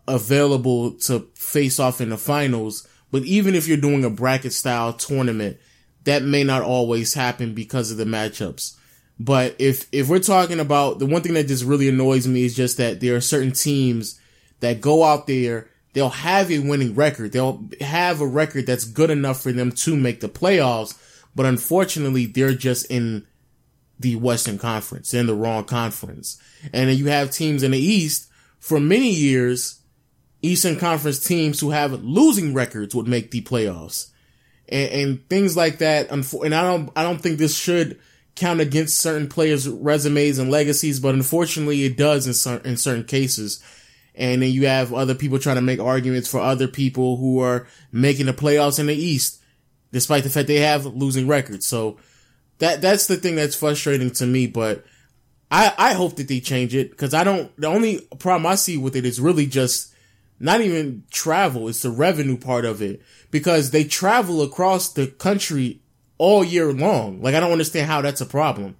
[0.07, 2.87] available to face off in the finals.
[3.11, 5.57] But even if you're doing a bracket style tournament,
[6.03, 8.75] that may not always happen because of the matchups.
[9.19, 12.55] But if, if we're talking about the one thing that just really annoys me is
[12.55, 14.19] just that there are certain teams
[14.61, 17.33] that go out there, they'll have a winning record.
[17.33, 20.97] They'll have a record that's good enough for them to make the playoffs.
[21.35, 23.27] But unfortunately, they're just in
[23.99, 26.41] the Western Conference, in the wrong conference.
[26.71, 28.29] And then you have teams in the East
[28.59, 29.81] for many years,
[30.41, 34.11] Eastern Conference teams who have losing records would make the playoffs.
[34.69, 36.09] And, and things like that.
[36.09, 37.99] And I don't, I don't think this should
[38.39, 43.03] count against certain players' resumes and legacies, but unfortunately it does in certain, in certain
[43.03, 43.61] cases.
[44.15, 47.67] And then you have other people trying to make arguments for other people who are
[47.91, 49.41] making the playoffs in the East,
[49.91, 51.65] despite the fact they have losing records.
[51.65, 51.97] So
[52.59, 54.85] that, that's the thing that's frustrating to me, but
[55.51, 58.77] I, I hope that they change it because I don't, the only problem I see
[58.77, 59.93] with it is really just
[60.39, 61.67] not even travel.
[61.67, 63.01] It's the revenue part of it
[63.31, 65.81] because they travel across the country
[66.19, 67.23] all year long.
[67.23, 68.77] Like I don't understand how that's a problem.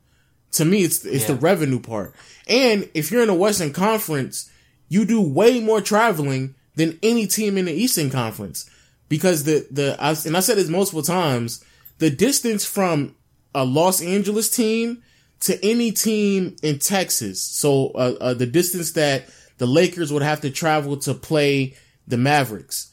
[0.54, 2.14] To me, it's, it's the revenue part.
[2.48, 4.52] And if you're in the Western Conference,
[4.88, 8.70] you do way more traveling than any team in the Eastern Conference
[9.10, 11.64] because the, the, I, and I said this multiple times,
[12.00, 13.16] the distance from
[13.54, 15.04] a Los Angeles team
[15.42, 17.42] to any team in Texas.
[17.42, 21.76] So, uh, uh, the distance that the Lakers would have to travel to play
[22.08, 22.92] the Mavericks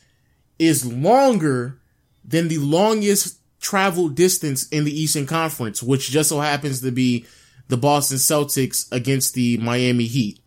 [0.59, 1.79] is longer
[2.25, 7.25] than the longest travel distance in the Eastern Conference, which just so happens to be
[7.69, 10.41] the Boston Celtics against the Miami Heat.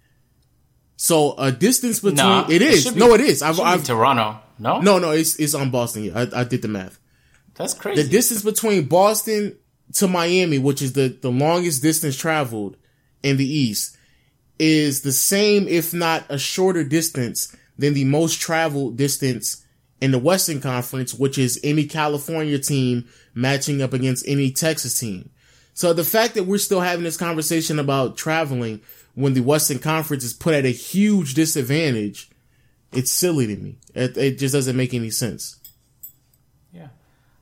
[0.96, 3.42] So a distance between Nah, it is should be- no, it is.
[3.42, 4.40] I've, be I've Toronto.
[4.60, 6.04] No, no, no, it's it's on Boston.
[6.06, 7.00] Yeah, I, I did the math.
[7.56, 8.04] that's crazy.
[8.04, 9.56] The distance between Boston
[9.94, 12.76] to Miami, which is the, the longest distance traveled
[13.24, 13.96] in the East,
[14.60, 19.66] is the same, if not a shorter distance than the most traveled distance
[20.02, 25.30] in the Western Conference, which is any California team matching up against any Texas team.
[25.74, 28.82] So the fact that we're still having this conversation about traveling
[29.16, 32.30] when the Western Conference is put at a huge disadvantage,
[32.92, 33.78] it's silly to me.
[33.94, 35.58] It, it just doesn't make any sense.
[36.74, 36.90] Yeah.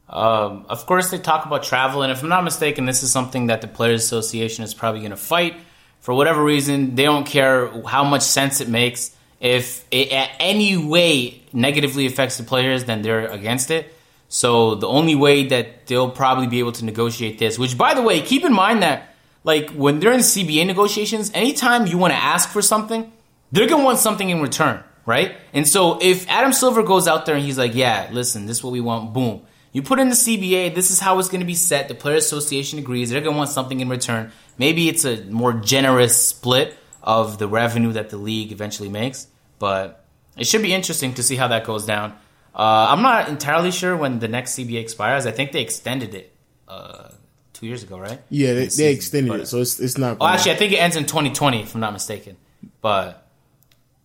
[0.10, 3.48] Um, of course, they talk about travel, and if I'm not mistaken, this is something
[3.48, 5.56] that the Players Association is probably going to fight
[6.00, 6.96] for whatever reason.
[6.96, 9.17] They don't care how much sense it makes.
[9.40, 13.94] If it at any way negatively affects the players, then they're against it.
[14.30, 18.02] So the only way that they'll probably be able to negotiate this, which by the
[18.02, 22.20] way, keep in mind that like when they're in CBA negotiations, anytime you want to
[22.20, 23.12] ask for something,
[23.52, 25.38] they're gonna want something in return, right?
[25.54, 28.64] And so if Adam Silver goes out there and he's like, "Yeah, listen, this is
[28.64, 29.42] what we want," boom.
[29.72, 30.70] You put in the CBA.
[30.70, 31.88] This is how it's to be set.
[31.88, 33.10] The Player Association agrees.
[33.10, 34.32] They're to want something in return.
[34.58, 36.76] Maybe it's a more generous split
[37.08, 39.28] of the revenue that the league eventually makes.
[39.60, 40.04] But
[40.38, 42.12] it should be interesting to see how that goes down.
[42.54, 45.26] Uh, I'm not entirely sure when the next CBA expires.
[45.26, 46.34] I think they extended it
[46.68, 47.10] uh,
[47.54, 48.20] two years ago, right?
[48.30, 50.18] Yeah, they, they extended But- it, so it's it's not.
[50.20, 52.36] Oh, actually, I think it ends in 2020, if I'm not mistaken.
[52.82, 53.26] But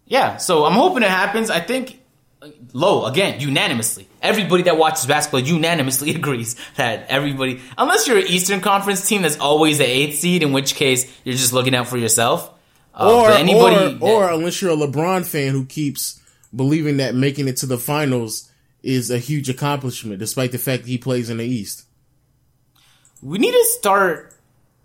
[0.07, 1.51] yeah, so I'm hoping it happens.
[1.51, 1.99] I think
[2.41, 4.07] uh, low again, unanimously.
[4.23, 9.39] Everybody that watches basketball unanimously agrees that everybody, unless you're an Eastern Conference team that's
[9.41, 12.51] always the eighth seed, in which case you're just looking out for yourself.
[12.95, 16.21] Uh, or anybody, or, or unless you're a LeBron fan who keeps
[16.55, 18.51] believing that making it to the finals
[18.83, 21.85] is a huge accomplishment, despite the fact that he plays in the East.
[23.23, 24.35] we need to start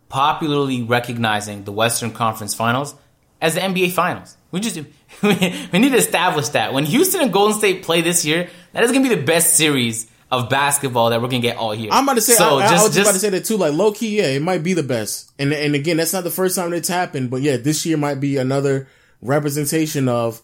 [0.09, 2.95] popularly recognizing the Western Conference Finals
[3.41, 4.37] as the NBA Finals.
[4.51, 4.77] We just
[5.21, 8.91] we need to establish that when Houston and Golden State play this year, that is
[8.91, 11.89] going to be the best series of basketball that we're going to get all year.
[11.91, 13.57] I'm about to say, so I, I just, was just about to say that too.
[13.57, 15.31] Like low key, yeah, it might be the best.
[15.39, 18.19] And and again, that's not the first time it's happened, but yeah, this year might
[18.19, 18.87] be another
[19.21, 20.41] representation of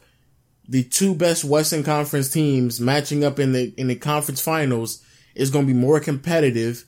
[0.69, 5.03] the two best Western Conference teams matching up in the in the conference finals
[5.35, 6.85] is going to be more competitive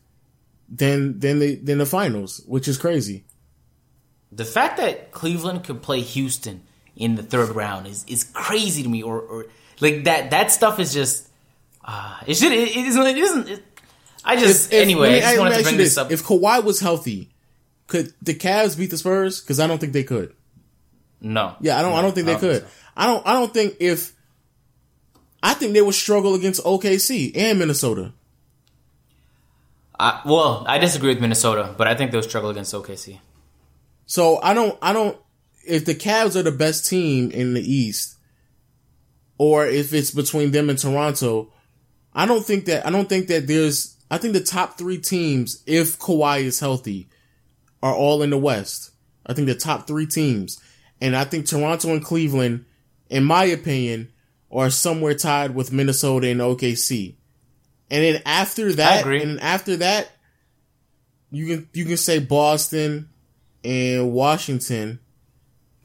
[0.70, 3.26] than than the than the finals, which is crazy.
[4.32, 6.64] the fact that Cleveland could play Houston
[6.96, 9.04] in the third round is is crazy to me.
[9.04, 9.46] Or, or
[9.80, 11.30] like that that stuff is just
[11.86, 13.48] uh, it should it, it isn't it isn't.
[13.50, 13.64] It,
[14.24, 15.10] I just anyway.
[15.10, 16.12] let me- I just wanted to bring you this up.
[16.12, 17.30] If Kawhi was healthy,
[17.88, 19.40] could the Cavs beat the Spurs?
[19.42, 20.34] Because I don't think they could.
[21.22, 21.94] no, Yeah, I don't.
[21.94, 22.62] I don't think they I don't could.
[22.64, 22.80] think so.
[22.98, 23.28] I don't.
[23.28, 24.14] I don't think if.
[25.44, 28.14] I think they would struggle against OKC and Minnesota.
[30.00, 33.20] I, well, I disagree with Minnesota, but I think they'll struggle against OKC.
[34.08, 34.78] So I don't.
[34.82, 35.18] I don't.
[35.68, 38.16] If the Cavs are the best team in the East,
[39.38, 41.52] or if it's between them and Toronto,
[42.16, 42.88] I don't think that.
[42.88, 43.98] I don't think that there's.
[44.10, 47.10] I think the top three teams, if Kawhi is healthy,
[47.84, 48.92] are all in the West.
[49.26, 50.60] I think the top three teams,
[51.02, 52.66] and I think Toronto and Cleveland,
[53.10, 54.12] in my opinion,
[54.52, 57.16] are somewhere tied with Minnesota and OKC.
[57.92, 60.12] And then after that, and after that,
[61.32, 63.10] you can you can say Boston
[63.64, 65.00] and Washington,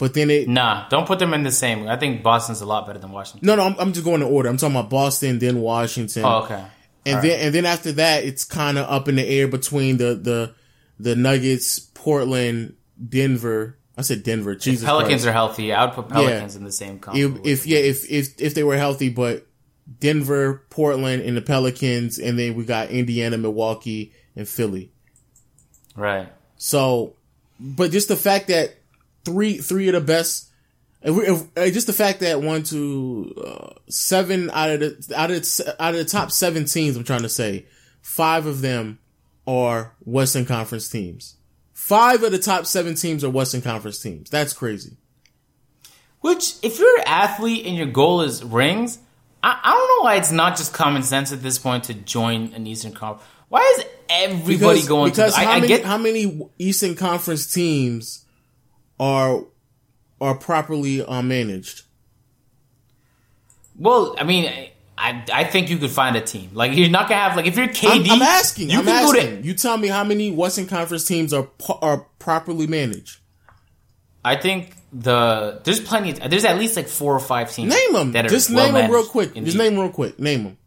[0.01, 1.87] but then it Nah, don't put them in the same.
[1.87, 3.47] I think Boston's a lot better than Washington.
[3.47, 4.49] no no I'm, I'm just going in order.
[4.49, 6.65] I'm talking about Boston, then Washington, Oh, okay.
[7.07, 7.41] and All then right.
[7.47, 10.55] and then after that, it's kind of up in the air between the the
[10.99, 12.75] the Nuggets, Portland,
[13.09, 13.77] Denver.
[13.97, 14.55] I said Denver.
[14.55, 15.27] Jesus Pelicans Christ.
[15.27, 15.73] are healthy.
[15.73, 18.77] I would put Pelicans in the same if, if yeah if if if they were
[18.79, 19.47] healthy, but
[19.99, 24.93] Denver, Portland, and the Pelicans, and then we got Indiana, Milwaukee, and Philly.
[25.97, 26.29] right.
[26.57, 27.17] So,
[27.59, 28.75] but just the fact that
[29.25, 30.51] three three of the best,
[31.03, 35.15] if we, if, uh, just the fact that one, two, uh, seven out of the
[35.17, 37.67] out of the, out of the top seven teams, I'm trying to say,
[38.03, 38.99] five of them
[39.47, 41.37] are Western Conference teams.
[41.73, 44.31] Five of the top seven teams are Western Conference teams.
[44.31, 44.97] That's crazy.
[46.21, 48.99] Which, if you're an athlete and your goal is rings,
[49.43, 52.53] I, I don't know why it's not just common sense at this point to join
[52.53, 53.27] an Eastern Conference.
[53.49, 55.41] Why is everybody going because to?
[55.41, 58.27] I, how I many get how many Eastern Conference teams
[59.01, 59.45] are
[60.21, 61.83] are properly uh, managed?
[63.77, 64.15] well.
[64.19, 64.45] I mean,
[64.97, 66.51] I I think you could find a team.
[66.53, 68.05] Like you're not gonna have like if you're KD.
[68.05, 68.71] I'm, I'm asking.
[68.71, 69.41] You I'm asking.
[69.43, 69.47] to.
[69.47, 71.49] you tell me how many Western Conference teams are
[71.83, 73.19] are properly managed.
[74.23, 76.13] I think the there's plenty.
[76.13, 77.75] There's at least like four or five teams.
[77.75, 78.13] Name them.
[78.13, 79.35] That are Just well name them real quick.
[79.35, 80.19] Just name them real quick.
[80.19, 80.59] Name them.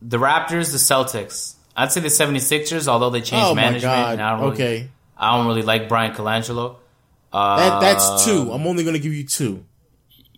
[0.00, 1.56] the Raptors, the Celtics.
[1.74, 4.20] I'd say the 76ers, although they changed Oh management.
[4.20, 6.76] I don't really, okay, I don't really like Bryan Colangelo.
[7.32, 8.42] That that's two.
[8.52, 9.64] Um, I'm only going to give you two.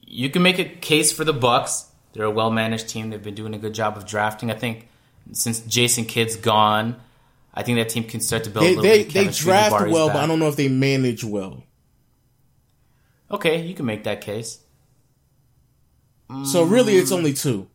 [0.07, 1.87] you can make a case for the Bucks.
[2.13, 3.11] They're a well managed team.
[3.11, 4.51] They've been doing a good job of drafting.
[4.51, 4.89] I think
[5.33, 6.97] since Jason Kidd's gone,
[7.55, 8.65] I think that team can start to build.
[8.65, 10.15] a They little they bit of they draft Jabari's well, back.
[10.17, 11.63] but I don't know if they manage well.
[13.31, 14.59] Okay, you can make that case.
[16.45, 17.69] So really, it's only two.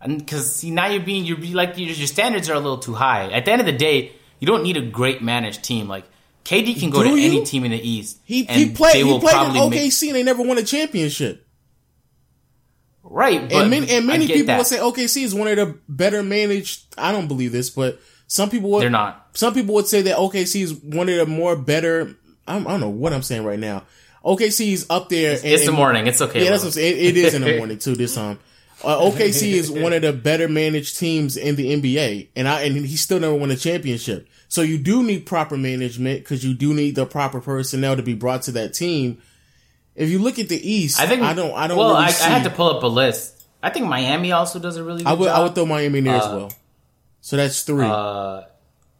[0.00, 2.78] And because see now you're being you're be like your, your standards are a little
[2.78, 3.30] too high.
[3.30, 5.88] At the end of the day, you don't need a great managed team.
[5.88, 6.04] Like
[6.44, 7.26] KD can go Do to you?
[7.38, 8.18] any team in the East.
[8.24, 11.46] He and he played he played in OKC make- and they never won a championship.
[13.04, 14.56] right, but and many, and many people that.
[14.56, 16.82] will say OKC is one of the better managed.
[16.98, 18.82] I don't believe this, but some people would.
[18.82, 19.28] They're not.
[19.34, 22.16] Some people would say that OKC is one of the more better.
[22.46, 23.84] I'm, I don't know what I'm saying right now.
[24.24, 25.36] OKC is up there.
[25.36, 26.06] and- It's the morning.
[26.06, 26.44] It's okay.
[26.44, 26.96] Yeah, that's what I'm saying.
[26.96, 27.94] It, it is in the morning too.
[27.94, 28.38] This time,
[28.84, 32.76] uh, OKC is one of the better managed teams in the NBA, and I and
[32.76, 34.28] he still never won a championship.
[34.50, 38.14] So you do need proper management because you do need the proper personnel to be
[38.14, 39.22] brought to that team.
[39.94, 41.52] if you look at the East, I think I don't.
[41.54, 41.78] I don't.
[41.78, 43.42] Well, really I, I had to pull up a list.
[43.62, 45.26] I think Miami also does a really good I would.
[45.26, 45.36] job.
[45.38, 46.52] I would throw Miami in there as Uh, well.
[47.20, 47.84] So that's three.
[47.86, 48.42] Uh,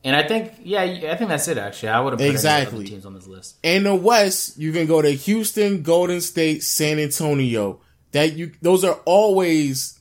[0.04, 1.58] and I think, yeah, I think that's it.
[1.58, 2.86] Actually, I would have Exactly.
[2.86, 3.56] teams on this list.
[3.62, 7.80] in the West, you can go to Houston, Golden State, San Antonio.
[8.12, 8.52] That you.
[8.62, 9.98] Those are always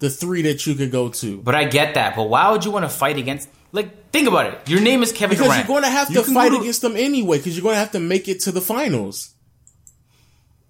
[0.00, 1.38] the three that you could go to.
[1.42, 2.16] But I get that.
[2.16, 3.48] But why would you want to fight against?
[3.72, 4.68] Like, think about it.
[4.68, 5.68] Your name is Kevin Because Durant.
[5.68, 7.38] you're going to have You to fight to- against them anyway.
[7.38, 9.32] Because you're going to have to make it to the finals.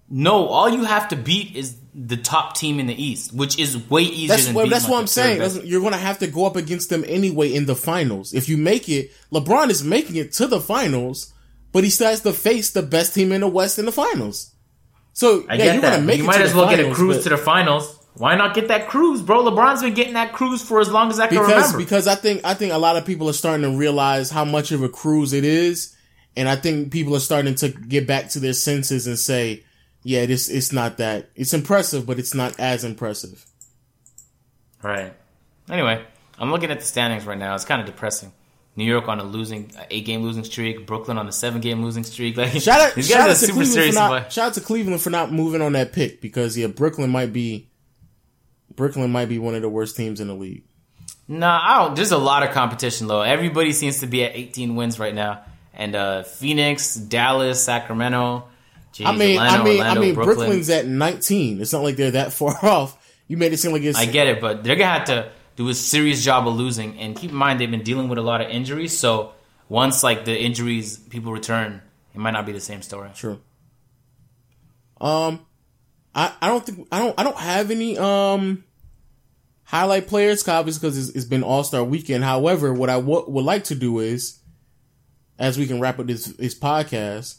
[0.09, 3.89] No, all you have to beat is the top team in the East, which is
[3.89, 4.69] way easier That's than what.
[4.69, 5.61] That's like, what I'm saying.
[5.65, 8.33] You're going to have to go up against them anyway in the finals.
[8.33, 11.33] If you make it, LeBron is making it to the finals,
[11.71, 14.51] but he still has to face the best team in the West in the finals.
[15.13, 15.95] So I yeah, get you're that.
[15.97, 16.21] to make it.
[16.23, 17.97] you might as well get a cruise but- to the finals.
[18.15, 19.43] Why not get that cruise, bro?
[19.43, 21.77] LeBron's been getting that cruise for as long as I can because remember.
[21.77, 24.71] because I think I think a lot of people are starting to realize how much
[24.71, 25.95] of a cruise it is,
[26.35, 29.63] and I think people are starting to get back to their senses and say,
[30.03, 33.45] "Yeah, this it's not that it's impressive, but it's not as impressive."
[34.83, 35.13] Right.
[35.69, 36.03] Anyway,
[36.37, 37.55] I'm looking at the standings right now.
[37.55, 38.33] It's kind of depressing.
[38.75, 40.85] New York on a losing eight game losing streak.
[40.85, 42.37] Brooklyn on a seven game losing streak.
[42.37, 43.95] Like Shout out, these shout guys out are to super serious.
[43.95, 47.31] not shout out to Cleveland for not moving on that pick because yeah, Brooklyn might
[47.33, 47.69] be
[48.81, 50.63] Brooklyn might be one of the worst teams in the league.
[51.27, 51.95] Nah, I don't.
[51.95, 53.21] There's a lot of competition though.
[53.21, 55.43] Everybody seems to be at 18 wins right now,
[55.75, 58.47] and uh Phoenix, Dallas, Sacramento.
[58.91, 60.35] Jeez, I mean, Atlanta, I mean, Orlando, I mean, Brooklyn.
[60.35, 61.61] Brooklyn's at 19.
[61.61, 62.97] It's not like they're that far off.
[63.27, 63.99] You made it seem like it's.
[63.99, 66.97] I get it, but they're gonna have to do a serious job of losing.
[66.99, 68.97] And keep in mind, they've been dealing with a lot of injuries.
[68.97, 69.33] So
[69.69, 71.83] once like the injuries, people return,
[72.15, 73.11] it might not be the same story.
[73.13, 73.39] True.
[74.99, 75.45] Um,
[76.15, 78.63] I, I don't think I don't I don't have any um
[79.71, 82.25] highlight players, obviously because it's, it's been All Star Weekend.
[82.25, 84.39] However, what I w- would like to do is,
[85.39, 87.37] as we can wrap up this this podcast,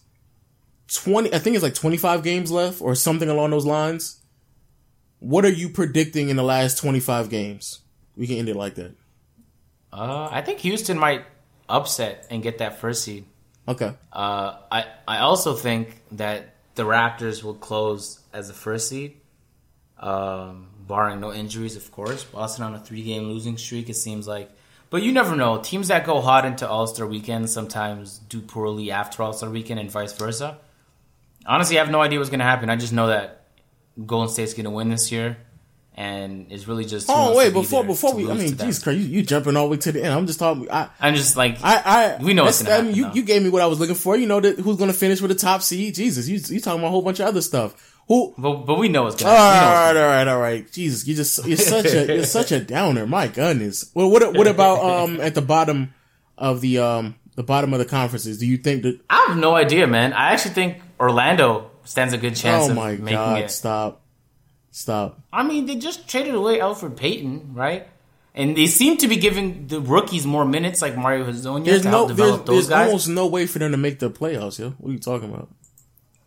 [0.93, 4.19] twenty I think it's like twenty five games left or something along those lines.
[5.19, 7.81] What are you predicting in the last twenty five games?
[8.17, 8.95] We can end it like that.
[9.93, 11.27] Uh, I think Houston might
[11.69, 13.27] upset and get that first seed.
[13.69, 13.93] Okay.
[14.11, 19.21] Uh, I I also think that the Raptors will close as the first seed,
[19.99, 22.25] um, barring no injuries, of course.
[22.25, 23.89] Boston on a three game losing streak.
[23.89, 24.51] It seems like,
[24.91, 25.59] but you never know.
[25.59, 29.81] Teams that go hot into All Star Weekend sometimes do poorly after All Star Weekend,
[29.81, 30.59] and vice versa.
[31.47, 32.71] Honestly, I have no idea what's going to happen.
[32.71, 33.47] I just know that
[34.07, 35.39] Golden State's going to win this year,
[35.95, 37.07] and it's really just.
[37.11, 39.67] Oh wait, to be before before we, I mean, Jesus Christ, you, you jumping all
[39.67, 40.15] the way to the end.
[40.15, 40.71] I'm just talking.
[40.71, 43.25] I, I'm just like I, I We know what's gonna I mean, you, happen, you
[43.25, 44.17] gave me what I was looking for.
[44.17, 45.95] You know that who's going to finish with the top seed?
[45.95, 47.92] Jesus, you you talking about a whole bunch of other stuff.
[48.09, 48.35] Who?
[48.37, 49.37] but, but we know it's happen.
[49.37, 50.71] all right, all right, all right.
[50.73, 53.07] Jesus, you just you're such a you're such a downer.
[53.07, 53.91] My goodness.
[53.95, 55.95] Well, what what about um at the bottom
[56.37, 58.39] of the um the bottom of the conferences?
[58.39, 59.01] Do you think that?
[59.09, 60.13] I have no idea, man.
[60.13, 63.41] I actually think Orlando stands a good chance Oh of my making god!
[63.43, 63.51] it.
[63.51, 64.03] Stop,
[64.71, 65.21] stop.
[65.33, 67.89] I mean, they just traded away Elfrid Payton, right?
[68.35, 71.91] And they seem to be giving the rookies more minutes, like Mario Hezonja, There's to
[71.91, 72.87] no help there's, those there's guys.
[72.87, 74.59] almost no way for them to make the playoffs.
[74.59, 75.49] Yo, what are you talking about?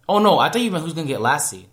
[0.08, 1.66] Oh no, I thought you meant who's gonna get last seed.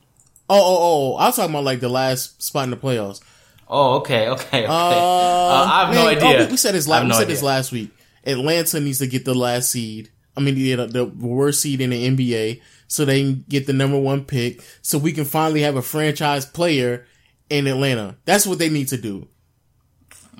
[0.48, 1.16] Oh oh oh!
[1.16, 3.20] I was talking about like the last spot in the playoffs.
[3.68, 4.66] Oh, okay, okay, okay.
[4.66, 6.24] Uh, Uh, I have no idea.
[6.40, 7.02] oh, we, we said this last.
[7.04, 7.34] no we said idea.
[7.36, 7.90] this last week.
[8.24, 10.10] Atlanta needs to get the last seed.
[10.36, 13.98] I mean, the, the worst seed in the NBA, so they can get the number
[13.98, 17.06] one pick, so we can finally have a franchise player
[17.50, 18.16] in Atlanta.
[18.24, 19.28] That's what they need to do.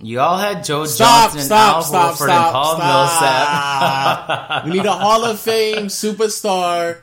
[0.02, 1.30] You all had Joe Stop!
[1.32, 1.76] Johnson, Stop!
[1.76, 2.12] Al Stop!
[2.14, 2.46] Horford, Stop!
[2.46, 4.64] and Paul Millsap.
[4.64, 7.01] we need a Hall of Fame superstar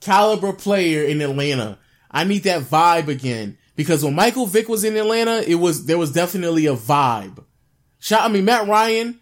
[0.00, 1.78] caliber player in Atlanta.
[2.10, 5.98] I need that vibe again because when Michael Vick was in Atlanta, it was there
[5.98, 7.44] was definitely a vibe.
[7.98, 9.20] Shot, I mean Matt Ryan,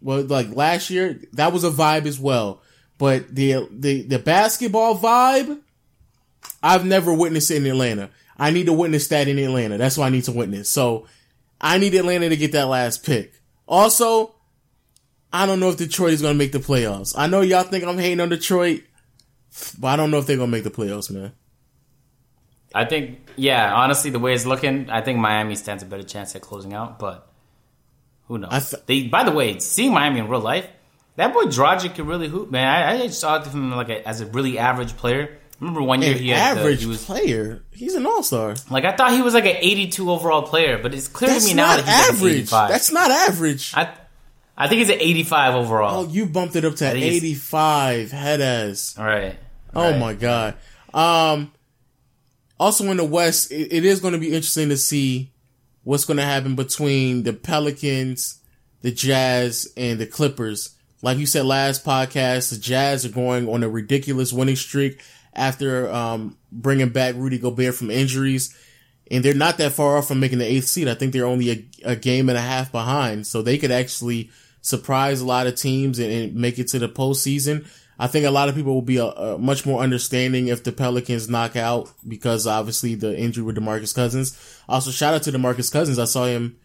[0.00, 2.62] well, like last year, that was a vibe as well.
[2.98, 5.60] But the the the basketball vibe,
[6.62, 8.10] I've never witnessed it in Atlanta.
[8.38, 9.78] I need to witness that in Atlanta.
[9.78, 10.70] That's what I need to witness.
[10.70, 11.06] So
[11.60, 13.40] I need Atlanta to get that last pick.
[13.66, 14.34] Also,
[15.32, 17.14] I don't know if Detroit is going to make the playoffs.
[17.16, 18.82] I know y'all think I'm hating on Detroit,
[19.78, 21.32] but I don't know if they're going to make the playoffs, man.
[22.74, 26.34] I think, yeah, honestly, the way it's looking, I think Miami stands a better chance
[26.34, 27.30] at closing out, but
[28.28, 28.50] who knows?
[28.50, 30.66] I th- they, by the way, seeing Miami in real life,
[31.16, 32.66] that boy Dragic can really hoop, man.
[32.66, 35.38] I, I saw him like a, as a really average player.
[35.60, 37.62] Remember one year An he had the, average he was player.
[37.70, 38.56] He's an all star.
[38.70, 41.50] like I thought he was like an 82 overall player, but it's clear That's to
[41.50, 42.32] me now that he's like average.
[42.38, 42.68] 85.
[42.70, 43.72] That's not average.
[43.76, 43.94] I,
[44.56, 46.04] I think he's an 85 overall.
[46.04, 48.94] Oh, you bumped it up to I think he's- 85 head ass.
[48.98, 49.36] All right.
[49.74, 49.98] Oh Right.
[49.98, 50.54] my god.
[50.92, 51.52] Um.
[52.60, 55.32] Also in the West, it, it is going to be interesting to see
[55.84, 58.38] what's going to happen between the Pelicans,
[58.82, 60.76] the Jazz, and the Clippers.
[61.00, 65.00] Like you said last podcast, the Jazz are going on a ridiculous winning streak.
[65.34, 68.54] after um, bringing back Rudy Gobert from injuries.
[69.10, 70.88] And they're not that far off from making the eighth seed.
[70.88, 73.26] I think they're only a, a game and a half behind.
[73.26, 74.30] So they could actually
[74.62, 77.66] surprise a lot of teams and, and make it to the postseason.
[77.98, 80.72] I think a lot of people will be a, a much more understanding if the
[80.72, 84.36] Pelicans knock out because obviously the injury with DeMarcus Cousins.
[84.68, 85.98] Also, shout out to DeMarcus Cousins.
[85.98, 86.56] I saw him.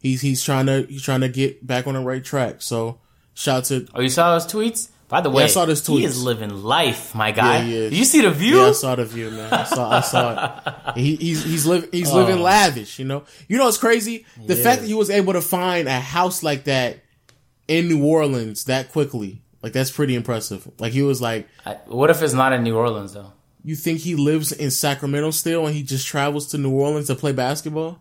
[0.00, 2.62] He's, he's trying to, he's trying to get back on the right track.
[2.62, 2.98] So
[3.34, 4.88] shout out to, Oh, you saw those tweets?
[5.12, 6.04] By the way, I saw those he tweets.
[6.06, 7.58] is living life, my guy.
[7.64, 8.56] Yeah, he you see the view?
[8.62, 9.52] yeah, I saw the view, man.
[9.52, 10.74] I saw, I saw it.
[10.96, 12.16] He, he's, he's living, he's Oh.
[12.16, 13.24] living lavish, you know?
[13.46, 14.24] You know, it's crazy.
[14.46, 17.00] The fact that he was able to find a house like that
[17.68, 19.42] in New Orleans that quickly.
[19.62, 20.66] Like, that's pretty impressive.
[20.80, 23.32] Like, he was like, I- what if it's not in New Orleans though?
[23.64, 27.14] you think he lives in Sacramento still and he just travels to New Orleans to
[27.14, 28.00] play basketball?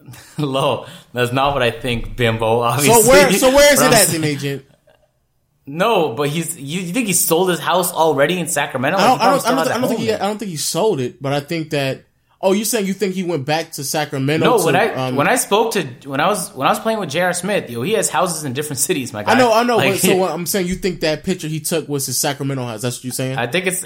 [0.38, 0.86] Low.
[1.12, 2.60] That's not what I think, Bimbo.
[2.60, 3.02] Obviously.
[3.02, 4.64] So where, so where is it at then, agent?
[5.66, 6.56] No, but he's.
[6.56, 8.98] You, you think he sold his house already in Sacramento?
[8.98, 10.12] I don't, I don't, I don't, has thi- I a don't think he.
[10.12, 12.04] I don't think he sold it, but I think that,
[12.40, 14.46] oh, you saying you think he went back to Sacramento?
[14.46, 16.78] No, to, when I um, when I spoke to when I was when I was
[16.78, 17.32] playing with J.R.
[17.32, 19.12] Smith, yo, he has houses in different cities.
[19.12, 21.24] My guy, I know, I know, Like, but so what I'm saying, you think that
[21.24, 22.82] picture he took was his Sacramento house?
[22.82, 23.36] That's what you're saying?
[23.36, 23.84] I think it's,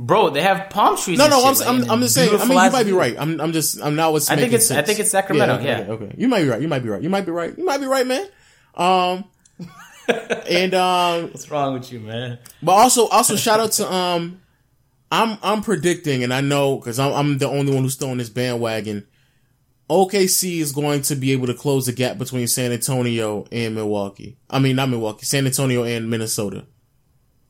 [0.00, 0.30] bro.
[0.30, 1.16] They have palm trees.
[1.16, 2.30] no, no, I'm, shit, I'm, like, I'm just saying.
[2.34, 3.14] I mean, you might be right.
[3.16, 4.28] I'm, I'm just, I'm not what's.
[4.28, 5.78] I think it's- I think it's Sacramento, okay, yeah.
[5.82, 6.14] Okay, okay.
[6.18, 6.60] You might be right.
[6.60, 7.02] You might be right.
[7.02, 7.56] You might be right.
[7.56, 8.26] You might be right, man.
[8.74, 9.24] Um,
[10.48, 12.38] and um, What's wrong with you, man?
[12.62, 14.40] but also, also shout out to um,
[15.10, 18.18] I'm, I'm predicting, and I know because I'm, I'm the only one who's still on
[18.18, 19.06] this bandwagon.
[19.88, 24.36] OKC is going to be able to close the gap between San Antonio and Milwaukee.
[24.48, 26.66] I mean, not Milwaukee, San Antonio and Minnesota.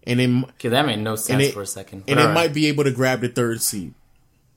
[0.04, 2.04] And then Okay, that made no sense it- for a second.
[2.08, 3.92] and it all might be able to grab the third seed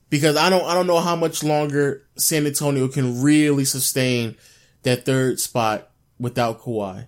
[0.08, 4.36] because I don't I don't know how much longer San Antonio can really sustain
[4.84, 7.06] that third spot without Kawhi.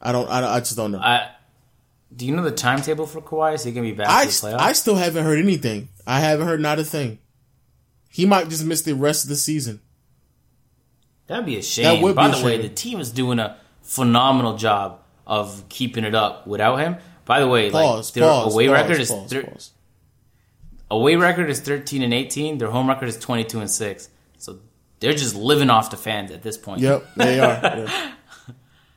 [0.00, 0.98] I don't I, I just don't know.
[0.98, 1.30] I
[2.14, 3.54] do you know the timetable for Kawhi?
[3.54, 4.60] Is he gonna be back I, for the playoffs?
[4.60, 5.88] I still haven't heard anything.
[6.06, 7.18] I haven't heard not a thing.
[8.08, 9.80] He might just miss the rest of the season.
[11.28, 11.84] That'd be a shame.
[11.84, 16.14] That would By the way, the team is doing a phenomenal job of keeping it
[16.14, 16.96] up without him.
[17.24, 18.08] By the way, Pause.
[18.08, 18.52] like their pause.
[18.52, 19.54] away pause, record is thir-
[20.90, 22.58] away record is thirteen and eighteen.
[22.58, 24.08] Their home record is twenty two and six.
[24.38, 24.58] So
[24.98, 26.80] they're just living off the fans at this point.
[26.80, 27.60] Yep, they are.
[27.86, 28.12] Yeah.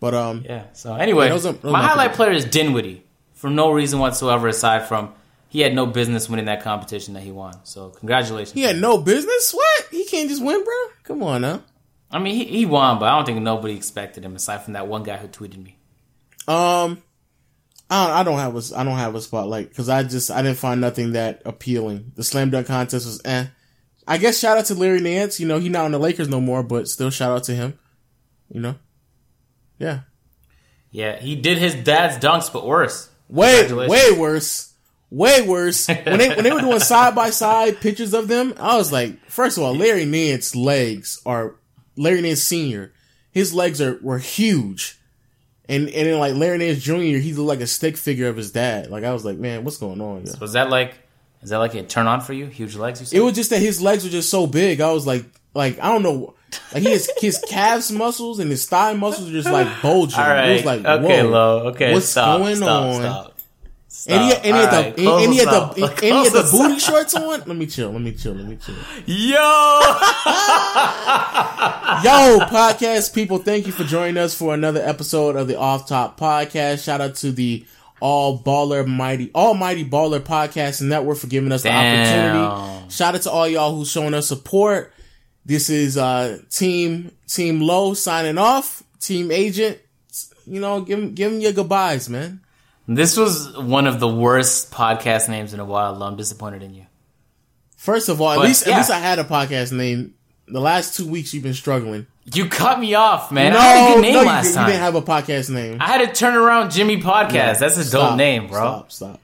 [0.04, 0.66] But um, Yeah.
[0.74, 4.50] So anyway, Yeah, those are- those my highlight player is Dinwiddie for no reason whatsoever
[4.50, 5.14] aside from
[5.48, 7.54] he had no business winning that competition that he won.
[7.64, 8.52] So congratulations.
[8.52, 9.54] he had no business.
[9.54, 9.88] What?
[9.92, 10.74] He can't just win, bro.
[11.04, 11.64] Come on now.
[12.12, 14.88] I mean, he, he won, but I don't think nobody expected him aside from that
[14.90, 15.78] one guy who tweeted me.
[16.50, 17.02] Um,
[17.90, 20.42] I don't, I don't have a I don't have a spotlight because I just I
[20.42, 22.12] didn't find nothing that appealing.
[22.16, 23.46] The slam dunk contest was eh.
[24.06, 25.40] I guess shout out to Larry Nance.
[25.40, 27.80] You know he not on the Lakers no more, but still shout out to him.
[28.50, 28.76] You know,
[29.84, 30.00] yeah.
[30.92, 33.10] Yeah, he did his dad's dunks, but worse.
[33.28, 34.74] Way way worse,
[35.10, 35.88] way worse.
[35.88, 39.20] when they when they were doing side by side pictures of them, I was like,
[39.28, 41.56] first of all, Larry Nance's legs are
[41.98, 42.94] Larry Nance Senior.
[43.32, 45.00] His legs are were huge.
[45.68, 48.52] And and then like Larry Nance Jr., he looked like a stick figure of his
[48.52, 48.92] dad.
[48.92, 50.26] Like I was like, man, what's going on?
[50.40, 50.94] Was that like,
[51.42, 52.46] is that like a turn on for you?
[52.46, 53.18] Huge legs, you said?
[53.18, 54.80] It was just that his legs were just so big.
[54.80, 56.36] I was like, like I don't know,
[56.74, 60.20] like has his calves muscles and his thigh muscles are just like bulging.
[60.20, 60.50] All right.
[60.50, 61.68] It was like, okay, whoa, low.
[61.70, 63.02] Okay, what's stop, going stop, on?
[63.02, 63.34] Stop.
[64.08, 66.50] And he, and he had Alright, the and, he had the and, he had the
[66.52, 67.26] booty shorts on.
[67.30, 67.92] Let me chill.
[67.92, 68.34] Let me chill.
[68.34, 68.76] Let me chill.
[69.06, 69.36] Yo!
[72.04, 76.20] Yo, podcast people, thank you for joining us for another episode of the Off Top
[76.20, 76.84] Podcast.
[76.84, 77.66] Shout out to the
[78.02, 82.90] All Baller Mighty Almighty Baller Podcast Network for giving us the opportunity.
[82.90, 84.92] Shout out to all y'all who's showing us support.
[85.46, 88.84] This is uh Team Team Low signing off.
[89.00, 89.78] Team Agent,
[90.48, 92.40] you know, give 'em- give them your goodbyes, man.
[92.88, 96.02] this was one of the worst podcast names in a while.
[96.04, 96.86] I'm disappointed in you.
[97.78, 98.74] First of all, at But, least yeah.
[98.74, 100.14] at least I had a podcast name.
[100.48, 102.08] The last two weeks you've been struggling.
[102.34, 103.54] You cut me off, man.
[103.54, 104.66] I had a good name no, you, last didn't- time.
[104.68, 105.78] you didn't have a podcast name.
[105.82, 107.60] I had to turn around Jimmy Podcast.
[107.60, 108.60] That's a dope name, bro.
[108.88, 109.20] Stop, stop.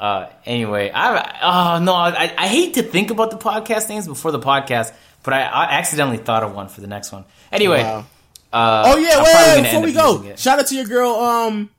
[0.00, 4.32] Uh, anyway, I oh no, I, I hate to think about the podcast names before
[4.32, 4.92] the podcast,
[5.24, 7.24] but I, I accidentally thought of one for the next one.
[7.50, 8.06] Anyway, Wow.
[8.52, 11.70] uh, Oh yeah, wait, wait, before we go, shout out to your girl, um,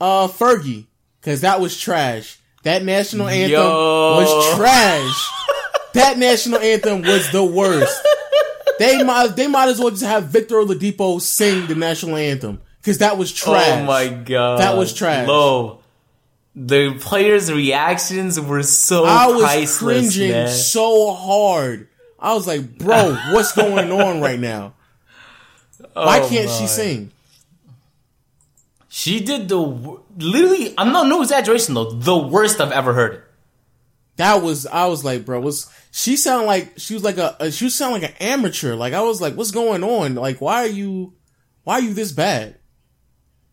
[0.00, 0.86] uh, Fergie,
[1.20, 2.38] because that was trash.
[2.62, 4.16] That national anthem Yo.
[4.16, 5.30] was trash.
[5.92, 8.00] that national anthem was the worst.
[8.78, 12.98] They might, they might as well just have Victor Oladipo sing the national anthem because
[12.98, 13.82] that was trash.
[13.82, 15.28] Oh my god, That was trash.
[15.28, 15.80] Low.
[16.56, 19.78] The players' reactions were so I was priceless,
[20.16, 20.48] cringing man.
[20.48, 21.88] so hard.
[22.24, 24.74] I was like, bro, what's going on right now?
[25.92, 27.10] Why Oh can't she sing?
[28.88, 30.72] She did the literally.
[30.78, 31.90] I'm not no exaggeration though.
[31.90, 33.22] The worst I've ever heard.
[34.16, 37.50] that was I was like, bro, was she sound like she was like a, a
[37.50, 38.74] she was sound like an amateur.
[38.74, 40.14] Like I was like, what's going on?
[40.14, 41.12] Like why are you
[41.64, 42.56] why are you this bad?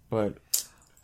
[0.10, 0.38] But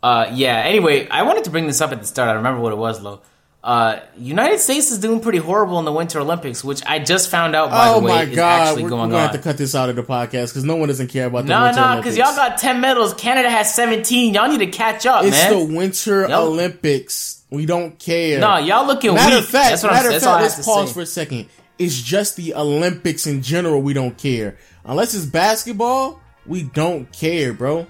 [0.02, 0.58] Uh, yeah.
[0.58, 2.28] Anyway, I wanted to bring this up at the start.
[2.28, 3.22] I remember what it was, though.
[3.68, 7.54] Uh, United States is doing pretty horrible in the Winter Olympics, which I just found
[7.54, 7.68] out.
[7.68, 9.28] By oh the way, my is god, actually we're, we're going gonna on.
[9.28, 11.50] have to cut this out of the podcast because no one doesn't care about the
[11.50, 12.14] No, Winter no, Olympics.
[12.16, 13.12] because y'all got ten medals.
[13.12, 14.32] Canada has seventeen.
[14.32, 15.68] Y'all need to catch up, it's man.
[15.68, 17.42] the Winter Y'all- Olympics.
[17.50, 18.40] We don't care.
[18.40, 19.44] no, y'all looking Matter weak.
[19.44, 20.94] of fact, that's what matter I'm, of fact, let's pause say.
[20.94, 21.46] for a second.
[21.78, 23.82] It's just the Olympics in general.
[23.82, 26.20] We don't care unless it's basketball.
[26.46, 27.86] We don't care, bro.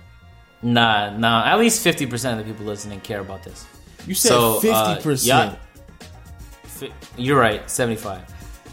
[0.60, 1.44] Nah, nah.
[1.46, 3.64] At least fifty percent of the people listening care about this.
[4.08, 5.52] You said So, uh, fifty percent.
[5.52, 5.58] yeah.
[7.16, 8.22] You're right, 75.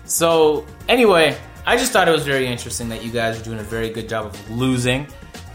[0.06, 3.64] So, anyway, I just thought it was very interesting that you guys are doing a
[3.64, 5.08] very good job of losing.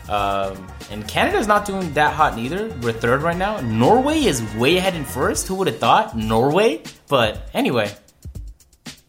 [0.09, 2.69] Um, and Canada's not doing that hot neither.
[2.83, 3.61] We're third right now.
[3.61, 5.47] Norway is way ahead in first.
[5.47, 6.17] Who would have thought?
[6.17, 6.83] Norway?
[7.07, 7.95] But anyway,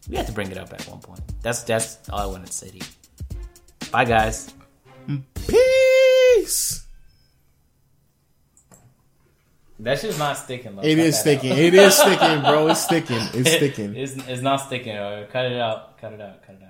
[0.08, 1.20] we had to bring it up at one point.
[1.42, 2.84] That's that's all I wanted to say to you.
[3.90, 4.54] Bye, guys.
[5.46, 6.86] Peace.
[9.82, 10.76] That shit's not sticking.
[10.76, 10.82] Though.
[10.82, 11.52] It Cut is sticking.
[11.52, 11.58] out.
[11.58, 12.68] It is sticking, bro.
[12.68, 13.20] It's sticking.
[13.34, 13.96] It's sticking.
[13.96, 14.96] it's, it's not sticking.
[14.96, 15.98] uh, Cut it out.
[16.00, 16.42] Cut it out.
[16.46, 16.68] Cut it out.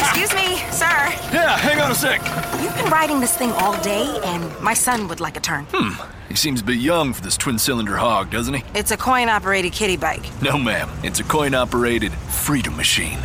[0.00, 0.86] Excuse me, sir.
[1.32, 2.20] Yeah, hang on a sec.
[2.60, 5.64] You've been riding this thing all day, and my son would like a turn.
[5.72, 5.94] Hmm.
[6.28, 8.62] He seems a bit young for this twin cylinder hog, doesn't he?
[8.74, 10.24] It's a coin operated kitty bike.
[10.42, 10.88] No, ma'am.
[11.02, 13.18] It's a coin operated freedom machine.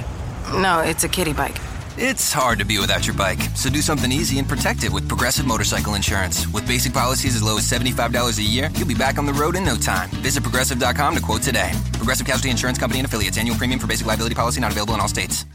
[0.54, 1.58] No, it's a kitty bike.
[1.98, 5.08] It's hard to be without your bike, so do something easy and protect it with
[5.08, 6.46] Progressive Motorcycle Insurance.
[6.48, 9.56] With basic policies as low as $75 a year, you'll be back on the road
[9.56, 10.10] in no time.
[10.22, 11.72] Visit progressive.com to quote today.
[11.94, 13.38] Progressive Casualty Insurance Company and affiliates.
[13.38, 15.46] Annual premium for basic liability policy not available in all states.